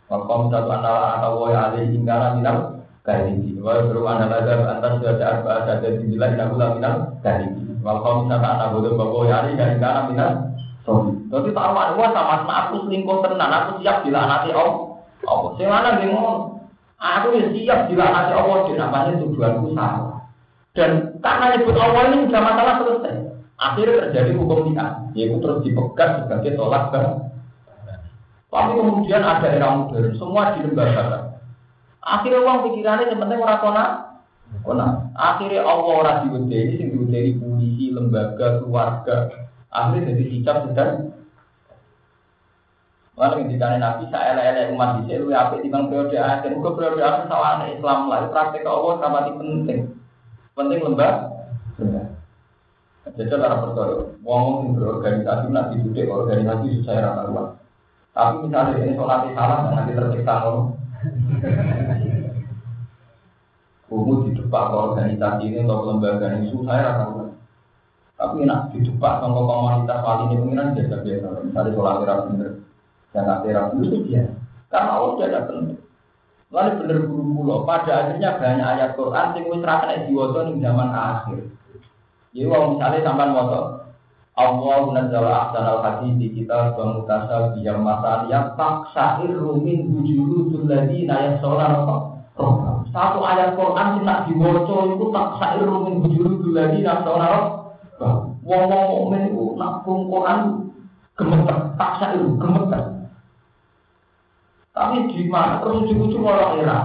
Wakom 0.09 0.49
satu 0.49 0.69
anak 0.73 1.21
atau 1.21 1.45
woi 1.45 1.53
alih 1.53 1.93
ingkara 1.93 2.33
minal 2.33 2.81
kayak 3.05 3.37
ini. 3.37 3.61
Wah 3.61 3.85
beru 3.85 4.01
anak 4.09 4.33
ada 4.33 4.65
antar 4.65 4.97
sudah 4.97 5.13
ada 5.13 5.25
apa 5.29 5.51
ada 5.61 5.93
di 5.93 6.09
bila 6.09 6.25
ini 6.33 6.41
aku 6.41 6.55
lakukan 6.57 6.93
kayak 7.21 7.53
ini. 7.53 7.77
Wakom 7.85 8.33
satu 8.33 8.47
anak 8.49 8.67
bodoh 8.73 8.91
bahwa 8.97 9.13
woi 9.13 9.29
alih 9.29 9.51
ingkara 9.61 10.09
minal 10.09 10.31
terjadi. 10.81 11.13
Jadi 11.29 11.49
taruhan 11.53 11.89
wah 11.93 12.09
sama 12.17 12.35
sama 12.41 12.53
aku 12.65 12.75
selingkuh 12.89 13.17
tenan 13.21 13.51
aku 13.53 13.71
siap 13.85 14.01
bila 14.01 14.21
nanti 14.25 14.49
om. 14.57 14.71
Oh, 15.29 15.53
sing 15.61 15.69
mana 15.69 16.01
bingung. 16.01 16.65
Aku 16.97 17.29
siap 17.29 17.93
bila 17.93 18.09
nanti 18.09 18.33
Allah 18.33 18.57
di 18.65 18.73
namanya 18.73 19.21
tujuanku 19.21 19.77
salah. 19.77 20.25
Dan 20.73 21.12
karena 21.23 21.55
nyebut 21.55 21.77
Allah 21.79 22.01
ini 22.11 22.27
sudah 22.27 22.41
masalah 22.43 22.73
selesai. 22.83 23.15
Akhirnya 23.55 24.11
terjadi 24.11 24.31
hukum 24.35 24.59
dia, 24.67 24.85
yaitu 25.15 25.39
terus 25.39 25.63
dipegang 25.63 26.27
sebagai 26.27 26.59
tolak 26.59 26.91
ke. 26.91 27.01
Tapi 28.51 28.71
kemudian 28.75 29.23
ada 29.23 29.47
era 29.47 29.71
modern, 29.71 30.13
semua 30.19 30.53
di 30.53 30.67
lembaga. 30.67 31.39
Akhirnya 32.03 32.43
uang 32.43 32.59
pikirannya 32.67 33.09
yang 33.09 33.21
penting 33.23 33.39
orang 33.39 33.61
kona, 33.63 33.85
kona. 34.67 34.87
Akhirnya 35.15 35.63
Allah 35.63 35.93
orang 36.03 36.17
diwedeni, 36.27 36.75
sing 36.75 36.87
diwedeni 36.91 37.39
polisi, 37.39 37.85
lembaga, 37.95 38.59
keluarga. 38.59 39.47
Akhirnya 39.71 40.13
jadi 40.13 40.23
hijab 40.27 40.57
sedang 40.69 40.91
Lalu 43.13 43.45
ketika 43.45 43.77
Nabi 43.77 44.09
saya 44.09 44.33
elek 44.33 44.73
umat 44.73 45.05
di 45.05 45.13
sini, 45.13 45.21
lu 45.21 45.29
apa 45.37 45.61
di 45.61 45.69
bang 45.69 45.85
periode 45.85 46.17
akhir, 46.17 46.49
gue 46.49 46.71
periode 46.73 46.97
akhir 46.97 47.29
sama 47.29 47.69
Islam 47.69 48.09
lah, 48.09 48.25
praktek 48.33 48.65
Allah 48.65 48.93
sama 48.97 49.29
penting. 49.37 50.02
Penting 50.53 50.85
lembah. 50.85 51.33
Jadi 53.03 53.29
cara 53.29 53.59
percaya, 53.59 54.15
wong 54.23 54.45
yang 54.63 54.79
berorganisasi 54.79 55.51
nanti 55.51 55.75
duduk 55.83 56.07
organisasi 56.07 56.87
saya 56.87 57.03
rata 57.03 57.27
luas. 57.27 57.59
Tapi 58.15 58.47
misalnya 58.47 58.79
ini 58.79 58.95
sholat 58.95 59.27
salah, 59.35 59.59
nanti 59.75 59.91
tersiksa 59.91 60.35
loh. 60.47 60.79
Kamu 63.91 64.25
di 64.25 64.31
depan 64.39 64.73
organisasi 64.73 65.43
ini 65.45 65.67
atau 65.67 65.85
lembaga 65.85 66.31
ini 66.39 66.49
susah 66.49 66.75
ya 66.79 66.91
tahu. 67.03 67.29
Tapi 68.17 68.47
nak 68.47 68.71
di 68.71 68.81
depan 68.81 69.19
sama 69.19 69.41
komunitas 69.45 69.99
wali 69.99 70.23
ini 70.31 70.35
pengiran 70.39 70.73
biasa 70.73 70.95
biasa. 71.03 71.27
Misalnya 71.43 71.75
sholat 71.75 71.95
terak 72.01 72.19
bener, 72.31 72.51
jangan 73.11 73.37
terak 73.43 73.65
itu 73.77 73.97
dia. 74.07 74.23
Karena 74.71 74.91
Allah 74.95 75.11
tidak 75.19 75.43
penting. 75.51 75.82
Lalu 76.53 76.85
bener 76.85 76.97
guru 77.09 77.23
pulau. 77.33 77.65
Pada 77.65 78.05
akhirnya 78.05 78.37
banyak 78.37 78.67
ayat 78.77 78.89
Quran 78.93 79.33
yang 79.33 79.45
wis 79.49 79.65
ra 79.65 79.81
kena 79.81 80.05
diwaca 80.05 80.39
zaman 80.53 80.89
akhir. 80.93 81.41
Jadi 82.33 82.45
kalau 82.45 82.77
misalnya 82.77 82.99
sampai 83.01 83.29
moto 83.33 83.61
Allah 84.33 84.77
nazzala 84.97 85.29
ahsanal 85.49 85.85
hadis 85.85 86.17
di 86.17 86.27
kita 86.33 86.73
wa 86.73 86.97
mutasal 86.97 87.53
masal 87.57 88.25
yang 88.25 88.57
taksair 88.57 89.29
rumin 89.29 89.93
bujuru 89.93 90.65
ladina 90.65 91.37
yasolan 91.37 91.85
satu 92.89 93.21
ayat 93.21 93.53
Quran 93.53 93.87
sing 93.93 94.03
nak 94.09 94.25
diwaca 94.25 94.77
iku 94.89 95.05
taksair 95.13 95.61
rumin 95.61 96.01
bujuru 96.01 96.49
ladina 96.49 97.01
yasolan 97.01 97.61
Wong-wong 98.43 98.85
mukmin 98.89 99.31
iku 99.31 99.55
nak 99.55 99.85
Quran 99.85 100.39
gemeter, 101.15 101.57
taksair 101.77 102.17
gemeter. 102.17 102.92
Tapi 104.73 105.05
di 105.13 105.29
mana 105.29 105.61
terus 105.61 105.85
ujung-ujung 105.85 106.25
orang 106.25 106.65
era 106.65 106.79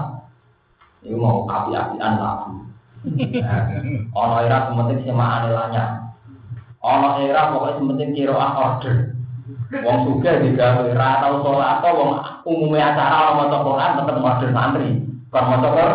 ini 1.09 1.17
mau 1.17 1.49
api-apian 1.49 2.21
lagu. 2.21 2.53
Ono 4.21 4.37
era 4.45 4.69
sementing 4.69 5.09
sema 5.09 5.41
anelanya. 5.41 6.13
Ono 6.85 7.23
era 7.25 7.49
pokoknya 7.55 7.79
sementing 7.81 8.11
kiroan 8.13 8.53
order. 8.61 8.97
Wong 9.69 9.99
suka 10.05 10.45
juga 10.45 10.85
era 10.85 11.09
atau 11.21 11.41
sholat 11.45 11.81
atau 11.81 11.93
wong 11.97 12.11
umumnya 12.45 12.93
acara 12.93 13.37
mau 13.37 13.47
maca 13.47 13.59
Quran 13.65 13.97
tetap 13.97 14.17
order 14.21 14.51
santri. 14.53 14.91
Kalau 15.29 15.49
mau 15.49 15.61
Quran, 15.73 15.93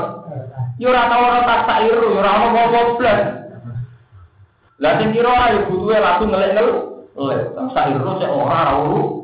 yo 0.82 0.88
ora 0.90 1.10
tau 1.10 1.22
ora 1.26 1.42
tak 1.46 1.62
sairu, 1.70 2.06
yo 2.10 2.22
ora 2.22 2.32
ono 2.38 2.62
goblok. 2.74 3.20
Lah 4.82 4.94
sing 4.98 5.10
kira 5.14 5.30
ayo 5.30 5.70
butuhe 5.70 5.98
lagu 6.02 6.26
ngelek-ngelek. 6.26 6.78
Lek, 7.14 7.42
tak 7.54 7.68
sairu 7.78 8.18
sik 8.18 8.30
ora 8.34 8.74
ora 8.82 9.23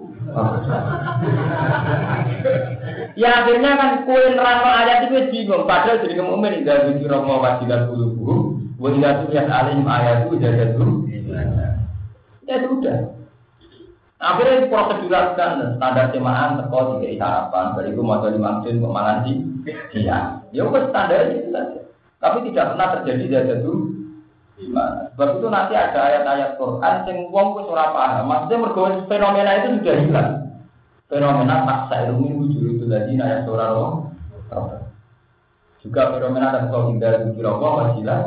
Ya 3.20 3.30
akhirnya 3.44 3.72
kan 3.76 3.92
kue 4.08 4.22
nerangno 4.32 4.70
ayat 4.72 5.10
itu 5.10 5.18
bingung. 5.34 5.68
Padahal 5.68 6.02
jadi 6.06 6.16
kemumin 6.18 6.64
tidak 6.64 6.96
bikin 6.96 7.10
romo 7.12 7.44
wajilat 7.44 7.90
bulu 7.92 8.60
buat 8.80 8.96
tidak 8.96 9.28
tuh 9.28 9.36
alim 9.36 9.84
ayat 9.84 10.26
itu 10.26 10.40
jadi 10.40 10.72
dulu. 10.72 11.04
Ya 12.48 12.56
sudah. 12.64 12.98
Akhirnya 14.20 14.68
prosedural 14.68 15.36
kan 15.40 15.80
standar 15.80 16.12
jemaah 16.12 16.60
teko 16.60 17.00
tiga 17.00 17.24
harapan. 17.24 17.76
Dari 17.76 17.90
itu 17.96 18.02
mau 18.04 18.20
dimaksud 18.20 18.76
pemangan 18.80 19.24
di 19.24 19.32
dia. 19.96 20.44
Ya 20.52 20.62
udah 20.68 20.92
standar 20.92 21.32
itu. 21.32 21.52
Tapi 22.20 22.38
tidak 22.52 22.76
pernah 22.76 22.88
terjadi 23.00 23.24
jadi 23.32 23.64
dulu. 23.64 23.99
Gimana? 24.60 25.08
Sebab 25.16 25.40
itu 25.40 25.48
nanti 25.48 25.74
ada 25.74 26.00
ayat-ayat 26.04 26.60
Quran 26.60 26.96
yang 27.08 27.20
wong 27.32 27.48
wis 27.56 27.72
ora 27.72 27.96
paham. 27.96 28.28
Maksudnya 28.28 28.60
mergo 28.60 28.84
fenomena 29.08 29.52
itu 29.64 29.80
sudah 29.80 29.96
hilang. 30.04 30.32
Fenomena 31.08 31.56
paksa 31.64 32.12
ilmu 32.12 32.44
wujud 32.44 32.64
itu 32.76 32.86
tadi 32.86 33.16
naya 33.16 33.48
saudara 33.48 33.74
juga 35.80 36.12
fenomena 36.12 36.52
dan 36.52 36.68
kau 36.68 36.92
tinggal 36.92 37.24
di 37.24 37.40
kira 37.40 37.56
wasilah 37.56 38.22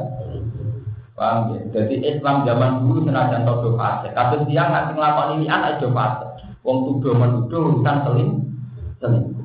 paham 1.12 1.52
ya? 1.52 1.60
Jadi 1.68 2.00
Islam 2.00 2.48
zaman 2.48 2.80
dulu 2.80 3.04
senajan 3.04 3.44
todo 3.44 3.76
fase 3.76 4.08
tapi 4.16 4.40
dia 4.48 4.64
ngasih 4.72 4.96
ngelakon 4.96 5.28
ini 5.36 5.46
anak 5.52 5.76
itu 5.76 5.92
fase 5.92 6.26
wong 6.64 6.88
tuduh 6.88 7.12
menuduh 7.12 7.60
urusan 7.76 7.96
seling 8.08 8.30
seling. 9.04 9.36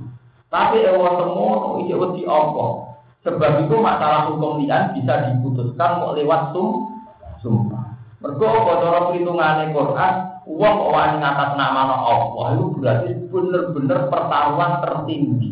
Tapi 0.48 0.88
ewa 0.88 1.20
semua 1.20 1.84
itu 1.84 2.00
wedi 2.00 2.24
apa 2.24 2.87
sebab 3.28 3.68
itu 3.68 3.76
masalah 3.84 4.32
hukum 4.32 4.64
lian 4.64 4.96
bisa 4.96 5.36
diputuskan 5.36 6.00
mau 6.00 6.16
lewat 6.16 6.56
sum 6.56 6.96
sumpah 7.44 8.00
mergo 8.24 8.48
cara 8.48 9.12
perhitungan 9.12 9.76
Quran 9.76 10.14
Uang 10.48 10.96
wani 10.96 11.20
ngatas 11.20 11.60
nama 11.60 11.92
Allah 12.08 12.56
itu 12.56 12.80
berarti 12.80 13.12
benar-benar 13.28 14.08
pertaruhan 14.08 14.80
tertinggi. 14.80 15.52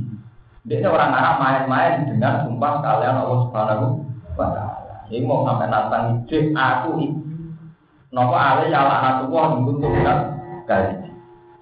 Dia 0.63 0.87
orang 0.87 1.11
Arab 1.11 1.35
main-main 1.43 2.07
dengan 2.07 2.47
sumpah 2.47 2.79
kalian 2.79 3.19
Allah 3.19 3.39
Subhanahu 3.43 3.85
wa 4.39 4.47
taala. 4.55 4.95
Ini 5.11 5.27
mau 5.27 5.43
sampai 5.43 5.67
nantang 5.67 6.23
ide 6.23 6.55
aku 6.55 6.95
Nopo 8.15 8.31
ale 8.39 8.71
ya 8.71 8.87
laknat 8.87 9.27
Allah 9.27 9.45
tuhan 9.67 10.19
kali. 10.63 10.93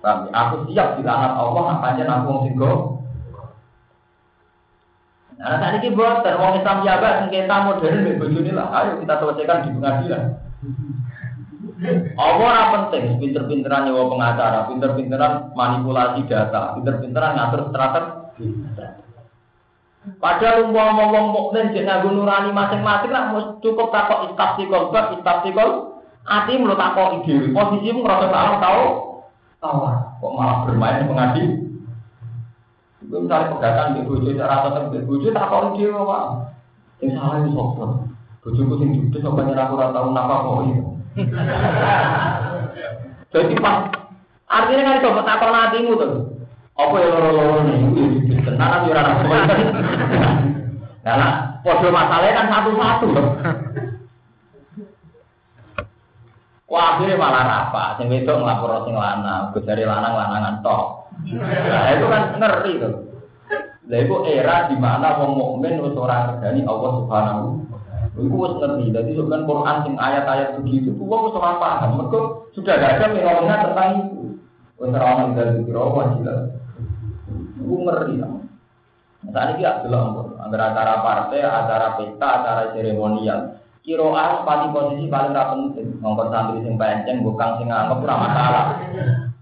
Tapi 0.06 0.28
aku 0.30 0.56
siap 0.70 1.02
dilaknat 1.02 1.34
Allah 1.34 1.66
aja 1.82 2.04
aku 2.06 2.26
wong 2.30 2.40
sing 2.46 2.54
Nah, 5.44 5.60
saat 5.60 5.84
ini 5.84 5.92
buat 5.92 6.24
wong 6.24 6.64
Islam 6.64 6.88
jabat 6.88 7.28
sengketa 7.28 7.68
modern 7.68 8.08
di 8.08 8.16
bojone 8.16 8.52
lah. 8.56 8.68
Ayo 8.80 8.92
kita 9.04 9.20
selesaikan 9.20 9.68
di 9.68 9.70
pengadilan. 9.76 10.24
Allah 12.16 12.48
ora 12.48 12.64
penting, 12.72 13.20
pinter-pinteran 13.20 13.92
nyewa 13.92 14.08
pengacara, 14.08 14.72
pinter-pinteran 14.72 15.52
manipulasi 15.52 16.24
data, 16.32 16.80
pinter-pinteran 16.80 17.36
ngatur 17.36 17.62
strategi. 17.76 18.48
Padahal 20.20 20.72
umpama 20.72 21.12
wong 21.12 21.28
mukmin 21.36 21.76
jek 21.76 21.88
nganggo 21.88 22.12
nurani 22.12 22.56
masing-masing 22.56 23.12
lah 23.12 23.36
cukup 23.64 23.88
takok 23.92 24.32
istastikol 24.32 24.92
bab 24.92 25.16
istastikol 25.16 26.00
ati 26.28 26.60
mulu 26.60 26.76
takok 26.76 27.24
ide 27.24 27.52
posisimu 27.56 28.04
ngerasa 28.04 28.28
salah 28.28 28.56
tau 28.60 28.84
tahu 29.64 29.80
kok 30.20 30.34
malah 30.36 30.58
bermain 30.68 31.08
pengadi 31.08 31.44
itu 33.14 33.18
misalnya 33.22 33.54
pedagang 33.54 33.94
di 33.94 34.02
bojo 34.10 34.30
cara 34.34 34.66
tetep 34.66 34.90
di 34.90 35.06
bojo 35.06 35.28
takok 35.30 35.78
ide 35.78 35.94
apa 35.94 36.20
yang 36.98 37.14
salah 37.14 37.38
itu 37.46 37.50
sopor 37.54 37.90
bojoku 38.42 38.74
sing 38.82 38.90
judes 38.98 39.22
apa 39.22 39.40
nyerah 39.46 39.70
ora 39.70 39.94
tau 39.94 40.10
napa 40.10 40.36
kok 40.42 40.66
iya 40.66 40.82
jadi 43.30 43.54
pas 43.62 43.90
artinya 44.46 44.84
kan 44.86 45.02
coba 45.02 45.22
takon 45.26 45.54
hatimu 45.58 45.92
tuh. 45.98 46.14
Apa 46.74 46.96
ya 47.02 47.08
loro-loro 47.10 47.70
nih? 47.70 47.82
Tenang 48.46 48.82
aja 48.82 48.90
orang 48.90 49.08
apa. 49.14 49.38
Nah, 51.04 51.62
podo 51.62 51.90
masalahnya 51.94 52.38
kan 52.38 52.48
satu-satu. 52.50 53.08
Wah, 56.66 56.98
akhirnya 56.98 57.22
malah 57.22 57.70
apa? 57.70 58.02
Sing 58.02 58.10
wedok 58.10 58.42
ngelapor 58.42 58.90
sing 58.90 58.98
lanang, 58.98 59.54
gue 59.54 59.62
dari 59.62 59.86
lanang 59.86 60.18
lanangan 60.18 60.66
tok. 60.66 61.14
Itu 62.44 62.52
ngeri 62.52 62.74
tuh. 62.84 62.94
Lah 63.88 64.00
itu 64.00 64.16
era 64.28 64.56
di 64.72 64.76
mana 64.80 65.20
wong 65.20 65.32
mukmin 65.40 65.80
wis 65.80 65.96
ora 65.96 66.36
regani 66.36 66.64
Allah 66.68 66.92
Subhanahu 67.04 67.48
Iku 68.14 68.36
wis 68.36 68.54
ngerti. 68.60 68.86
Jadi 68.94 69.12
kan 69.16 69.42
Quran 69.48 69.78
sing 69.88 69.94
ayat-ayat 69.98 70.60
begitu, 70.62 70.94
tuh 70.94 71.08
wong 71.08 71.32
wis 71.32 71.40
ora 71.40 71.58
paham. 71.58 72.04
Mergo 72.04 72.52
sudah 72.52 72.76
gak 72.78 73.00
ada 73.00 73.16
fenomena 73.16 73.64
tentang 73.64 73.90
itu. 74.06 74.20
Wis 74.78 74.92
ora 74.92 75.06
ono 75.18 75.34
dari 75.34 75.64
kira 75.64 75.82
jelas. 76.20 76.40
Iku 77.64 77.76
ngerti. 77.88 78.14
Saat 79.24 79.56
ini 79.56 79.64
adalah 79.64 80.20
antara 80.44 80.76
acara 80.76 80.94
partai, 81.00 81.40
acara 81.48 81.96
pesta, 81.96 82.28
acara 82.44 82.64
seremonial. 82.76 83.56
Kiroan 83.84 84.44
pasti 84.44 84.68
posisi 84.72 85.12
paling 85.12 85.32
tak 85.32 85.50
penting. 85.56 85.88
Ngomong 86.00 86.28
santri 86.28 86.64
sing 86.64 86.76
penceng, 86.76 87.24
bukan 87.24 87.50
sing 87.60 87.68
nganggep 87.72 88.04
ora 88.04 88.16
masalah. 88.20 88.66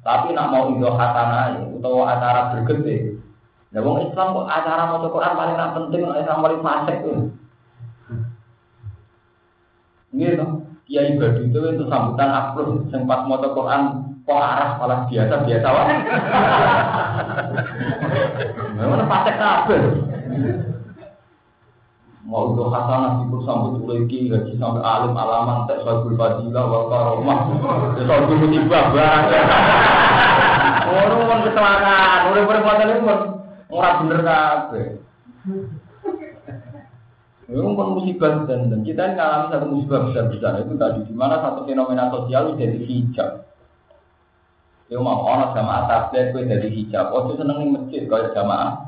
Tapi 0.02 0.34
nak 0.34 0.50
mau 0.50 0.74
ido 0.74 0.90
khatana 0.98 1.62
atau 1.62 2.02
acara 2.02 2.58
bergede. 2.58 3.22
Nah, 3.72 3.80
wong 3.86 4.10
Islam 4.10 4.34
kok 4.34 4.50
acara 4.50 4.90
mau 4.90 5.06
Quran 5.06 5.38
paling 5.38 5.56
tak 5.56 5.74
penting, 5.78 6.02
Islam 6.10 6.44
paling 6.44 6.62
fasik 6.66 6.98
tuh. 7.06 7.20
Ini 10.12 10.36
tuh, 10.36 10.68
Kiai 10.90 11.16
Badu 11.16 11.48
itu 11.48 11.56
itu 11.56 11.84
sambutan 11.88 12.34
aplus, 12.36 12.84
sempat 12.92 13.24
mau 13.30 13.40
Quran 13.40 14.12
kok 14.28 14.38
arah 14.42 14.76
malah 14.76 15.08
biasa 15.08 15.36
biasa 15.48 15.68
wah. 15.72 15.88
Mana 18.92 19.06
patek 19.08 19.36
kabel. 19.40 19.84
Mau 22.32 22.56
untuk 22.56 22.72
hasanah 22.72 23.28
itu 23.28 23.44
sambut 23.44 23.84
lagi 23.92 24.32
gaji 24.32 24.56
sampai 24.56 24.80
alim 24.80 25.12
alaman 25.20 25.68
tak 25.68 25.84
sabul 25.84 26.16
fadilah 26.16 26.64
wal 26.64 26.88
karomah. 26.88 27.40
Sabul 28.08 28.40
musibah 28.40 28.96
banget. 28.96 29.44
Orang 30.96 31.28
kan 31.28 31.40
kecelakaan, 31.44 32.20
orang 32.32 32.48
perbuatan 32.48 32.88
itu 32.88 33.04
orang 33.68 34.00
bener 34.00 34.20
kabeh. 34.24 34.88
Memang 37.52 37.76
pun 37.76 38.00
musibah 38.00 38.48
dan, 38.48 38.72
dan 38.72 38.80
kita 38.88 39.12
mengalami 39.12 39.52
satu 39.52 39.66
musibah 39.68 40.00
besar 40.08 40.26
besar 40.32 40.54
itu 40.64 40.74
tadi 40.80 41.00
di 41.04 41.12
mana 41.12 41.36
satu 41.44 41.68
fenomena 41.68 42.08
sosial 42.16 42.56
jadi 42.56 42.80
hijab. 42.80 43.44
Itu 44.88 45.04
mau 45.04 45.20
orang 45.20 45.52
sama 45.52 45.84
atas 45.84 46.16
dia 46.16 46.32
itu 46.32 46.48
jadi 46.48 46.68
hijab. 46.80 47.12
Oh 47.12 47.28
itu 47.28 47.44
seneng 47.44 47.76
masjid 47.76 48.08
kalau 48.08 48.32
jamaah. 48.32 48.88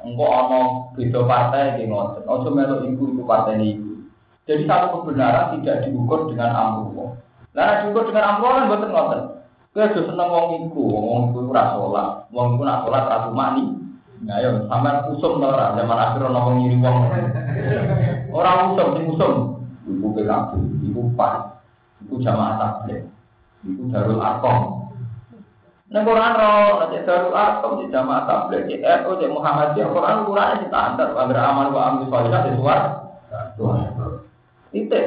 Enggak 0.00 0.32
ono 0.48 0.60
beda 0.96 1.20
partai 1.28 1.84
ngotot. 1.84 2.24
Oh 2.24 2.40
cuma 2.40 2.64
itu 2.64 2.76
ibu 2.88 3.04
itu 3.12 3.22
partai 3.28 3.60
ini. 3.60 3.70
Jadi 4.48 4.64
satu 4.64 5.04
kebenaran 5.04 5.60
tidak 5.60 5.84
diukur 5.84 6.32
dengan 6.32 6.56
amruh. 6.56 7.14
Nah 7.52 7.84
diukur 7.84 8.08
dengan 8.08 8.36
amruh 8.36 8.50
kan 8.56 8.70
betul 8.72 8.90
ngotot. 8.90 9.22
Kau 9.70 9.86
sudah 9.86 10.02
seneng 10.02 10.28
wong 10.34 10.66
iku, 10.66 10.82
wong 10.82 11.30
iku 11.30 11.46
ora 11.46 11.70
sholat, 11.70 12.08
wong 12.34 12.58
iku 12.58 12.62
nak 12.66 12.82
sholat 12.82 13.06
ora 13.06 13.30
mani. 13.30 13.70
Nah, 14.26 14.42
ya 14.42 14.66
sampean 14.66 15.06
usum 15.14 15.38
to 15.38 15.46
ora 15.46 15.78
zaman 15.78 15.94
akhir 15.94 16.26
ono 16.26 16.40
wong 16.42 16.54
ngiri 16.58 16.76
wong. 16.82 16.96
Ora 18.34 18.50
usum 18.66 18.88
sing 18.98 19.04
usum. 19.14 19.34
Iku 19.86 20.06
PKB, 20.10 20.50
iku 20.90 21.00
PAS, 21.14 21.54
iku 22.02 22.18
jamaah 22.18 22.58
tabligh, 22.58 23.06
iku 23.62 23.82
Darul 23.94 24.18
Arqam. 24.18 24.79
Nek 25.90 26.06
Quran 26.06 26.38
ro, 26.38 26.86
nek 26.86 27.02
Darul 27.02 27.34
Arqam 27.34 27.82
di 27.82 27.90
jamaah 27.90 28.22
tabligh, 28.22 28.62
di 28.70 28.78
NU, 28.78 29.10
di 29.18 29.26
Muhammadiyah, 29.26 29.90
Quran 29.90 30.22
ukurannya 30.22 30.70
standar, 30.70 31.10
agar 31.18 31.38
aman 31.50 31.74
wa 31.74 31.80
amil 31.90 32.06
salihah 32.06 32.46
di 32.46 32.54
suar. 32.54 32.82
Itu. 34.70 35.02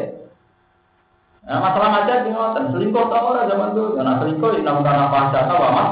Nah, 1.48 1.60
masalah 1.64 1.88
macam 1.88 2.28
di 2.28 2.30
ngoten, 2.36 2.64
selingkuh 2.76 3.06
tau 3.08 3.32
ora 3.32 3.48
zaman 3.48 3.72
dulu, 3.72 3.96
karena 3.96 4.20
selingkuh 4.20 4.50
ini 4.60 4.68
namun 4.68 4.84
karena 4.84 5.08
pasca 5.08 5.48
tau 5.48 5.64
aman. 5.64 5.88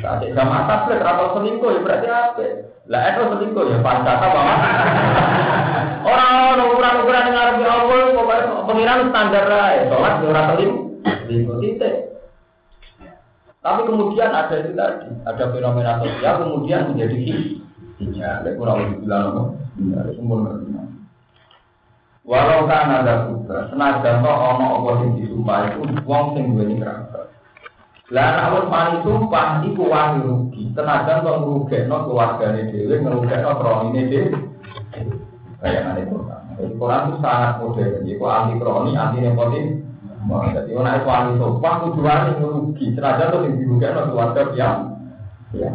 Saat 0.00 0.24
jamaah 0.24 0.64
tabligh, 0.64 1.04
rapal 1.04 1.36
selingkuh 1.36 1.70
ya 1.76 1.80
berarti 1.84 2.08
apa? 2.08 2.44
Lah 2.88 3.00
itu 3.12 3.20
selingkuh 3.36 3.64
ya 3.68 3.78
pasca 3.84 4.12
tau 4.24 4.40
aman. 4.40 4.58
Orang 6.00 6.64
ukuran-ukuran 6.64 7.28
yang 7.28 7.36
ngarep 7.36 7.56
Allah, 7.60 8.00
pokoknya 8.16 8.64
pengiran 8.64 9.00
standar 9.12 9.44
lah, 9.52 9.68
sholat 9.84 10.12
di 10.16 10.24
orang 10.32 10.46
selingkuh, 10.56 11.56
titik. 11.60 12.09
Tapi 13.60 13.80
kemudian 13.84 14.32
ada 14.32 14.56
itu 14.56 14.72
tadi, 14.72 15.12
ada 15.28 15.44
fenomena 15.52 16.00
sosial 16.00 16.34
kemudian 16.48 16.96
menjadi 16.96 17.16
hijau. 18.00 18.24
Ada 18.24 18.56
kurang 18.56 18.76
lebih 18.80 18.96
bilang 19.04 19.24
apa? 19.28 19.42
Ada 20.00 20.12
sempurna. 20.16 20.52
Walau 22.24 22.68
kan 22.68 22.88
ada 22.88 23.26
juga, 23.26 23.68
senajan 23.72 24.22
toh 24.22 24.36
ono 24.36 24.66
apa 24.80 24.90
sing 25.02 25.10
disumpah 25.18 25.72
itu 25.72 25.82
wong 26.06 26.24
sing 26.36 26.52
duweni 26.52 26.78
kerabat. 26.78 27.26
Lah 28.12 28.28
nek 28.38 28.48
wis 28.54 28.66
mani 28.70 28.96
sumpah 29.02 29.64
iku 29.66 29.82
wani 29.90 30.18
rugi. 30.22 30.62
Senajan 30.76 31.26
toh 31.26 31.34
ngrugekno 31.42 32.06
keluargane 32.06 32.70
dhewe, 32.70 33.02
ngrugekno 33.02 33.50
kronine 33.58 34.00
dhewe. 34.06 34.30
Kayak 35.60 35.82
ngene 35.90 36.02
Quran. 36.06 36.42
Jadi 36.54 36.72
Quran 36.78 37.02
itu 37.08 37.16
sangat 37.18 37.52
modern. 37.60 38.04
Iku 38.08 38.24
anti 38.24 38.54
kroni, 38.56 38.90
anti 38.96 39.18
nepotisme. 39.20 39.89
Jadi 40.28 40.76
orang 40.76 41.00
ahli 41.00 41.40
sopan, 41.40 41.74
tujuan 41.88 42.20
yang 42.28 42.44
rugi. 42.44 42.92
Senajan 42.92 43.32
tuh 43.32 43.40
yang 43.48 43.54
dirugikan 43.56 44.12
keluarga 44.12 44.42
yang 44.52 44.76
ya. 45.56 45.70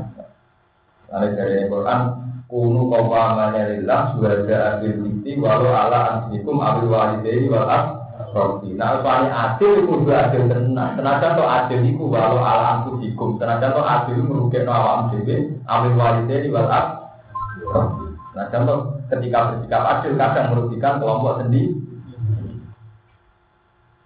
Ada 1.09 1.33
dari 1.33 1.65
Quran, 1.65 1.99
kunu 2.45 2.81
kawamannya 2.93 3.61
lillah 3.77 4.13
sudah 4.13 4.45
adil 4.45 5.01
bukti 5.01 5.31
walau 5.41 5.73
ala 5.73 5.99
ansikum 6.21 6.61
abil 6.61 6.93
walidayhi 6.93 7.49
wal 7.49 7.65
asrofi. 7.65 8.77
Nah, 8.77 9.01
soalnya 9.01 9.31
adil 9.33 9.85
itu 9.85 9.93
sudah 10.05 10.29
adil 10.29 10.43
tenang. 10.49 10.91
Senajan 10.97 11.31
tuh 11.39 11.47
adil 11.47 11.81
itu 11.81 12.03
walau 12.05 12.41
ala 12.41 12.85
ansikum. 12.85 13.41
Senajan 13.41 13.73
tuh 13.73 13.85
adil 13.85 14.17
merugikan 14.21 14.69
awam 14.69 15.09
dewi 15.13 15.57
abil 15.65 15.93
walidayhi 15.97 16.53
wal 16.53 16.69
asrofi. 16.69 18.05
Nah, 18.35 18.45
contoh 18.51 18.77
ketika 19.09 19.55
bersikap 19.55 19.81
adil 19.81 20.11
kadang 20.19 20.45
merugikan 20.53 20.93
kelompok 21.01 21.41
sendiri. 21.41 21.84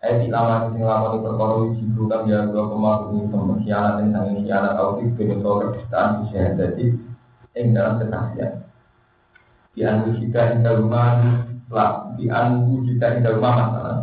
Eh 0.00 0.16
di 0.16 0.32
lama 0.32 0.72
sing 0.72 0.80
lama 0.80 1.12
di 1.12 1.20
perkara 1.20 1.60
bukan 1.76 2.24
ya 2.24 2.48
dua 2.48 2.72
koma 2.72 3.12
ini 3.12 3.28
pembersihanat 3.28 4.00
dan 4.00 4.32
sang 4.48 4.72
autis 4.80 5.12
bedoso 5.12 5.60
kedustaan 5.60 6.24
bisa 6.24 6.56
jadi 6.56 6.84
dalam 7.68 8.00
kesaksian. 8.00 8.52
Di 9.76 9.80
anu 9.84 10.16
jika 10.16 10.56
ing 10.56 10.64
rumah 10.64 11.44
lah 11.68 12.16
di 12.16 12.32
anu 12.32 12.80
jika 12.88 13.20
ing 13.20 13.28
rumah 13.28 13.52
masalah. 13.52 13.96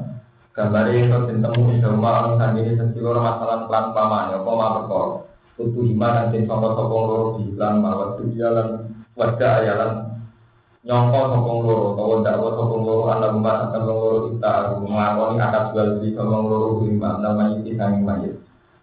Gambar 0.54 0.86
itu 0.94 1.18
tentang 1.34 1.54
ing 1.66 1.82
rumah 1.82 2.38
orang 2.38 2.62
ini 2.62 2.78
sensilor 2.78 3.18
masalah 3.18 3.66
pelan 3.66 3.86
paman 3.98 4.32
ya 4.34 4.38
koma 4.46 4.68
perkara. 4.78 5.26
Tutu 5.58 5.82
hima 5.82 6.30
dan 6.30 6.46
sangka 6.46 6.78
sokong 6.78 7.04
loro 7.10 7.28
di 7.42 7.50
iklan 7.50 7.82
mawat 7.82 8.22
tujuan 8.22 8.86
wajah 9.18 9.66
ayalan 9.66 10.17
nyongko 10.88 11.20
sokong 11.36 11.60
loro 11.68 11.88
atau 12.00 12.24
dakwa 12.24 12.50
sokong 12.56 12.82
loro 12.88 13.04
anak 13.12 13.36
rumah 13.36 13.56
akan 13.68 13.82
loro 13.84 14.32
kita 14.32 14.52
mengakoni 14.80 15.36
atas 15.44 15.66
jual 15.76 15.88
beli 16.00 16.10
sokong 16.16 16.44
loro 16.48 16.68
lima 16.88 17.10
namanya 17.20 17.60
itu 17.60 17.76
kami 17.76 18.00
mayit 18.08 18.36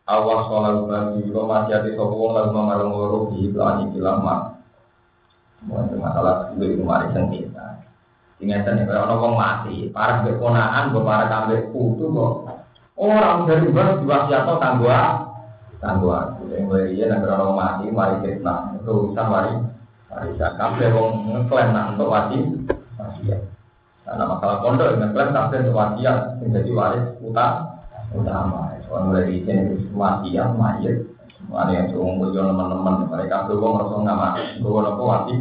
awas 0.04 0.44
sholat 0.44 0.84
bagi 0.84 1.32
lo 1.32 1.48
masih 1.48 1.80
ada 1.80 1.90
sokong 1.96 2.30
lalu 2.36 2.50
mengarang 2.52 2.90
loro 2.92 3.18
di 3.32 3.48
ini 3.48 3.98
lama 4.04 4.36
Mungkin 5.64 5.96
masalah 5.96 6.52
itu 6.52 6.76
itu 6.76 6.84
mari 6.84 7.08
sengketa 7.16 7.80
Ingatkan 8.36 8.82
ya, 8.82 8.84
kalau 8.84 9.24
orang 9.24 9.34
mati, 9.40 9.88
para 9.88 10.20
keponaan, 10.20 10.92
para 10.92 11.24
kambing 11.32 11.72
putu 11.72 12.12
kok 12.12 12.52
Orang 13.00 13.48
dari 13.48 13.72
bar 13.72 13.96
diwasiatno 13.98 14.60
kanggo 14.60 14.86
kanggo 15.82 16.08
aku. 16.14 16.42
Yang 16.52 16.62
mulai 16.68 16.92
iya 16.94 17.04
nek 17.10 17.26
orang 17.26 17.58
mati 17.58 17.84
mari 17.90 18.22
fitnah. 18.22 18.78
Itu 18.78 18.90
urusan 18.92 19.26
mari 19.26 19.52
Warisan 20.14 20.52
kabeh 20.54 20.94
wong 20.94 21.10
ngeklaim 21.34 21.74
nak 21.74 21.98
untuk 21.98 22.06
wasi 22.06 22.38
wasiat. 22.94 23.42
Karena 24.06 24.30
masalah 24.30 24.62
pondok 24.62 24.94
ngeklaim 24.94 25.34
kabeh 25.34 25.58
untuk 25.66 25.74
wasiat 25.74 26.18
sing 26.38 26.54
dadi 26.54 26.70
waris 26.70 27.02
utang 27.18 27.82
utama. 28.14 28.78
Soal 28.86 29.10
mulai 29.10 29.26
di 29.26 29.42
sini 29.42 29.90
wasiat 29.90 30.54
mayit. 30.54 31.10
Ada 31.50 31.70
yang 31.70 31.86
suruh 31.90 32.08
ngumpul 32.08 32.30
teman-teman 32.32 33.10
mereka 33.10 33.50
tuh 33.50 33.58
wong 33.58 33.74
rasa 33.82 33.94
nggak 34.00 34.18
mati. 34.22 34.42
Gue 34.62 34.80
nopo 34.80 35.02
wasi. 35.02 35.34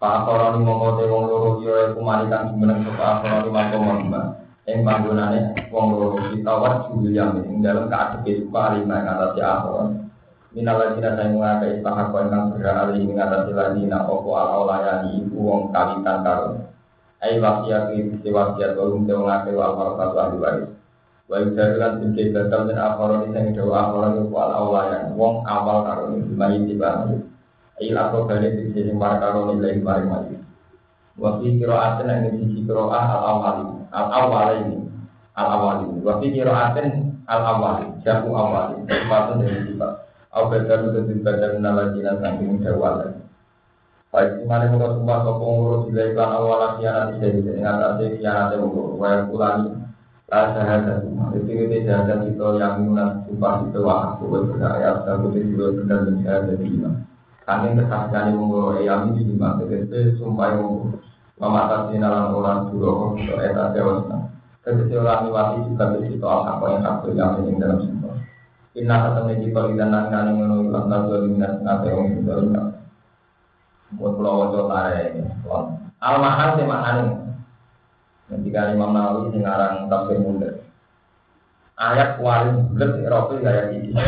Pak 0.00 0.24
Koroni 0.24 0.64
ngomote 0.64 1.04
wong 1.12 1.28
loro 1.28 1.60
yo 1.60 1.92
kumarikan 1.92 2.56
jumeneng 2.56 2.88
Pak 2.96 3.20
Koroni 3.20 3.48
mangko 3.52 3.76
mbak. 3.84 4.26
Ing 4.64 4.80
panggonane 4.80 5.68
wong 5.68 5.92
loro 5.92 6.16
ditawat 6.32 6.88
Julian 6.96 7.36
ing 7.44 7.60
dalam 7.60 7.92
keadepe 7.92 8.48
suka 8.48 8.80
lima 8.80 9.04
atas 9.04 9.36
ya 9.36 9.60
Koroni. 9.60 10.09
Minala 10.50 10.98
jina 10.98 11.14
saya 11.14 11.30
mengakai 11.30 11.78
istahak 11.78 12.10
kau 12.10 12.26
ingkang 12.26 12.58
berali 12.58 13.06
mengatasi 13.06 13.54
ladina 13.54 14.02
opo 14.02 14.34
ala 14.34 14.58
olayani 14.66 15.22
ibu 15.22 15.46
wong 15.46 15.70
kawitan 15.70 16.26
karun. 16.26 16.66
Ai 17.22 17.38
wasiat 17.38 17.94
iki 17.94 18.10
bisi 18.10 18.34
wasiat 18.34 18.74
walum 18.74 19.06
te 19.06 19.14
mengakai 19.14 19.54
wal 19.54 19.78
warasat 19.78 20.10
ahli 20.10 20.38
waris. 20.42 20.70
Wa 21.30 21.38
ibdadulan 21.38 22.02
bimke 22.02 22.34
batal 22.34 22.66
dan 22.66 22.82
afaroni 22.82 23.30
sing 23.30 23.54
dawa 23.54 23.74
afaroni 23.78 24.26
opo 24.26 24.36
ala 24.42 24.56
olayani 24.66 25.14
wong 25.14 25.34
awal 25.46 25.78
karun 25.86 26.18
iki 26.18 26.34
mayin 26.34 26.66
dibahas. 26.66 27.14
Ai 27.78 27.94
lato 27.94 28.26
bali 28.26 28.50
bisi 28.50 28.90
sing 28.90 28.98
para 28.98 29.22
karun 29.22 29.54
ilai 29.54 29.78
maring 29.78 30.10
mayin. 30.10 30.42
Wa 31.14 31.38
fi 31.38 31.46
qira'atin 31.62 32.10
ing 32.26 32.34
sisi 32.42 32.66
qira'ah 32.66 33.06
al 33.06 33.22
awali 33.38 33.66
al 33.94 34.06
awali 34.18 34.82
al 35.38 35.46
awali. 35.46 35.86
Wa 36.02 36.18
fi 36.18 36.26
qira'atin 36.34 37.22
al 37.30 37.42
awali. 37.54 37.86
Sepatun 38.02 39.46
dari 39.46 39.62
sifat. 39.70 40.09
Apa 40.30 40.62
jadi 40.62 41.50
menala 41.58 41.90
jinan 41.90 42.22
samping 42.22 42.62
jawab 42.62 43.02
lagi. 43.02 43.20
Baik 44.10 44.42
di 44.42 44.44
mana 44.46 44.70
muka 44.70 44.98
sumpah 44.98 45.18
sopong 45.22 45.54
urut 45.62 45.80
bila 45.86 46.02
iklan 46.10 46.30
awal 46.34 46.62
kianat 46.82 47.14
tidak 47.14 47.30
bisa 47.38 47.50
ingatasi 47.58 48.18
kianat 48.18 48.58
urut. 48.58 48.98
Waya 48.98 49.26
kulani 49.26 49.70
lah 50.30 50.54
sahadat. 50.54 51.06
Itu 51.34 51.50
itu 51.50 51.86
sahadat 51.86 52.26
itu 52.30 52.46
yang 52.58 52.74
minat 52.86 53.26
sumpah 53.26 53.66
itu 53.66 53.78
wah 53.82 54.14
aku 54.14 54.30
berdaya. 54.30 55.02
Aku 55.06 55.30
tidak 55.34 55.78
benar 55.78 55.98
dan 56.06 56.16
sahadat 56.22 56.58
lima. 56.58 56.90
Kami 57.46 57.66
kesaksian 57.78 58.30
yang 58.30 58.38
mengurut 58.38 58.82
ini 58.82 59.22
lima. 59.34 59.48
Jadi 59.66 60.18
sumpah 60.18 60.46
yang 60.54 60.62
mengurut. 60.62 60.98
Orang 61.40 62.68
dulu 62.68 63.16
etat 63.40 63.72
dewasa. 63.72 64.16
Ketika 64.60 65.00
orang 65.00 65.20
niwati 65.24 65.56
juga 65.72 65.84
bersitu 65.96 66.26
al-haqqa 66.26 66.66
yang 66.68 66.84
hakul 66.84 67.16
yang 67.16 67.56
dalam. 67.56 67.99
Inna 68.78 69.02
kata 69.02 69.26
kalau 69.26 69.74
kita 69.74 69.84
nang 69.90 70.14
nang 70.14 70.38
ngono 70.38 70.70
ilang 70.70 70.86
nazo 70.86 71.26
minat 71.26 71.58
nate 71.66 71.90
wong 71.90 72.06
itu 72.14 72.22
dalam 72.22 72.70
Buat 73.98 74.14
pulau 74.14 74.46
wajah 74.46 74.64
tare 74.70 75.02
ini. 75.18 75.26
Al 75.98 76.16
mahal 76.22 76.54
sih 76.54 76.62
maknanya. 76.62 77.34
Ketika 78.30 78.70
Imam 78.70 78.94
Nawawi 78.94 79.34
sekarang 79.34 79.90
tafsir 79.90 80.22
muda. 80.22 80.62
Ayat 81.74 82.22
paling 82.22 82.70
bulat 82.70 83.02
Rasul 83.10 83.42
kayak 83.42 83.74
gini. 83.74 83.98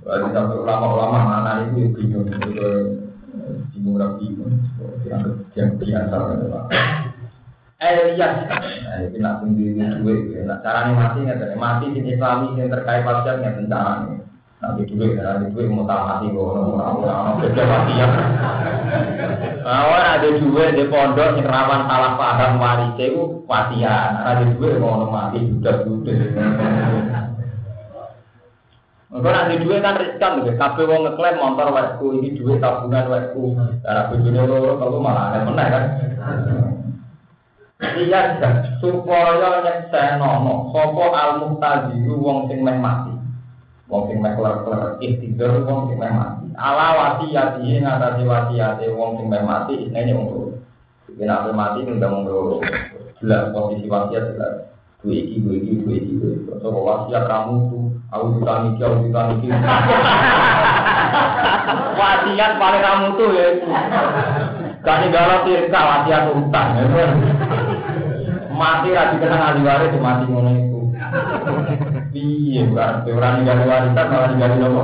Berarti 0.00 0.28
sampai 0.32 0.56
ulama-ulama 0.64 1.18
mana 1.20 1.52
itu 1.68 1.92
bingung 1.92 2.24
bingung 3.76 4.00
rapi 4.00 4.32
yang 5.52 5.76
biasa 5.76 6.16
Elias, 7.84 8.48
nah 8.48 8.96
itu 9.04 9.16
nak 9.20 9.44
tinggi 9.44 9.76
duit, 9.76 10.48
nak 10.48 10.64
caranya 10.64 10.96
mati 10.96 11.20
nggak 11.20 11.60
mati 11.60 11.92
di 11.92 12.00
Islami 12.16 12.56
yang 12.56 12.72
terkait 12.72 13.04
pasal 13.04 13.44
nggak 13.44 13.60
nih. 13.60 14.24
Nanti 14.64 14.88
duit, 14.88 15.20
nanti 15.20 15.52
duit 15.52 15.68
mau 15.68 15.84
tak 15.84 16.00
mati 16.08 16.32
kok, 16.32 16.40
orang-orang 16.40 17.36
kerja 17.44 17.62
mati 17.68 17.92
ya. 18.00 18.06
Awal 19.60 20.00
ada 20.00 20.28
duit 20.40 20.70
di 20.72 20.84
pondok 20.88 21.36
yang 21.36 21.44
rawan 21.44 21.84
salah 21.84 22.16
paham 22.16 22.56
waris 22.56 22.96
itu 22.96 23.44
pasian. 23.44 24.10
Ada 24.24 24.56
duit 24.56 24.80
mau 24.80 25.04
mati 25.04 25.44
sudah 25.44 25.84
sudah. 25.84 26.16
Engko 29.14 29.28
nanti 29.30 29.62
duit 29.62 29.84
kan 29.84 30.00
riskan 30.00 30.42
lho, 30.42 30.56
kabeh 30.56 30.84
wong 30.88 31.00
ngeklaim 31.06 31.38
motor 31.38 31.68
wekku 31.70 32.18
iki 32.18 32.40
duit 32.40 32.58
tabungan 32.64 33.06
wekku. 33.12 33.52
Cara 33.84 34.08
bojone 34.08 34.40
loro 34.48 34.80
kalau 34.80 34.98
malah 34.98 35.28
aneh 35.28 35.40
meneh 35.44 35.66
kan. 35.68 35.84
Iya, 37.82 38.38
supaya 38.78 39.66
nyeksenono 39.66 40.70
sapa 40.70 41.04
al-muqtadiru 41.10 42.22
wong 42.22 42.46
sing 42.46 42.62
meh 42.62 42.78
mati. 42.78 43.14
wong 43.90 44.08
sing 44.08 44.18
meh 44.22 44.32
kelar-kelar 44.32 44.96
ikhtidur 45.02 45.66
wong 45.66 45.90
sing 45.90 45.98
meh 45.98 46.12
mati. 46.14 46.46
Ala 46.54 46.88
wasiyati 46.94 47.82
ngatasi 47.82 48.22
wasiyate 48.24 48.86
wong 48.94 49.18
sing 49.18 49.26
meh 49.26 49.42
mati 49.42 49.74
ini 49.90 50.14
wong 50.14 50.26
loro. 50.30 50.50
Iki 51.10 51.22
nek 51.26 51.50
mati 51.50 51.82
ndang 51.82 52.10
wong 52.14 52.22
loro. 52.30 52.56
Jelas 53.18 53.50
posisi 53.50 53.90
wasiat 53.90 54.24
jelas. 54.34 54.54
Duwe 55.04 55.20
iki 55.20 55.36
duwe 55.42 55.56
iki 55.60 55.72
duwe 55.84 55.96
iki 56.00 56.14
so 56.64 56.68
wasiat 56.72 57.28
kamu 57.28 57.54
tuh 57.68 57.84
aku 58.08 58.24
ditani 58.40 58.66
iki 58.72 58.82
aku 58.88 58.96
ditani 59.04 59.32
iki 59.36 59.48
wasiat 62.00 62.52
paling 62.56 62.82
kamu 62.82 63.06
tuh 63.20 63.28
ya 63.36 63.46
Kani 64.84 65.08
galau 65.08 65.48
tirka 65.48 65.80
wasiat 65.80 66.28
utang 66.32 66.68
mati 68.54 68.94
ra 68.94 69.12
dikenang 69.12 69.42
ahli 69.42 69.60
waris 69.66 69.94
mati 69.98 70.24
ngono 70.30 70.50
Iya, 72.14 72.70
berarti 72.70 73.10
orang 73.10 73.42
yang 73.42 73.66
warisan 73.66 74.06
malah 74.06 74.28
ninggalin 74.30 74.58
nopo. 74.62 74.82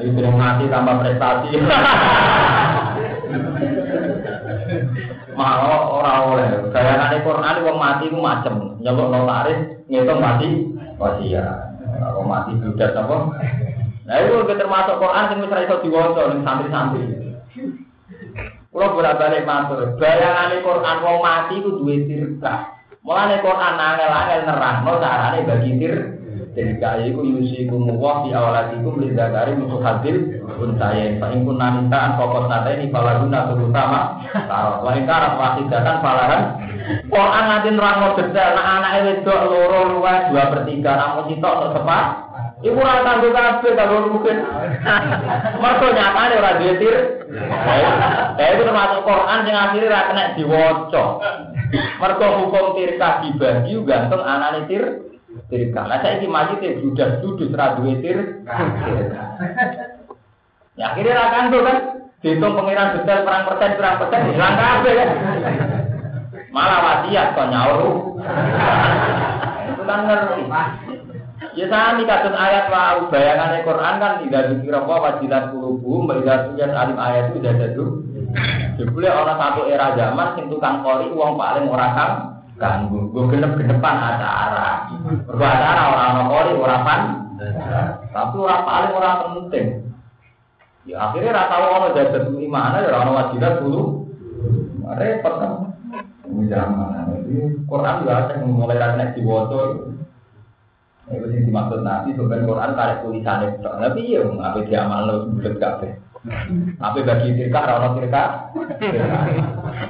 Itu 0.00 0.18
yang 0.24 0.40
mati 0.40 0.64
tambah 0.72 1.04
prestasi. 1.04 1.48
Malah 5.36 5.80
orang 5.92 6.18
oleh. 6.32 6.48
Kayak 6.72 6.96
nanti 6.96 7.16
Quran 7.20 7.60
wong 7.60 7.76
mati 7.76 8.04
itu 8.08 8.16
macam 8.16 8.80
nyelok 8.80 9.12
notaris 9.12 9.60
ngitung 9.92 10.20
mati 10.24 10.48
wasiat. 10.96 11.76
Kalau 12.00 12.24
mati 12.24 12.56
sudah 12.56 12.90
apa? 12.96 13.16
Nah 14.06 14.16
itu 14.22 14.34
termasuk 14.48 14.96
Quran 14.96 15.28
yang 15.28 15.38
bisa 15.44 15.64
iso 15.66 15.76
diwaca 15.84 16.22
ning 16.32 16.40
santri-santri. 16.40 17.25
Kalau 18.76 18.92
bolak-balik 18.92 19.48
matur, 19.48 19.96
bayangan 19.96 20.60
Quran 20.60 20.98
wong 21.00 21.18
mati 21.24 21.64
itu 21.64 21.80
duwe 21.80 22.04
tirka. 22.04 22.76
Mulane 23.00 23.40
Quran 23.40 23.72
angel-angel 23.80 24.40
nerangno 24.44 24.92
carane 25.00 25.40
bagi 25.48 25.72
tir 25.80 25.96
Ketika 26.56 27.04
itu 27.04 27.20
yusikum 27.20 27.84
wa 28.00 28.24
fi 28.24 28.32
awalatikum 28.32 28.96
li 29.00 29.12
zakari 29.12 29.52
musuh 29.60 29.76
hadir 29.84 30.40
untayen 30.56 31.20
fa 31.20 31.28
in 31.28 31.44
kunna 31.44 31.68
mintaan 31.68 32.16
pokok 32.16 32.48
nata 32.48 32.72
ini 32.72 32.88
falaguna 32.88 33.52
terutama 33.52 34.24
taruh 34.32 34.80
wa 34.80 34.96
in 34.96 35.04
karat 35.04 35.36
wasidatan 35.36 36.00
falahan. 36.00 36.42
Quran 37.12 37.44
nanti 37.44 37.68
nerangno 37.76 38.08
detail. 38.16 38.56
Nah 38.56 38.66
anake 38.80 38.98
wedok 39.04 39.40
loro 39.52 39.80
luwes 40.00 40.32
dua 40.32 40.44
per 40.48 40.60
tiga. 40.64 40.92
Namun 40.96 41.28
sitok 41.28 41.54
tersepat 41.60 42.04
Ibu 42.66 42.82
ora 42.82 43.06
tanggo 43.06 43.30
kabeh 43.30 43.78
kalau 43.78 44.10
mungkin. 44.10 44.42
Mergo 45.62 45.86
nyatane 45.94 46.34
ora 46.34 46.58
duwe 46.58 46.74
tir. 46.82 46.96
Ya 48.34 48.46
itu 48.50 48.62
termasuk 48.66 49.06
Quran 49.06 49.38
sing 49.46 49.54
akhire 49.54 49.86
ra 49.86 50.10
kena 50.10 50.34
diwaca. 50.34 51.04
Mergo 52.02 52.26
hukum 52.42 52.74
tirka 52.74 53.22
dibagi 53.22 53.78
gantung 53.86 54.26
anane 54.26 54.66
tir 54.66 54.82
tirka. 55.46 55.86
Lah 55.86 56.02
saiki 56.02 56.26
maju 56.26 56.58
te 56.58 56.82
judas 56.82 57.22
judus 57.22 57.54
ra 57.54 57.78
duwe 57.78 58.02
tir. 58.02 58.18
Ya 60.74 60.90
akhirnya 60.90 61.14
ra 61.14 61.26
kantuk 61.30 61.62
kan. 61.62 61.78
Dihitung 62.24 62.56
pengiran 62.58 62.96
detail 62.96 63.22
perang 63.22 63.44
persen 63.46 63.76
perang 63.78 64.00
persen 64.02 64.34
hilang 64.34 64.56
kabeh 64.58 64.92
kan. 64.98 65.08
Malah 66.50 66.78
wasiat 66.82 67.36
kok 67.36 67.48
nyaur. 67.52 67.80
Itu 69.70 69.82
kan 69.86 70.00
ngerti. 70.08 70.42
Ya 71.56 71.72
sami 71.72 72.04
kados 72.04 72.36
ayat 72.36 72.68
wa 72.68 73.08
bayangan 73.08 73.64
Quran 73.64 73.94
kan 73.96 74.12
tidak 74.20 74.42
dikira 74.52 74.84
apa 74.84 74.94
wajilat 75.00 75.56
kulubu 75.56 76.04
melihat 76.04 76.52
alim 76.52 77.00
ayat 77.00 77.32
itu 77.32 77.40
tidak 77.40 77.56
ada 77.64 77.68
Jebule 78.76 79.08
ana 79.08 79.40
satu 79.40 79.64
era 79.64 79.96
zaman 79.96 80.36
sing 80.36 80.52
tukang 80.52 80.84
kori 80.84 81.08
uang 81.08 81.40
paling 81.40 81.64
ora 81.72 81.88
kang 81.96 82.12
ganggu. 82.60 83.08
Gue 83.08 83.24
genep-genepan 83.32 83.96
acara. 83.96 84.92
Mergo 85.00 85.44
acara 85.48 85.82
ora 85.96 86.04
ana 86.12 86.22
kori 86.28 86.52
ora 86.60 86.76
pan. 86.84 87.00
Tapi 88.12 88.36
ora 88.36 88.56
paling 88.60 88.92
ora 88.92 89.10
penting. 89.24 89.66
Ya 90.84 91.08
akhirnya 91.08 91.32
ora 91.32 91.44
tau 91.48 91.72
ana 91.72 91.88
jadat 91.96 92.24
mana 92.28 92.84
ya 92.84 93.00
ana 93.00 93.10
wajilat 93.16 93.54
dulu. 93.64 94.12
Repot 94.92 95.34
kan. 95.40 95.52
Ini 96.28 96.52
zaman. 96.52 97.24
Quran 97.64 98.00
juga 98.04 98.44
mulai 98.44 98.76
ra 98.76 99.08
diwaca. 99.16 99.95
Itu 101.06 101.26
sih 101.30 101.46
dimaksud 101.46 101.86
nanti 101.86 102.18
sebenarnya 102.18 102.50
Quran 102.50 102.70
tarik 102.74 102.98
tulisan 103.06 103.38
itu. 103.46 103.62
Tapi 103.62 104.00
iya, 104.02 104.20
apa 104.26 104.58
dia 104.66 104.78
amal 104.82 105.00
lo 105.06 105.14
bulat 105.30 105.54
kafe. 105.62 105.88
Apa 106.82 106.98
bagi 107.06 107.38
tirka, 107.38 107.60
rano 107.62 107.94
tirka, 107.94 108.50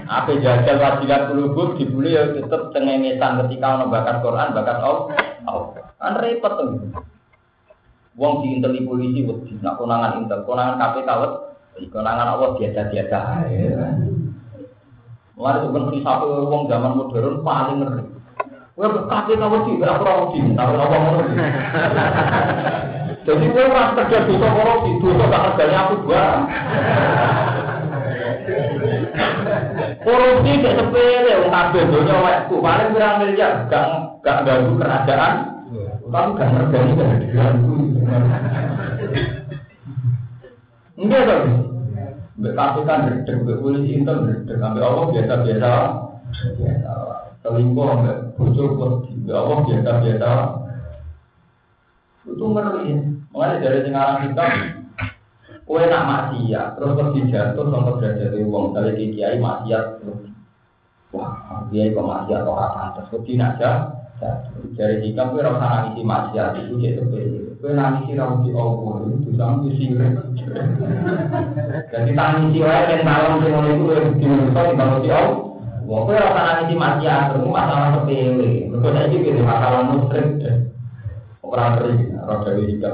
apa 0.04 0.30
jajal 0.36 0.76
wajilat 0.76 1.32
kulubur 1.32 1.80
dibuli 1.80 2.12
ya 2.12 2.28
tetap 2.36 2.68
cengengesan 2.76 3.40
ketika 3.48 3.80
ono 3.80 3.88
bakat 3.88 4.20
Quran, 4.20 4.52
bakat 4.52 4.78
Allah. 4.84 5.64
Kan 5.96 6.20
repot 6.20 6.52
tuh. 6.60 6.68
Wong 8.20 8.44
di 8.44 8.56
intel 8.56 8.76
polisi, 8.84 9.24
nak 9.64 9.80
konangan 9.80 10.20
intel, 10.20 10.44
konangan 10.44 10.76
KPK, 10.76 11.08
konangan 11.92 12.28
Allah 12.36 12.48
biasa-biasa. 12.60 13.18
Mulai 15.36 15.60
sebenarnya 15.68 16.00
satu 16.00 16.48
wong 16.48 16.64
zaman 16.68 16.96
modern 16.96 17.44
paling 17.44 17.84
ngeri. 17.84 18.15
Kamu 18.76 19.08
tapi 19.08 19.32
apa. 19.88 21.08
Jadi 23.26 23.46
kowe 23.50 23.64
ora 23.72 23.96
kerja 23.96 24.28
dosa 24.28 24.48
korupsi, 24.52 25.00
dosa 25.00 25.24
gak 25.26 25.44
kerjanya 25.50 25.78
aku 25.88 25.94
dua. 26.04 26.24
Korupsi 30.04 30.60
gak 30.60 30.76
sepele, 30.76 31.32
wong 31.40 31.50
kabeh 31.50 31.82
wekku 32.04 32.56
paling 32.60 32.92
miliar, 32.94 33.64
gak 33.72 33.86
gak 34.20 34.44
ganggu 34.44 34.76
kerajaan. 34.76 35.34
Tapi 36.06 36.30
gak 36.38 36.50
ngergani 36.54 36.92
kehadiran 36.94 37.54
Enggak 40.96 41.20
ndredeg, 42.36 43.36
mbak 43.42 43.58
polisi 43.58 44.04
sampai 44.06 44.80
Allah 44.80 45.04
biasa-biasa. 45.12 45.72
Biasa 46.56 46.92
selingkuh 47.42 47.90
enggak 47.90 48.25
bocor 48.36 48.68
kok 48.76 48.92
ya 49.24 49.34
Allah 49.40 49.58
biasa 49.64 49.90
biasa 50.04 50.30
itu 52.26 52.44
ngeri 52.44 52.86
makanya 53.32 53.56
dari 53.64 53.78
sekarang 53.88 54.18
kita 54.28 54.44
kue 55.64 55.82
nak 55.88 56.04
maksiat 56.06 56.66
terus 56.76 56.94
pergi 56.94 57.20
jatuh 57.32 57.66
sama 57.72 57.98
derajat 57.98 58.34
uang 58.44 58.76
dari 58.76 59.08
kiai 59.16 59.40
maksiat 59.40 60.04
wah 61.16 61.64
kiai 61.72 61.96
kok 61.96 62.06
maksiat 62.06 62.42
orang 62.44 62.72
pantas 62.76 63.08
pergi 63.08 63.34
aja 63.40 63.70
dari 64.76 64.96
kita 65.00 65.22
kue 65.32 65.40
rasa 65.40 65.66
nangisi 65.66 66.02
maksiat 66.04 66.50
itu 66.60 66.74
jadi 66.76 66.98
sepele 67.00 67.40
kue 67.56 67.72
nangisi 67.72 68.12
rambut 68.20 68.52
Allah 68.52 69.16
itu 69.16 69.30
sama 69.32 69.64
sirik 69.64 70.12
jadi 71.88 72.10
tangisi 72.12 72.58
orang 72.60 72.88
yang 72.92 73.00
malam 73.00 73.32
dengan 73.40 73.64
itu 73.72 73.84
di 74.20 74.26
mana 74.28 75.00
di 75.00 75.08
Allah 75.08 75.45
Wong 75.86 76.02
kowe 76.02 76.18
ora 76.18 76.66
di 76.66 76.74
maksiat, 76.74 77.38
itu 77.38 77.46
masalah 77.46 78.02
sepele. 78.02 78.66
Mergo 78.66 78.90
saiki 78.90 79.22
iki 79.22 79.38
masalah 79.38 79.86
musyrik. 79.86 80.42
Ora 81.46 81.78
ngeri, 81.78 82.10
ora 82.18 82.42
dewe 82.42 82.62
juga. 82.66 82.90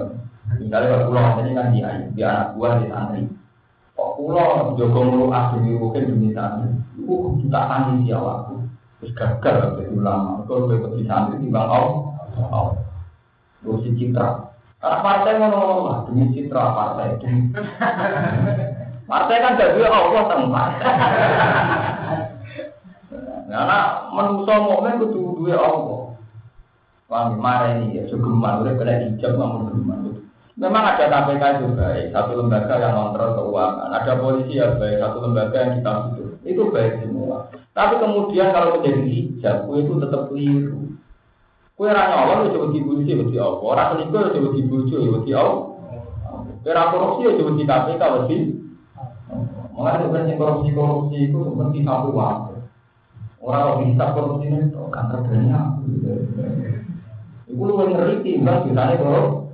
Misalnya 0.60 1.00
kalau 1.00 1.08
pulau 1.08 1.40
ini 1.40 1.56
kan 1.56 1.72
dia, 1.72 1.88
dia 2.12 2.28
anak 2.28 2.48
buah 2.52 2.72
di 2.76 2.86
santri. 2.92 3.22
Kok 3.96 4.10
pulau 4.20 4.76
mulu 4.76 5.32
asli 5.32 5.72
mungkin 5.72 6.04
demi 6.04 6.36
santri. 6.36 6.68
Uh, 7.00 7.32
kita 7.40 7.60
tani 7.64 8.04
dia 8.04 8.20
waktu. 8.20 8.60
Terus 9.00 9.16
gagal 9.16 9.80
jadi 9.80 9.88
ulama. 9.96 10.44
Kalau 10.44 10.68
gue 10.68 11.00
di 11.00 11.08
santri 11.08 11.40
di 11.40 11.48
bang 11.48 11.72
oh. 11.72 12.76
Terus 13.64 13.88
citra. 13.96 14.52
Karena 14.84 15.00
partai 15.00 15.40
ngono 15.40 15.60
lah 15.88 15.98
demi 16.12 16.28
citra 16.36 16.76
partai. 16.76 17.16
Partai 19.02 19.44
kan 19.44 19.58
jadi 19.58 19.82
Allah 19.88 20.24
tempat. 20.28 20.68
Karena 23.52 24.08
manusia 24.08 24.56
mukmin 24.64 24.96
kudu 24.96 25.44
duwe 25.44 25.52
Allah. 25.52 26.16
Paham 27.04 27.36
marah 27.36 27.76
ini 27.76 28.00
ya 28.00 28.08
segeman 28.08 28.64
udah 28.64 28.72
kena 28.80 29.12
hijab 29.12 29.36
namun 29.36 29.68
geman. 29.68 30.24
Memang 30.56 30.84
ada 30.84 31.08
KPK 31.08 31.42
itu 31.60 31.68
baik, 31.76 32.06
satu 32.12 32.32
lembaga 32.36 32.76
yang 32.76 32.92
kontrol 32.92 33.36
keuangan, 33.40 33.88
ada 33.88 34.12
polisi 34.20 34.60
yang 34.60 34.76
baik, 34.76 35.00
satu 35.00 35.18
lembaga 35.24 35.56
yang 35.64 35.72
kita 35.80 35.90
butuh. 35.92 36.28
Itu 36.44 36.62
baik 36.72 36.92
semua. 37.04 37.48
Tapi 37.72 37.94
kemudian 38.00 38.52
kalau 38.52 38.76
menjadi 38.76 39.00
hijab, 39.00 39.68
itu 39.72 39.92
tetap 40.00 40.22
keliru. 40.28 40.92
Kue 41.72 41.88
ra 41.88 42.04
nyolong 42.08 42.46
ya 42.46 42.48
coba 42.52 42.66
dibunuh 42.68 43.04
ya 43.04 43.16
wedi 43.16 43.36
apa. 43.40 43.64
Ora 43.64 43.82
selingkuh 43.96 44.20
ya 44.20 44.28
coba 44.36 44.48
dibunuh 44.52 44.86
ya 44.92 45.10
wedi 45.12 45.32
apa. 45.32 45.56
Kue 46.60 46.72
ra 46.72 46.82
korupsi 46.92 47.26
ya 47.28 47.32
coba 47.40 47.50
di 47.56 47.64
KPK 47.64 48.02
wedi. 48.16 48.38
Mengenai 49.72 50.04
sebenarnya 50.04 50.34
korupsi-korupsi 50.36 51.18
itu 51.32 51.38
seperti 51.48 51.78
satu 51.80 52.10
waktu. 52.12 52.51
Orang 53.42 53.90
bisa 53.90 54.14
korupsi 54.14 54.46
ini 54.46 54.70
kan 54.70 55.10
terjadinya. 55.10 55.82
Iku 57.50 57.62
lu 57.66 57.74
ngeri 57.90 58.22
timbang 58.22 58.70
biasanya 58.70 59.02
kalau 59.02 59.50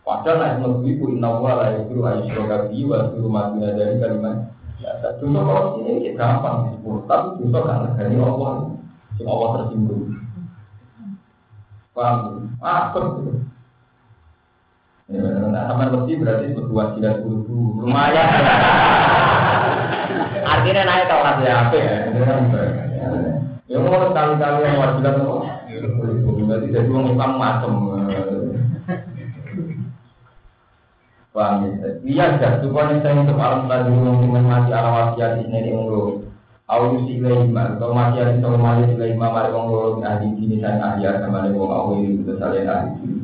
Padahal 0.00 0.42
naik 0.42 0.58
lebih 0.66 0.92
ku 0.98 1.04
inna 1.14 1.38
wa 1.38 1.54
la 1.54 1.70
yasiru 1.70 2.02
ayyuka 2.02 2.66
bi 2.68 2.82
wa 2.82 3.08
yasiru 3.08 3.28
mati 3.30 3.62
dari 3.62 3.94
kalimat. 4.02 4.52
Ya, 4.82 4.96
dosa 5.00 5.40
korupsi 5.40 5.80
ini 5.86 6.12
gampang 6.18 6.72
disebut, 6.72 7.08
tapi 7.08 7.46
dosa 7.46 7.58
kan 7.64 7.94
dari 7.94 8.16
Allah. 8.18 8.74
Sing 9.16 9.26
Allah 9.28 9.48
tersinggung. 9.60 10.20
Paham? 11.94 12.52
Ah. 12.58 12.90
Ya, 15.10 15.26
nah, 15.26 15.66
sama 15.66 15.90
mesti 15.90 16.22
berarti 16.22 16.54
berdua 16.54 16.94
tidak 16.94 17.26
dulu 17.26 17.82
lumayan. 17.82 18.30
Artinya 20.46 20.82
naik 20.86 21.10
kalau 21.10 21.26
kasih 21.26 21.50
apa 21.50 21.74
ya? 21.74 21.94
Ya 23.66 23.76
mau 23.82 24.06
sekali-kali 24.06 24.62
yang 24.62 24.78
wajiban 24.78 25.18
kok. 25.26 25.42
Berarti 26.46 26.66
jadi 26.70 26.86
orang 26.94 27.10
Islam 27.10 27.30
macam. 27.42 27.72
Paham 31.34 31.58
ya? 31.66 31.70
Iya, 32.06 32.58
supaya 32.62 32.94
saya 33.02 33.18
untuk 33.18 33.38
alam 33.38 33.66
tadi 33.66 33.90
yang 33.90 34.46
mati 34.46 34.70
ala 34.70 34.90
wasiat 34.94 35.42
ini 35.42 35.66
di 35.66 35.70
umur. 35.74 36.22
Aku 36.70 37.02
si 37.10 37.18
lima, 37.18 37.78
kalau 37.82 37.98
mati 37.98 38.22
ada 38.22 38.38
sama 38.38 38.58
mati 38.58 38.94
si 38.94 38.94
lima, 38.94 39.26
mari 39.26 39.50
min 39.50 40.06
ahli 40.06 40.26
sini 40.38 40.62
dan 40.62 40.78
ahli 40.78 41.02
sama 41.02 41.50
wong 41.50 41.70
aku 41.70 41.90
ini 41.98 42.22
itu 42.22 42.34
salin 42.38 42.70
ahli 42.70 43.19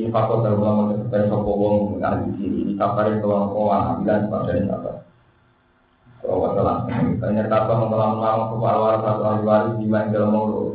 sini. 0.00 0.08
Infakor 0.08 0.40
dalam 0.40 0.96
kesepen 0.96 1.28
sopo 1.28 1.52
wong 1.52 1.74
min 1.92 2.00
ahli 2.00 2.32
sini, 2.40 2.60
di 2.72 2.74
kaparin 2.80 3.20
ke 3.20 3.26
wong 3.28 3.52
kawan 3.52 3.80
ambilan 3.92 4.32
pada 4.32 4.52
ini 4.56 4.70
apa? 4.72 4.92
Kalau 6.20 6.44
wasalah, 6.44 6.78
ternyata 7.16 7.54
apa 7.64 7.72
mengelam 7.80 8.20
lama 8.20 8.44
ke 8.52 8.56
awal 8.64 8.96
satu 9.04 9.22
ahli 9.24 9.42
waris 9.44 9.74
di 9.80 9.86
main 9.88 10.12
dalam 10.12 10.32
wong 10.32 10.46
loro. 10.48 10.72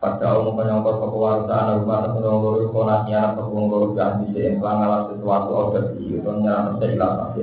Pada 0.00 0.32
umum 0.40 0.56
penyongkot 0.56 0.96
ke 0.96 1.06
kewarisan 1.12 1.84
rumah 1.84 2.08
atau 2.08 2.20
wong 2.24 2.38
loro 2.40 2.58
itu 2.64 2.80
nasihat 2.86 3.36
ke 3.36 3.42
wong 3.42 3.66
loro 3.68 3.86
dan 3.98 4.22
bisa 4.22 4.38
yang 4.38 4.62
ngalah 4.62 5.10
sesuatu 5.10 5.50
order 5.50 5.84
di 5.98 6.16
itu 6.16 6.30
nyerang 6.30 6.78
sehilang 6.78 7.14
pasti. 7.20 7.42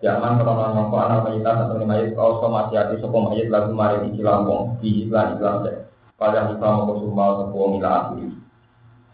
Jangan 0.00 0.40
kalau 0.40 0.72
nyongko 0.72 0.96
anak 0.96 1.28
mayat 1.28 1.68
atau 1.68 1.76
mayat 1.84 2.16
kau 2.16 2.40
sama 2.40 2.72
hati 2.72 2.96
sopo 3.04 3.28
mayat 3.28 3.52
lagu 3.52 3.76
mari 3.76 4.08
di 4.08 4.16
cilampong 4.16 4.80
di 4.80 5.04
iklan 5.04 5.36
iklan. 5.36 5.84
Pada 6.16 6.48
kita 6.48 6.66
mau 6.72 6.88
kesumbal 6.88 7.30
sopo 7.44 7.76
mila 7.76 7.90
asli. 8.08 8.49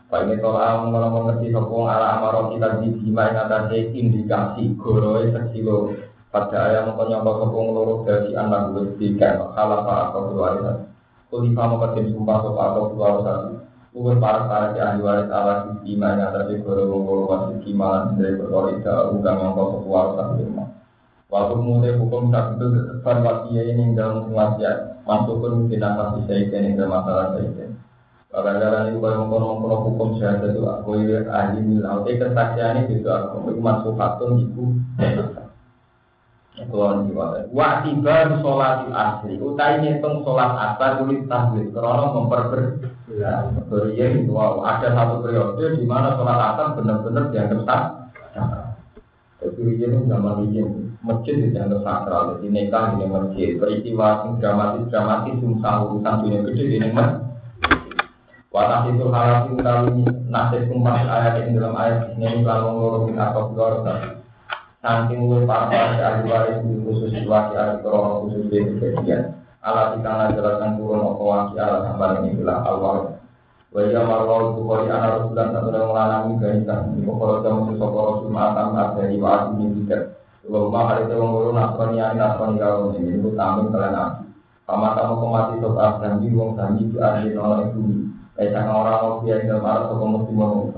Ini 0.07 0.39
kalau 0.39 0.87
kalau 0.95 1.11
mengerti 1.19 1.51
sopo 1.51 1.91
ala 1.91 2.23
amaron 2.23 2.55
kita 2.55 2.79
di 2.79 2.95
bima 2.95 3.27
yang 3.27 3.51
ada 3.51 3.67
indikasi 3.75 4.79
goroi 4.79 5.35
sekilo. 5.35 5.99
Pada 6.31 6.71
ayam 6.71 6.95
mau 6.95 7.11
nyongko 7.11 7.33
sopo 7.43 7.59
ngeloro 7.59 7.95
dari 8.07 8.31
anak 8.39 8.71
gue 8.71 9.19
kan 9.19 9.51
kalah 9.59 9.83
pak 9.83 9.99
atau 10.15 10.31
keluarga. 10.31 10.73
Kulipa 11.27 11.75
kerja 11.75 12.07
sumpah 12.15 12.39
sopo 12.39 12.61
atau 12.63 12.83
keluarga. 12.95 13.35
Uwe 13.99 14.15
para 14.23 14.47
para 14.47 14.77
di 14.77 14.79
ahli 14.79 15.03
waris 15.03 15.27
ala 15.27 15.55
di 15.67 15.73
bima 15.83 16.15
yang 16.15 16.39
di 16.39 16.55
goroi 16.63 16.87
ngoro 16.87 17.25
wasit 17.27 17.67
kimalan 17.67 18.15
dari 18.15 18.39
berkorida 18.39 19.11
ugang 19.11 19.43
sopo 19.43 19.91
warga 19.91 20.39
di 20.39 20.47
rumah. 20.47 20.71
Waktu 21.27 21.55
mulai 21.59 21.99
hukum 21.99 22.31
tak 22.31 22.55
itu 22.55 22.67
depan 22.79 23.27
wasiat 23.27 23.67
ini 23.75 23.99
dalam 23.99 24.31
wasiat 24.31 25.03
masuk 25.03 25.43
pun 25.43 25.67
tidak 25.67 25.99
pasti 25.99 26.21
saya 26.31 26.63
ini 26.63 26.79
masalah 26.79 27.35
saya. 27.35 27.66
Kadang-kadang 28.37 28.93
itu 28.93 29.01
kalau 29.01 29.17
mengkono-mengkono 29.25 29.77
hukum 29.89 30.09
saya 30.21 30.45
itu 30.45 30.61
aku 30.69 31.01
ini 31.01 31.25
ahli 31.25 31.57
milau. 31.65 32.05
Eh 32.05 32.21
kesaksian 32.21 32.85
itu 32.85 33.09
aku 33.09 33.49
itu 33.49 33.61
masuk 33.65 33.97
hatun 33.97 34.45
itu. 34.45 34.77
Orang 36.69 37.09
jiwa. 37.09 37.49
Wa 37.49 37.81
tiba 37.81 38.37
sholat 38.45 38.93
asli. 38.93 39.41
Utai 39.41 39.81
ngitung 39.81 40.21
sholat 40.21 40.53
asar 40.53 41.01
tulis 41.01 41.25
tahlil. 41.25 41.73
Karena 41.73 42.13
memperber. 42.13 42.63
Ya, 43.17 43.49
itu 43.97 44.33
ada 44.37 44.89
satu 44.93 45.25
periode 45.25 45.81
di 45.81 45.89
mana 45.89 46.21
sholat 46.21 46.37
asar 46.53 46.77
benar-benar 46.77 47.33
dianggap 47.33 47.61
sah. 47.65 47.83
Jadi 49.41 49.81
ini 49.81 50.09
zaman 50.13 50.45
ini 50.45 50.61
masjid 51.01 51.41
dianggap 51.41 51.81
sakral, 51.85 52.37
jadi 52.37 52.47
nikah 52.51 52.99
di 52.99 53.05
masjid, 53.07 53.51
peristiwa 53.61 54.27
yang 54.27 54.43
dramatis 54.43 54.91
dramatis 54.91 55.39
susah 55.39 55.75
urusan 55.87 56.15
dunia 56.25 56.41
gede 56.51 56.65
di 56.67 56.79
masjid. 56.91 57.26
Watah 58.57 58.89
itu 58.89 59.13
harap 59.13 59.53
utawi 59.53 60.01
nasib 60.33 60.73
kumpas 60.73 61.05
ayat 61.05 61.45
yang 61.45 61.61
dalam 61.61 61.77
ayat 61.77 62.17
ini 62.17 62.41
kalau 62.41 62.73
ngurung 62.73 63.13
bin 63.13 63.21
atau 63.21 63.53
keluarga. 63.53 64.17
Saking 64.81 65.29
lu 65.29 65.45
para 65.45 65.69
para 65.69 66.01
ahli 66.01 66.25
waris 66.25 66.65
di 66.65 66.81
khusus 66.81 67.13
waki 67.29 67.53
ahli 67.53 67.85
korona 67.85 68.25
khusus 68.25 68.49
di 68.49 68.65
kejadian. 68.81 69.37
Alat 69.61 70.01
ikan 70.01 70.33
jelaskan 70.33 70.81
turun 70.81 71.05
apa 71.05 71.21
waki 71.21 71.55
alat 71.61 71.85
sampai 71.85 72.17
ini 72.25 72.41
bilang 72.41 72.65
awal. 72.65 73.21
Wajah 73.77 74.03
marwal 74.09 74.57
bukhari 74.57 74.89
anak 74.89 75.21
rasulan 75.21 75.53
satu 75.53 75.69
dan 75.69 75.85
melanami 75.93 76.33
ganisan. 76.41 76.97
Bukhari 77.05 77.45
jamu 77.45 77.77
sosok 77.77 77.93
rasul 77.93 78.33
ma'atam 78.33 78.73
ada 78.73 79.05
di 79.05 79.21
wa'ad 79.21 79.53
ini 79.53 79.85
tidak. 79.85 80.17
Lomba 80.49 80.81
hari 80.97 81.05
itu 81.05 81.21
wong 81.21 81.29
loro 81.29 81.51
nasrani 81.53 82.01
ani 82.01 82.25
nasrani 82.25 82.57
kalau 82.57 82.97
ini 82.97 83.21
itu 83.21 83.37
tamu 83.37 83.69
kalian. 83.69 84.33
Paman 84.65 84.97
tamu 84.97 85.21
kemati 85.21 85.55
sok 85.61 85.77
janji 85.77 86.33
wong 86.33 86.57
janji 86.57 86.89
di 86.89 86.97
ahli 86.97 87.37
nolak. 87.37 87.77
Eh 88.37 88.53
jangan 88.53 88.85
orang 88.85 89.01
mau 89.01 89.15
biar 89.25 89.49
dalam 89.49 89.65
arah 89.65 89.89
sok 89.89 90.05
mesti 90.05 90.33
mau 90.37 90.69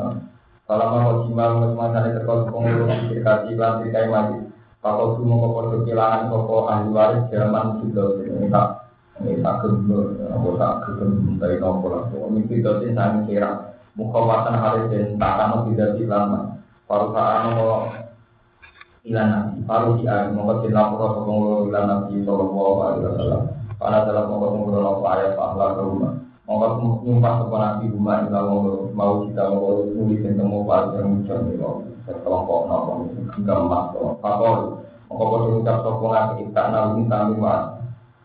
Kalau 0.68 0.86
mau 0.94 1.12
jimal 1.26 1.50
mesti 1.58 1.86
dari 1.90 2.10
terkau 2.14 2.46
sok 2.46 2.54
loro 2.54 2.86
dikasih 3.10 3.50
iklan 3.54 3.72
dikai 3.82 4.06
mati. 4.06 4.38
Kalau 4.78 5.18
tuh 5.18 5.26
mau 5.26 5.42
kau 5.42 5.74
kehilangan 5.82 6.30
koko 6.30 6.70
ahli 6.70 6.94
waris 6.94 7.26
zaman 7.34 7.82
sudah 7.82 8.22
ini 8.22 8.46
tak 8.46 8.68
ini 9.18 9.42
tak 9.42 9.58
gembur, 9.66 10.14
aku 10.30 10.54
tak 10.54 10.86
gembur 10.86 11.34
dari 11.42 11.58
nopo 11.58 11.86
lah. 11.90 12.06
Mimpi 12.30 12.62
dosin 12.62 12.94
saya 12.94 13.18
kira 13.26 13.74
mukawasan 13.98 14.54
hari 14.54 14.86
dan 14.94 15.18
tak 15.18 15.34
akan 15.34 15.74
tidak 15.74 15.98
lama. 16.06 16.62
Paru 16.86 17.10
saat 17.10 17.58
mau 17.58 17.90
ilan 19.08 19.26
nabi 19.32 19.58
paru 19.64 19.96
di 19.96 20.04
ayat 20.04 20.36
mongko 20.36 20.68
cinta 20.68 20.92
pura 20.92 21.06
sokong 21.16 21.72
ilan 21.72 21.84
nabi 21.88 22.20
sallallahu 22.28 22.78
alaihi 22.84 23.04
wasallam 23.08 23.42
karena 23.80 23.98
dalam 24.04 24.24
mongko 24.28 24.46
sungguh 24.52 24.72
nopo 24.84 25.02
ayat 25.08 25.32
pahala 25.32 25.66
ke 25.72 25.82
rumah 25.82 26.12
mongko 26.48 27.04
nyumpah 27.04 27.44
sopan 27.44 27.60
nabi 27.60 27.92
rumah 27.92 28.24
mongko 28.24 28.88
mau 28.96 29.20
kita 29.28 29.52
mongko 29.52 29.92
nulis 29.92 30.24
yang 30.24 30.40
temu 30.40 30.64
paru 30.64 30.88
yang 30.96 31.08
muncul 31.12 31.38
nih 31.44 31.56
sekelompok 32.08 32.60
nopo 32.64 32.92
hingga 33.36 33.54
emas 33.68 33.84
fakor 34.24 34.58
mongko 35.12 35.24
kodo 35.28 35.46
ucap 35.60 35.76
sokong 35.84 36.12
nabi 36.16 36.32
kita 36.48 36.62
nabi 36.72 37.00
kami 37.04 37.34
mas 37.36 37.62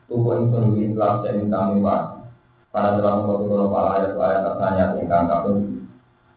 tubuh 0.07 0.39
yang 0.39 0.55
sungguh 0.55 0.79
ikhlas 0.87 1.19
dan 1.27 1.51
kami 1.51 1.83
mas 1.83 2.03
karena 2.71 2.95
dalam 2.95 3.13
mongko 3.27 3.33
sungguh 3.43 3.57
nopo 3.59 3.75
ayat 3.91 4.11
ayat 4.15 4.39
tertanya 4.47 4.85
tingkang 4.95 5.27
kapun 5.27 5.57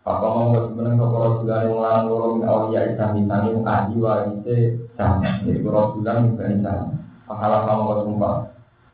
mau 0.06 0.54
buat 0.54 0.70
meneng 0.78 1.02
kok 1.02 1.18
Rasulullah 1.18 1.60
yang 1.66 1.74
orang 1.82 2.02
loro 2.06 2.26
min 2.38 2.46
awliya 2.46 2.94
isami 2.94 3.26
sani 3.26 3.50
ahli 3.66 3.94
warise 3.98 4.58
sama. 4.94 5.42
Jadi 5.42 5.66
Rasulullah 5.66 6.14
yang 6.22 6.38
berani 6.38 6.56
sama. 6.62 6.94
Pahala 7.26 7.56
kamu 7.66 8.06
sumpah. 8.06 8.36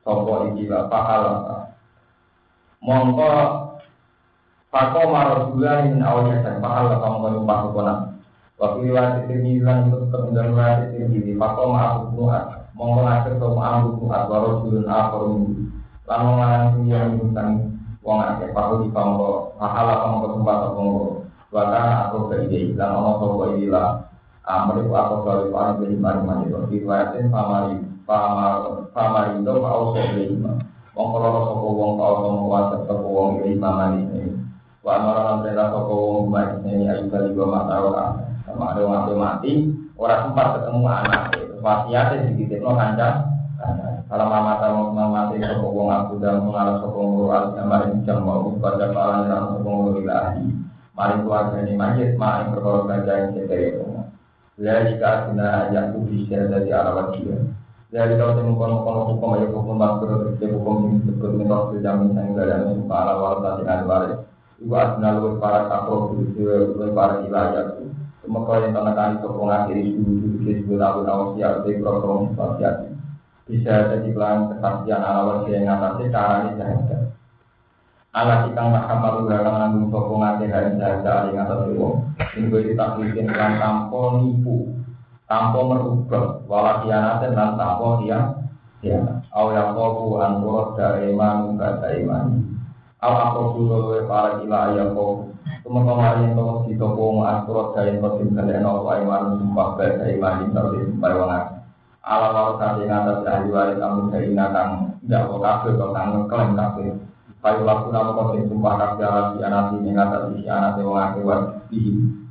Sopo 0.09 0.33
ikilah 0.57 0.89
pahala. 0.89 1.35
Mongko 2.83 3.31
Pako 4.73 5.01
Rasulullah 5.13 5.85
min 5.85 6.01
awliya 6.01 6.41
isami 6.41 6.59
pahala 6.65 6.97
kamu 6.97 7.17
kau 7.21 7.33
sumpah 7.37 7.59
kepona. 7.69 7.95
Waktu 8.57 8.79
riwayat 8.89 9.13
itu 9.29 9.35
bilang 9.45 9.93
untuk 9.93 10.09
kemudian 10.09 10.49
riwayat 10.57 10.79
itu 10.97 11.05
gini. 11.13 11.33
Pako 11.37 11.77
ma'abu 11.77 12.17
nu'at. 12.17 12.73
Mongko 12.73 13.01
nasir 13.05 13.37
sopo 13.37 13.61
ma'abu 13.61 13.89
nu'at. 14.01 14.23
Warajulun 14.33 14.89
akhorum. 14.89 15.45
Lalu 16.09 16.29
ngalang 16.41 16.75
yang 16.89 17.09
minta 17.21 17.45
wong 18.03 18.19
akeh 18.19 18.51
pahu 18.51 18.83
di 18.83 18.89
pamro 18.91 19.55
pahala 19.63 20.03
kamu 20.03 20.17
ketempat 20.27 20.59
aku 20.75 20.87
wata 21.55 21.83
aku 22.11 22.17
ke 22.27 22.37
ide 22.51 22.75
dan 22.75 22.99
ono 22.99 23.13
sopo 23.23 23.55
ila 23.55 24.03
amri 24.43 24.83
ku 24.83 24.91
aku 24.91 25.15
kali 25.23 25.47
paling 25.55 25.77
beli 25.79 25.97
mari 26.03 26.21
mari 26.27 26.51
itu 26.51 26.59
riwayatin 26.67 27.31
pamari 27.31 27.79
pamar 28.03 28.91
pamari 28.91 29.39
itu 29.39 29.55
mau 29.55 29.95
sopo 29.95 30.51
wong 30.93 31.09
kalau 31.17 31.41
sopo 31.49 31.69
wong 31.73 31.93
kau 31.97 32.15
sopo 32.21 32.45
wata 32.53 32.77
sopo 32.85 33.07
wong 33.09 33.29
lima 33.49 33.71
mari 33.73 34.05
ini 34.05 34.37
wa 34.85 34.93
amara 35.01 35.41
perintah 35.41 35.73
sopo 35.73 35.95
wong 35.97 36.27
mari 36.29 36.53
ini 36.69 36.85
ayu 36.89 37.09
kali 37.09 37.33
mata 37.33 37.75
orang 37.81 38.13
sama 38.45 38.77
ada 38.77 38.83
mati 38.85 39.13
mati 39.17 39.53
orang 39.97 40.21
sempat 40.29 40.47
ketemu 40.61 40.81
anak 40.85 41.23
wasiatnya 41.65 42.29
sedikit 42.29 42.61
no 42.61 42.77
kancang 42.77 43.33
kalau 44.13 44.29
mama 44.29 44.61
tahu 44.61 44.93
mama 44.93 45.33
mati 45.33 45.41
sopo 45.41 45.73
wong 45.73 45.89
aku 45.89 46.21
dan 46.21 46.45
mengarah 46.45 46.77
sopo 46.85 47.01
ngurus 47.01 47.57
mari 47.65 47.97
jam 48.05 48.21
mau 48.21 48.53
pada 48.61 48.93
palan 48.93 49.25
dan 49.25 49.49
sopo 49.49 49.69
ngurus 49.73 50.05
ilahi. 50.05 50.45
Mari 50.93 51.25
keluarga 51.25 51.57
ini 51.65 51.73
majid 51.73 52.21
mari 52.21 52.53
perkara 52.53 52.85
kerja 52.85 53.13
yang 53.17 53.31
kita. 53.33 53.57
Ya 54.61 54.85
jika 54.85 55.33
kita 55.33 55.73
yang 55.73 55.97
tuh 55.97 56.05
bisa 56.05 56.45
dari 56.45 56.69
arah 56.69 57.09
dia. 57.17 57.41
Dari 57.93 58.17
kalau 58.17 58.41
temu 58.41 58.57
kono 58.57 58.89
kono 58.89 59.01
hukum 59.05 59.37
ayo 59.37 59.53
hukum 59.53 59.77
makro 59.77 60.33
terus 60.41 60.41
hukum 60.41 60.97
ini 60.97 61.13
disebut 61.13 61.85
jamin 61.85 62.17
yang 62.17 62.33
gak 62.33 62.49
ada 62.49 62.73
yang 62.73 62.89
para 62.89 63.21
warta 63.21 63.61
dengan 63.61 63.85
waris. 63.85 64.17
Ibu 64.65 64.73
asna 64.73 65.21
lu 65.21 65.37
para 65.37 65.69
kapro 65.69 66.17
begitu 66.17 66.73
lu 66.73 66.89
para 66.97 67.21
wilayah. 67.21 67.77
Semoga 68.25 68.65
yang 68.65 68.73
tanah 68.73 68.97
kali 68.97 69.15
sokong 69.21 69.53
akhiri 69.53 69.93
dulu 69.93 70.41
disebut 70.41 70.81
abu 70.81 71.05
tahu 71.05 71.37
siap 71.37 71.69
di 71.69 71.85
program 71.85 72.33
sosial. 72.33 72.75
Bisa 73.45 73.73
jadi 73.93 74.09
pelan 74.09 74.57
kesaksian 74.57 75.05
wajah 75.05 75.53
yang 75.53 75.77
cara 76.09 76.49
ini 76.49 76.57
jahat. 76.57 77.13
Ala 78.17 78.49
ikang 78.49 78.73
mahkamah 78.73 79.21
lugar 79.21 79.45
kang 79.45 79.57
nanggung 79.61 79.93
sokong 79.93 80.25
akhir 80.25 80.49
hari 80.49 80.81
jahat 80.81 81.29
yang 81.29 81.45
atas 81.45 81.69
itu. 81.69 81.89
Ini 82.41 82.49
gue 82.49 82.61
ditaklikin 82.73 83.29
kan 83.29 83.61
tanpa 83.61 84.17
nipu 84.25 84.81
tanpa 85.33 85.59
merubah. 85.65 86.45
Wala 86.45 86.85
kianatin 86.85 87.33
dan 87.33 87.57
tanpa 87.57 88.05
dia 88.05 88.21
ya 88.85 89.01
au 89.33 89.49
yang 89.57 89.73
kofu 89.73 90.21
anturot 90.21 90.77
dari 90.77 91.09
iman 91.17 91.57
gak 91.57 91.81
iman. 92.05 92.53
Aku 93.01 93.57
dulu 93.57 93.97
para 94.05 94.37
kila 94.45 94.77
ya 94.77 94.93
kofu 94.93 95.33
Cuma 95.63 95.87
kemarin 95.87 96.35
itu 96.35 96.47
di 96.69 96.75
toko 96.75 97.25
anturot 97.25 97.73
dari 97.73 97.97
kosim 97.97 98.37
kalian 98.37 98.67
au 98.67 98.85
iman 98.85 99.41
sumpah 99.41 99.79
gak 99.81 100.05
iman 100.21 100.53
tapi 100.53 100.85
sumpah 100.85 101.11
wangan 101.17 101.45
ala 102.03 102.35
walau 102.35 102.59
kali 102.59 102.91
ngatas 102.91 103.23
ahli 103.23 103.49
waris 103.55 103.79
kamu 103.79 104.11
sehingga 104.11 104.51
kang 104.51 104.99
tidak 105.07 105.23
kok 105.31 105.39
kafe 105.39 105.69
kok 105.79 105.93
kang 105.95 106.07
ngeklaim 106.11 106.51
kafe 106.59 106.87
Payu 107.43 107.63
laku 107.67 107.91
nama 107.95 108.11
kosim 108.15 108.51
sumpah 108.51 108.75
kafe 108.75 109.03
ala 109.07 109.23
si 109.35 109.39
anasi 109.39 109.75
mengatas 109.79 110.35
si 110.35 110.43
anasi 110.51 110.83
wangan 110.83 111.11
kewan 111.15 111.41
di 111.71 111.81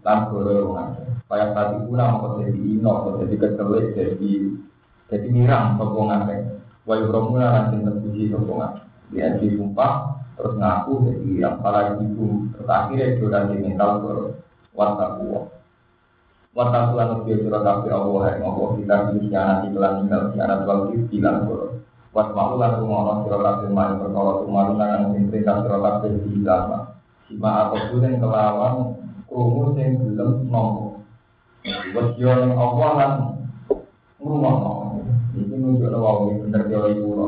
lan 0.04 0.20
wangan 0.28 1.01
Kayak 1.32 1.56
tadi 1.56 1.88
pula 1.88 2.12
mau 2.12 2.44
jadi 2.44 2.60
ino, 2.60 2.92
mau 2.92 3.16
jadi 3.24 3.36
kecelek, 3.40 3.96
jadi 3.96 4.32
jadi 5.08 5.28
mirang 5.32 5.80
sokongan 5.80 6.28
kan. 6.28 6.60
Wayu 6.84 7.08
romula 7.08 7.48
nanti 7.56 7.80
terpuji 7.80 8.36
sokongan. 8.36 8.84
Dia 9.16 9.40
disumpah 9.40 10.20
terus 10.36 10.60
ngaku 10.60 11.08
jadi 11.08 11.30
yang 11.48 11.56
para 11.64 11.96
ibu 12.04 12.52
terus 12.52 12.68
akhirnya 12.68 13.16
itu 13.16 13.26
nanti 13.32 13.56
mental 13.64 14.04
ke 14.04 14.14
warta 14.76 15.24
kuwa. 15.24 15.48
Warta 16.52 16.92
kuwa 16.92 17.04
lebih 17.16 17.48
surah 17.48 17.64
kafe 17.64 17.88
Allah 17.96 18.24
yang 18.36 18.52
Allah 18.52 18.70
kita 18.76 18.96
pilih 19.16 19.32
anak 19.32 19.58
iklan 19.72 19.94
tinggal 20.04 20.22
si 20.36 20.38
anak 20.44 20.68
waktu 20.68 21.00
bilang 21.08 21.48
koro. 21.48 21.80
Wat 22.12 22.28
mau 22.36 22.60
lan 22.60 22.84
surah 22.84 23.40
kafe 23.40 23.72
main 23.72 24.04
perkara 24.04 24.32
tumaru 24.44 24.74
nangan 24.76 25.16
perintah 25.32 25.64
surah 25.64 25.80
kafe 25.80 26.12
di 26.28 26.44
dalam. 26.44 26.92
Sima 27.32 27.72
atau 27.72 27.80
bulan 27.88 28.20
kelawan 28.20 28.76
krungu 29.32 29.80
sing 29.80 29.96
belum 29.96 30.52
nomor 30.52 30.91
Wesyo 31.66 32.26
yang 32.26 32.58
Allah 32.58 32.90
lan 32.98 33.12
ngrumono. 34.18 34.98
Iki 35.38 35.56
nunjukno 35.56 35.98
wong 36.02 36.50
bener 36.50 36.66
teori 36.66 36.98
kula. 36.98 37.28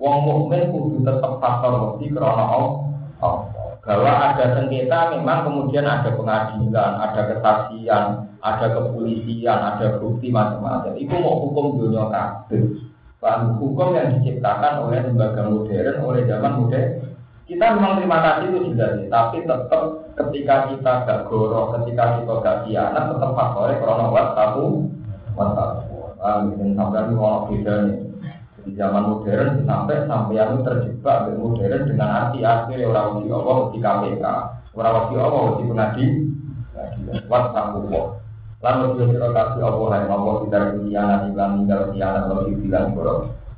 Wong 0.00 0.16
mukmin 0.24 0.72
kudu 0.72 1.04
tetep 1.04 1.32
faktor 1.38 1.72
wedi 2.00 2.08
krana 2.10 2.44
Allah. 2.48 3.36
Bahwa 3.84 4.12
ada 4.32 4.56
sengketa 4.56 5.12
memang 5.12 5.44
kemudian 5.44 5.84
ada 5.84 6.16
pengadilan, 6.16 6.92
ada 7.04 7.20
kesaksian, 7.28 8.04
ada 8.40 8.66
kepolisian, 8.72 9.60
ada 9.60 10.00
bukti 10.00 10.32
macam-macam. 10.32 10.96
Itu 10.96 11.12
mau 11.20 11.44
hukum 11.44 11.76
dunia 11.76 12.08
kabeh. 12.08 12.80
Bahan 13.20 13.60
hukum 13.60 13.92
yang 13.92 14.20
diciptakan 14.20 14.88
oleh 14.88 15.04
lembaga 15.04 15.48
modern, 15.48 16.00
oleh 16.00 16.24
zaman 16.24 16.52
modern. 16.60 16.88
Kita 17.44 17.76
memang 17.76 18.00
terima 18.00 18.18
kasih 18.24 18.46
itu 18.52 18.72
jelas, 18.72 19.04
tapi 19.12 19.44
tetap 19.44 20.03
ketika 20.14 20.70
kita 20.70 20.92
gak 21.06 21.20
goro, 21.26 21.74
ketika 21.78 22.22
kita 22.22 22.32
gak 22.42 22.58
kianat, 22.66 23.04
tetap 23.10 23.30
faktornya 23.34 23.82
karena 23.82 24.04
buat 24.10 24.28
satu, 24.38 24.66
mungkin 26.46 26.68
sampai 26.78 27.02
ini 27.04 27.14
mau 27.18 27.46
beda 27.50 27.74
nih. 27.90 27.98
Di 28.64 28.72
zaman 28.80 29.12
modern 29.12 29.68
sampai 29.68 30.08
sampai 30.08 30.40
yang 30.40 30.64
terjebak 30.64 31.28
dengan 31.28 31.52
modern 31.52 31.84
dengan 31.84 32.08
arti 32.08 32.40
akhir 32.40 32.80
orang 32.88 33.20
wasi 33.20 33.28
Allah 33.28 33.58
di 33.68 33.78
KPK, 33.84 34.24
orang 34.72 34.94
wasi 34.96 35.14
Allah 35.20 35.44
di 35.44 35.64
pengadilan, 35.68 37.28
buat 37.28 37.44
satu. 37.52 37.78
Lalu 38.64 38.86
dia 38.96 39.28
kasih 39.28 39.62
Allah 39.68 40.08
Allah 40.08 40.34
tidak 40.48 40.80
kianat, 40.80 41.20
iklan 41.28 41.50
tinggal 41.60 41.80
kianat, 41.92 42.24
lalu 42.32 42.56
dibilang 42.56 42.96
goro. 42.96 43.36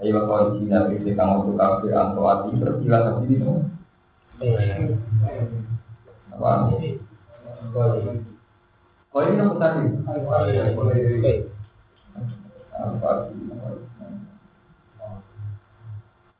Ayo 0.00 0.24
kau 0.24 0.56
di 0.56 0.64
sini 0.64 0.96
bisa 1.04 1.12
kamu 1.12 1.44
untuk 1.44 1.60
kafe 1.60 1.92
atau 1.92 2.24
hati 2.24 2.56
berkilah 2.56 3.00
tapi 3.04 3.36
itu. 3.36 3.52
Apa? 6.32 6.72
Kau 9.12 9.20
ini 9.28 9.44
apa 9.44 9.54
tadi? 9.60 9.84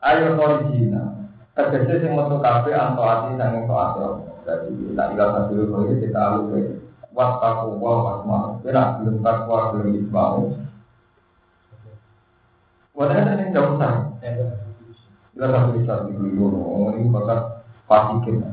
Ayo 0.00 0.28
kau 0.40 0.52
di 0.56 0.64
sini. 0.72 1.00
Tegese 1.52 1.94
sing 2.00 2.16
metu 2.16 2.40
kafe 2.40 2.72
atau 2.72 3.04
hati 3.04 3.36
sang 3.36 3.60
itu 3.60 3.74
atau 3.76 4.24
jadi 4.48 4.72
tak 4.96 5.12
ilah 5.12 5.28
satu 5.36 5.84
ini 5.84 6.00
kita 6.00 6.16
alus 6.16 6.80
Wattaku 7.12 7.76
wa 7.76 7.92
wasma. 8.06 8.38
Kira 8.64 9.02
belum 9.02 9.20
takwa 9.20 9.76
belum 9.76 10.08
ismau. 12.90 13.06
Wadahnya 13.06 13.38
ini 13.38 13.54
jauh 13.54 13.78
sana. 13.78 14.10
Kita 15.34 15.46
tak 15.46 15.72
bisa 15.78 15.94
di 16.10 16.12
dulu. 16.18 16.90
Ini 16.94 17.10
bakal 17.14 17.38
fasikin. 17.86 18.44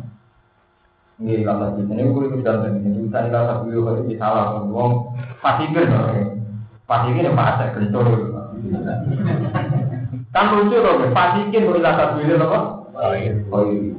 Ini 1.17 1.41
kata 1.45 1.75
di 1.77 1.83
sini. 1.89 2.13
Gue 2.13 2.29
ikut 2.29 2.45
dan 2.45 2.77
ini 2.77 3.09
bisa 3.09 3.27
kata 3.27 3.65
dulu 3.65 4.05
ini 4.05 4.15
salah. 4.17 4.61
Wong 4.61 5.17
fasikin. 5.41 5.89
Fasikin 6.87 7.27
ya 7.27 7.33
masa 7.33 7.73
kencur. 7.73 8.07
Kan 10.31 10.45
lucu 10.53 10.77
loh. 10.77 11.09
Fasikin 11.11 11.65
gue 11.65 11.81
kata 11.81 12.15
dulu 12.15 12.33
apa? 12.45 12.59
Oh 12.97 13.13
iya. 13.13 13.93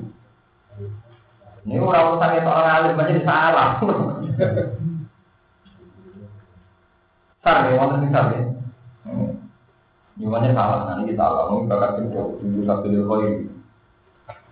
Ini 1.69 1.85
orang 1.85 2.17
urusan 2.17 2.33
itu 2.41 2.49
orang 2.49 2.75
alim 2.81 2.97
aja 2.97 3.21
salah. 3.29 3.69
Sar 7.45 7.71
ya, 7.71 7.77
wonten 7.79 8.09
ya. 8.11 8.58
Gimana 10.19 10.51
salah, 10.51 10.79
nanti 10.91 11.15
kita 11.15 11.23
salah, 11.23 11.47
mungkin 11.47 11.71
bakal 11.71 12.03
itu 12.03 12.43
dulu 12.43 12.61
satu 12.67 12.87
dulu 12.91 13.05
koi. 13.07 13.31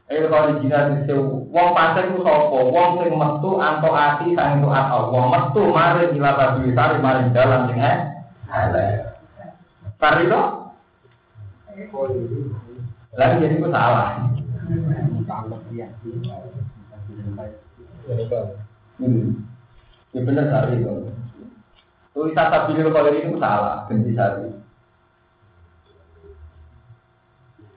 Eh 0.06 0.22
kalau 0.30 0.54
di 0.54 0.62
Cina 0.62 0.94
di 0.94 1.10
wong 1.50 1.68
pasir 1.74 2.06
itu 2.06 2.22
sopo, 2.22 2.70
wong 2.70 3.02
sing 3.02 3.18
metu 3.18 3.58
anto 3.58 3.90
ati 3.90 4.38
sang 4.38 4.62
itu 4.62 4.70
atau 4.70 5.10
wong 5.10 5.34
metu 5.34 5.66
mari 5.74 6.14
gila 6.14 6.38
tadi 6.38 6.70
sari 6.70 7.02
mari 7.02 7.34
jalan 7.34 7.66
sing 7.66 7.82
eh. 7.82 7.98
Sari 9.98 10.30
itu? 10.30 10.42
Lagi 13.18 13.42
jadi 13.42 13.58
itu 13.58 13.66
salah. 13.74 14.30
Hmm. 19.02 19.26
Ya 20.14 20.20
benar 20.22 20.46
sari 20.54 20.78
itu. 20.78 21.10
Tulisan 22.14 22.48
tabilir 22.54 22.94
kalau 22.94 23.10
ini 23.10 23.26
itu 23.26 23.42
salah, 23.42 23.90
ganti 23.90 24.14
sari. 24.14 24.54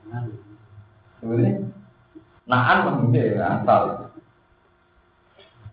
Ini 0.10 0.22
naan 2.50 2.78
mengikuti 2.86 3.38
ya 3.38 3.62
asal. 3.62 4.10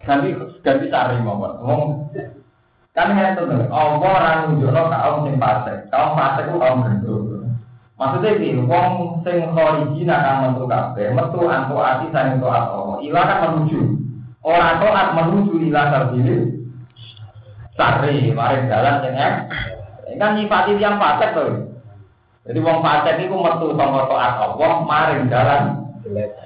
Ganti 0.04 0.28
ganti 0.60 0.86
cari 0.92 1.16
mohon. 1.24 1.52
Wong 1.64 1.82
kan 2.96 3.12
ya 3.12 3.36
tuh 3.36 3.48
Allah 3.68 4.00
orang 4.00 4.38
nunjukno 4.52 4.82
kaum 4.92 5.24
sing 5.26 5.34
fasik. 5.40 5.78
Kaum 5.88 6.16
fasik 6.16 6.48
ku 6.52 6.56
kaum 6.60 6.84
gendut. 6.84 7.44
Maksudnya 7.96 8.36
ini, 8.36 8.60
wong 8.68 9.24
sing 9.24 9.56
khorijina 9.56 10.20
kan 10.20 10.52
metu 10.52 10.68
kabeh, 10.68 11.16
metu 11.16 11.48
antu 11.48 11.80
ati 11.80 12.12
sang 12.12 12.36
entuk 12.36 12.52
Allah. 12.52 13.00
Ila 13.00 13.20
kan 13.24 13.38
menuju. 13.48 13.80
Orang 14.44 14.84
taat 14.84 15.08
menuju 15.16 15.52
ila 15.72 15.82
sarbili. 15.88 16.60
Sari, 17.72 18.36
mari 18.36 18.68
jalan 18.68 19.00
sing 19.00 19.14
kan 20.20 20.36
nyifati 20.36 20.76
yang 20.76 21.00
fasik 21.00 21.32
tuh. 21.32 21.75
Jadi 22.46 22.58
wong 22.62 22.78
fasik 22.78 23.26
iku 23.26 23.42
metu 23.42 23.74
saka 23.74 24.06
taat 24.06 24.34
Allah 24.38 24.72
maring 24.86 25.26
dalan 25.26 25.62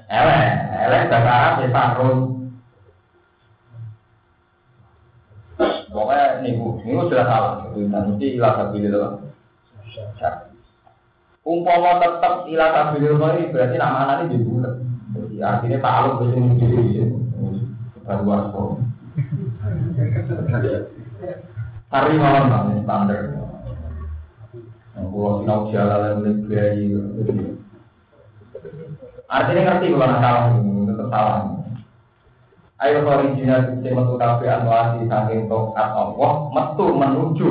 elek. 0.08 0.52
Elek 0.80 1.02
bahasa 1.12 1.30
Arab 1.30 1.54
ya 1.60 1.68
sahrun. 1.68 2.18
Pokoknya 5.92 6.40
niku, 6.40 6.80
niku 6.88 7.12
sudah 7.12 7.26
salah. 7.28 7.54
Nanti 7.76 8.40
ilah 8.40 8.52
sabili 8.56 8.88
loh. 8.88 9.20
Umpama 11.44 12.00
tetap 12.00 12.46
ila 12.48 12.66
tabil 12.72 13.16
ini 13.16 13.50
berarti 13.52 13.76
nama 13.76 13.98
anaknya 14.06 14.32
di 14.32 14.38
bulan. 14.44 14.74
Jadi 15.10 15.36
artinya 15.42 15.78
tak 15.82 15.94
aluk 16.00 16.14
ke 16.20 16.24
sini 16.32 16.48
sini. 16.56 17.04
Baru 18.06 18.24
wasko. 18.24 18.62
Hari 21.90 22.14
malam 22.16 22.44
standar. 22.86 23.39
Yang 25.00 25.08
pulau 25.16 25.32
sinau 25.40 25.72
jalan 25.72 26.00
yang 26.04 26.20
lebih 26.20 27.56
Artinya 29.30 29.62
ngerti 29.64 29.94
kalau 29.96 30.18
salah 30.20 30.44
ini, 30.52 30.90
tetap 30.90 31.08
salah. 31.08 31.40
Ayo 32.80 33.04
original 33.04 33.76
sing 33.80 33.92
metu 33.92 34.16
kabeh 34.16 34.48
anwasi 34.48 35.04
saking 35.08 35.48
tokat 35.48 35.88
Allah 35.92 36.32
metu 36.52 36.86
menuju. 36.92 37.48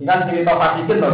Ini 0.00 0.08
kan 0.08 0.24
cerita 0.28 0.56
Fatikin 0.56 1.04
to 1.04 1.08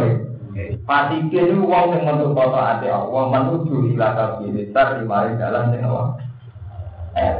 Fatikin 0.87 1.51
itu 1.51 1.63
wong 1.67 1.91
sing 1.91 2.03
metu 2.07 2.31
foto 2.31 2.57
ati 2.57 2.87
Allah 2.87 3.23
menuju 3.27 3.91
ila 3.95 4.07
kabeh 4.15 4.55
besar 4.55 4.99
di 4.99 5.03
mari 5.03 5.35
dalan 5.35 5.71
sing 5.75 5.83
Allah. 5.83 6.07
Eh, 7.19 7.35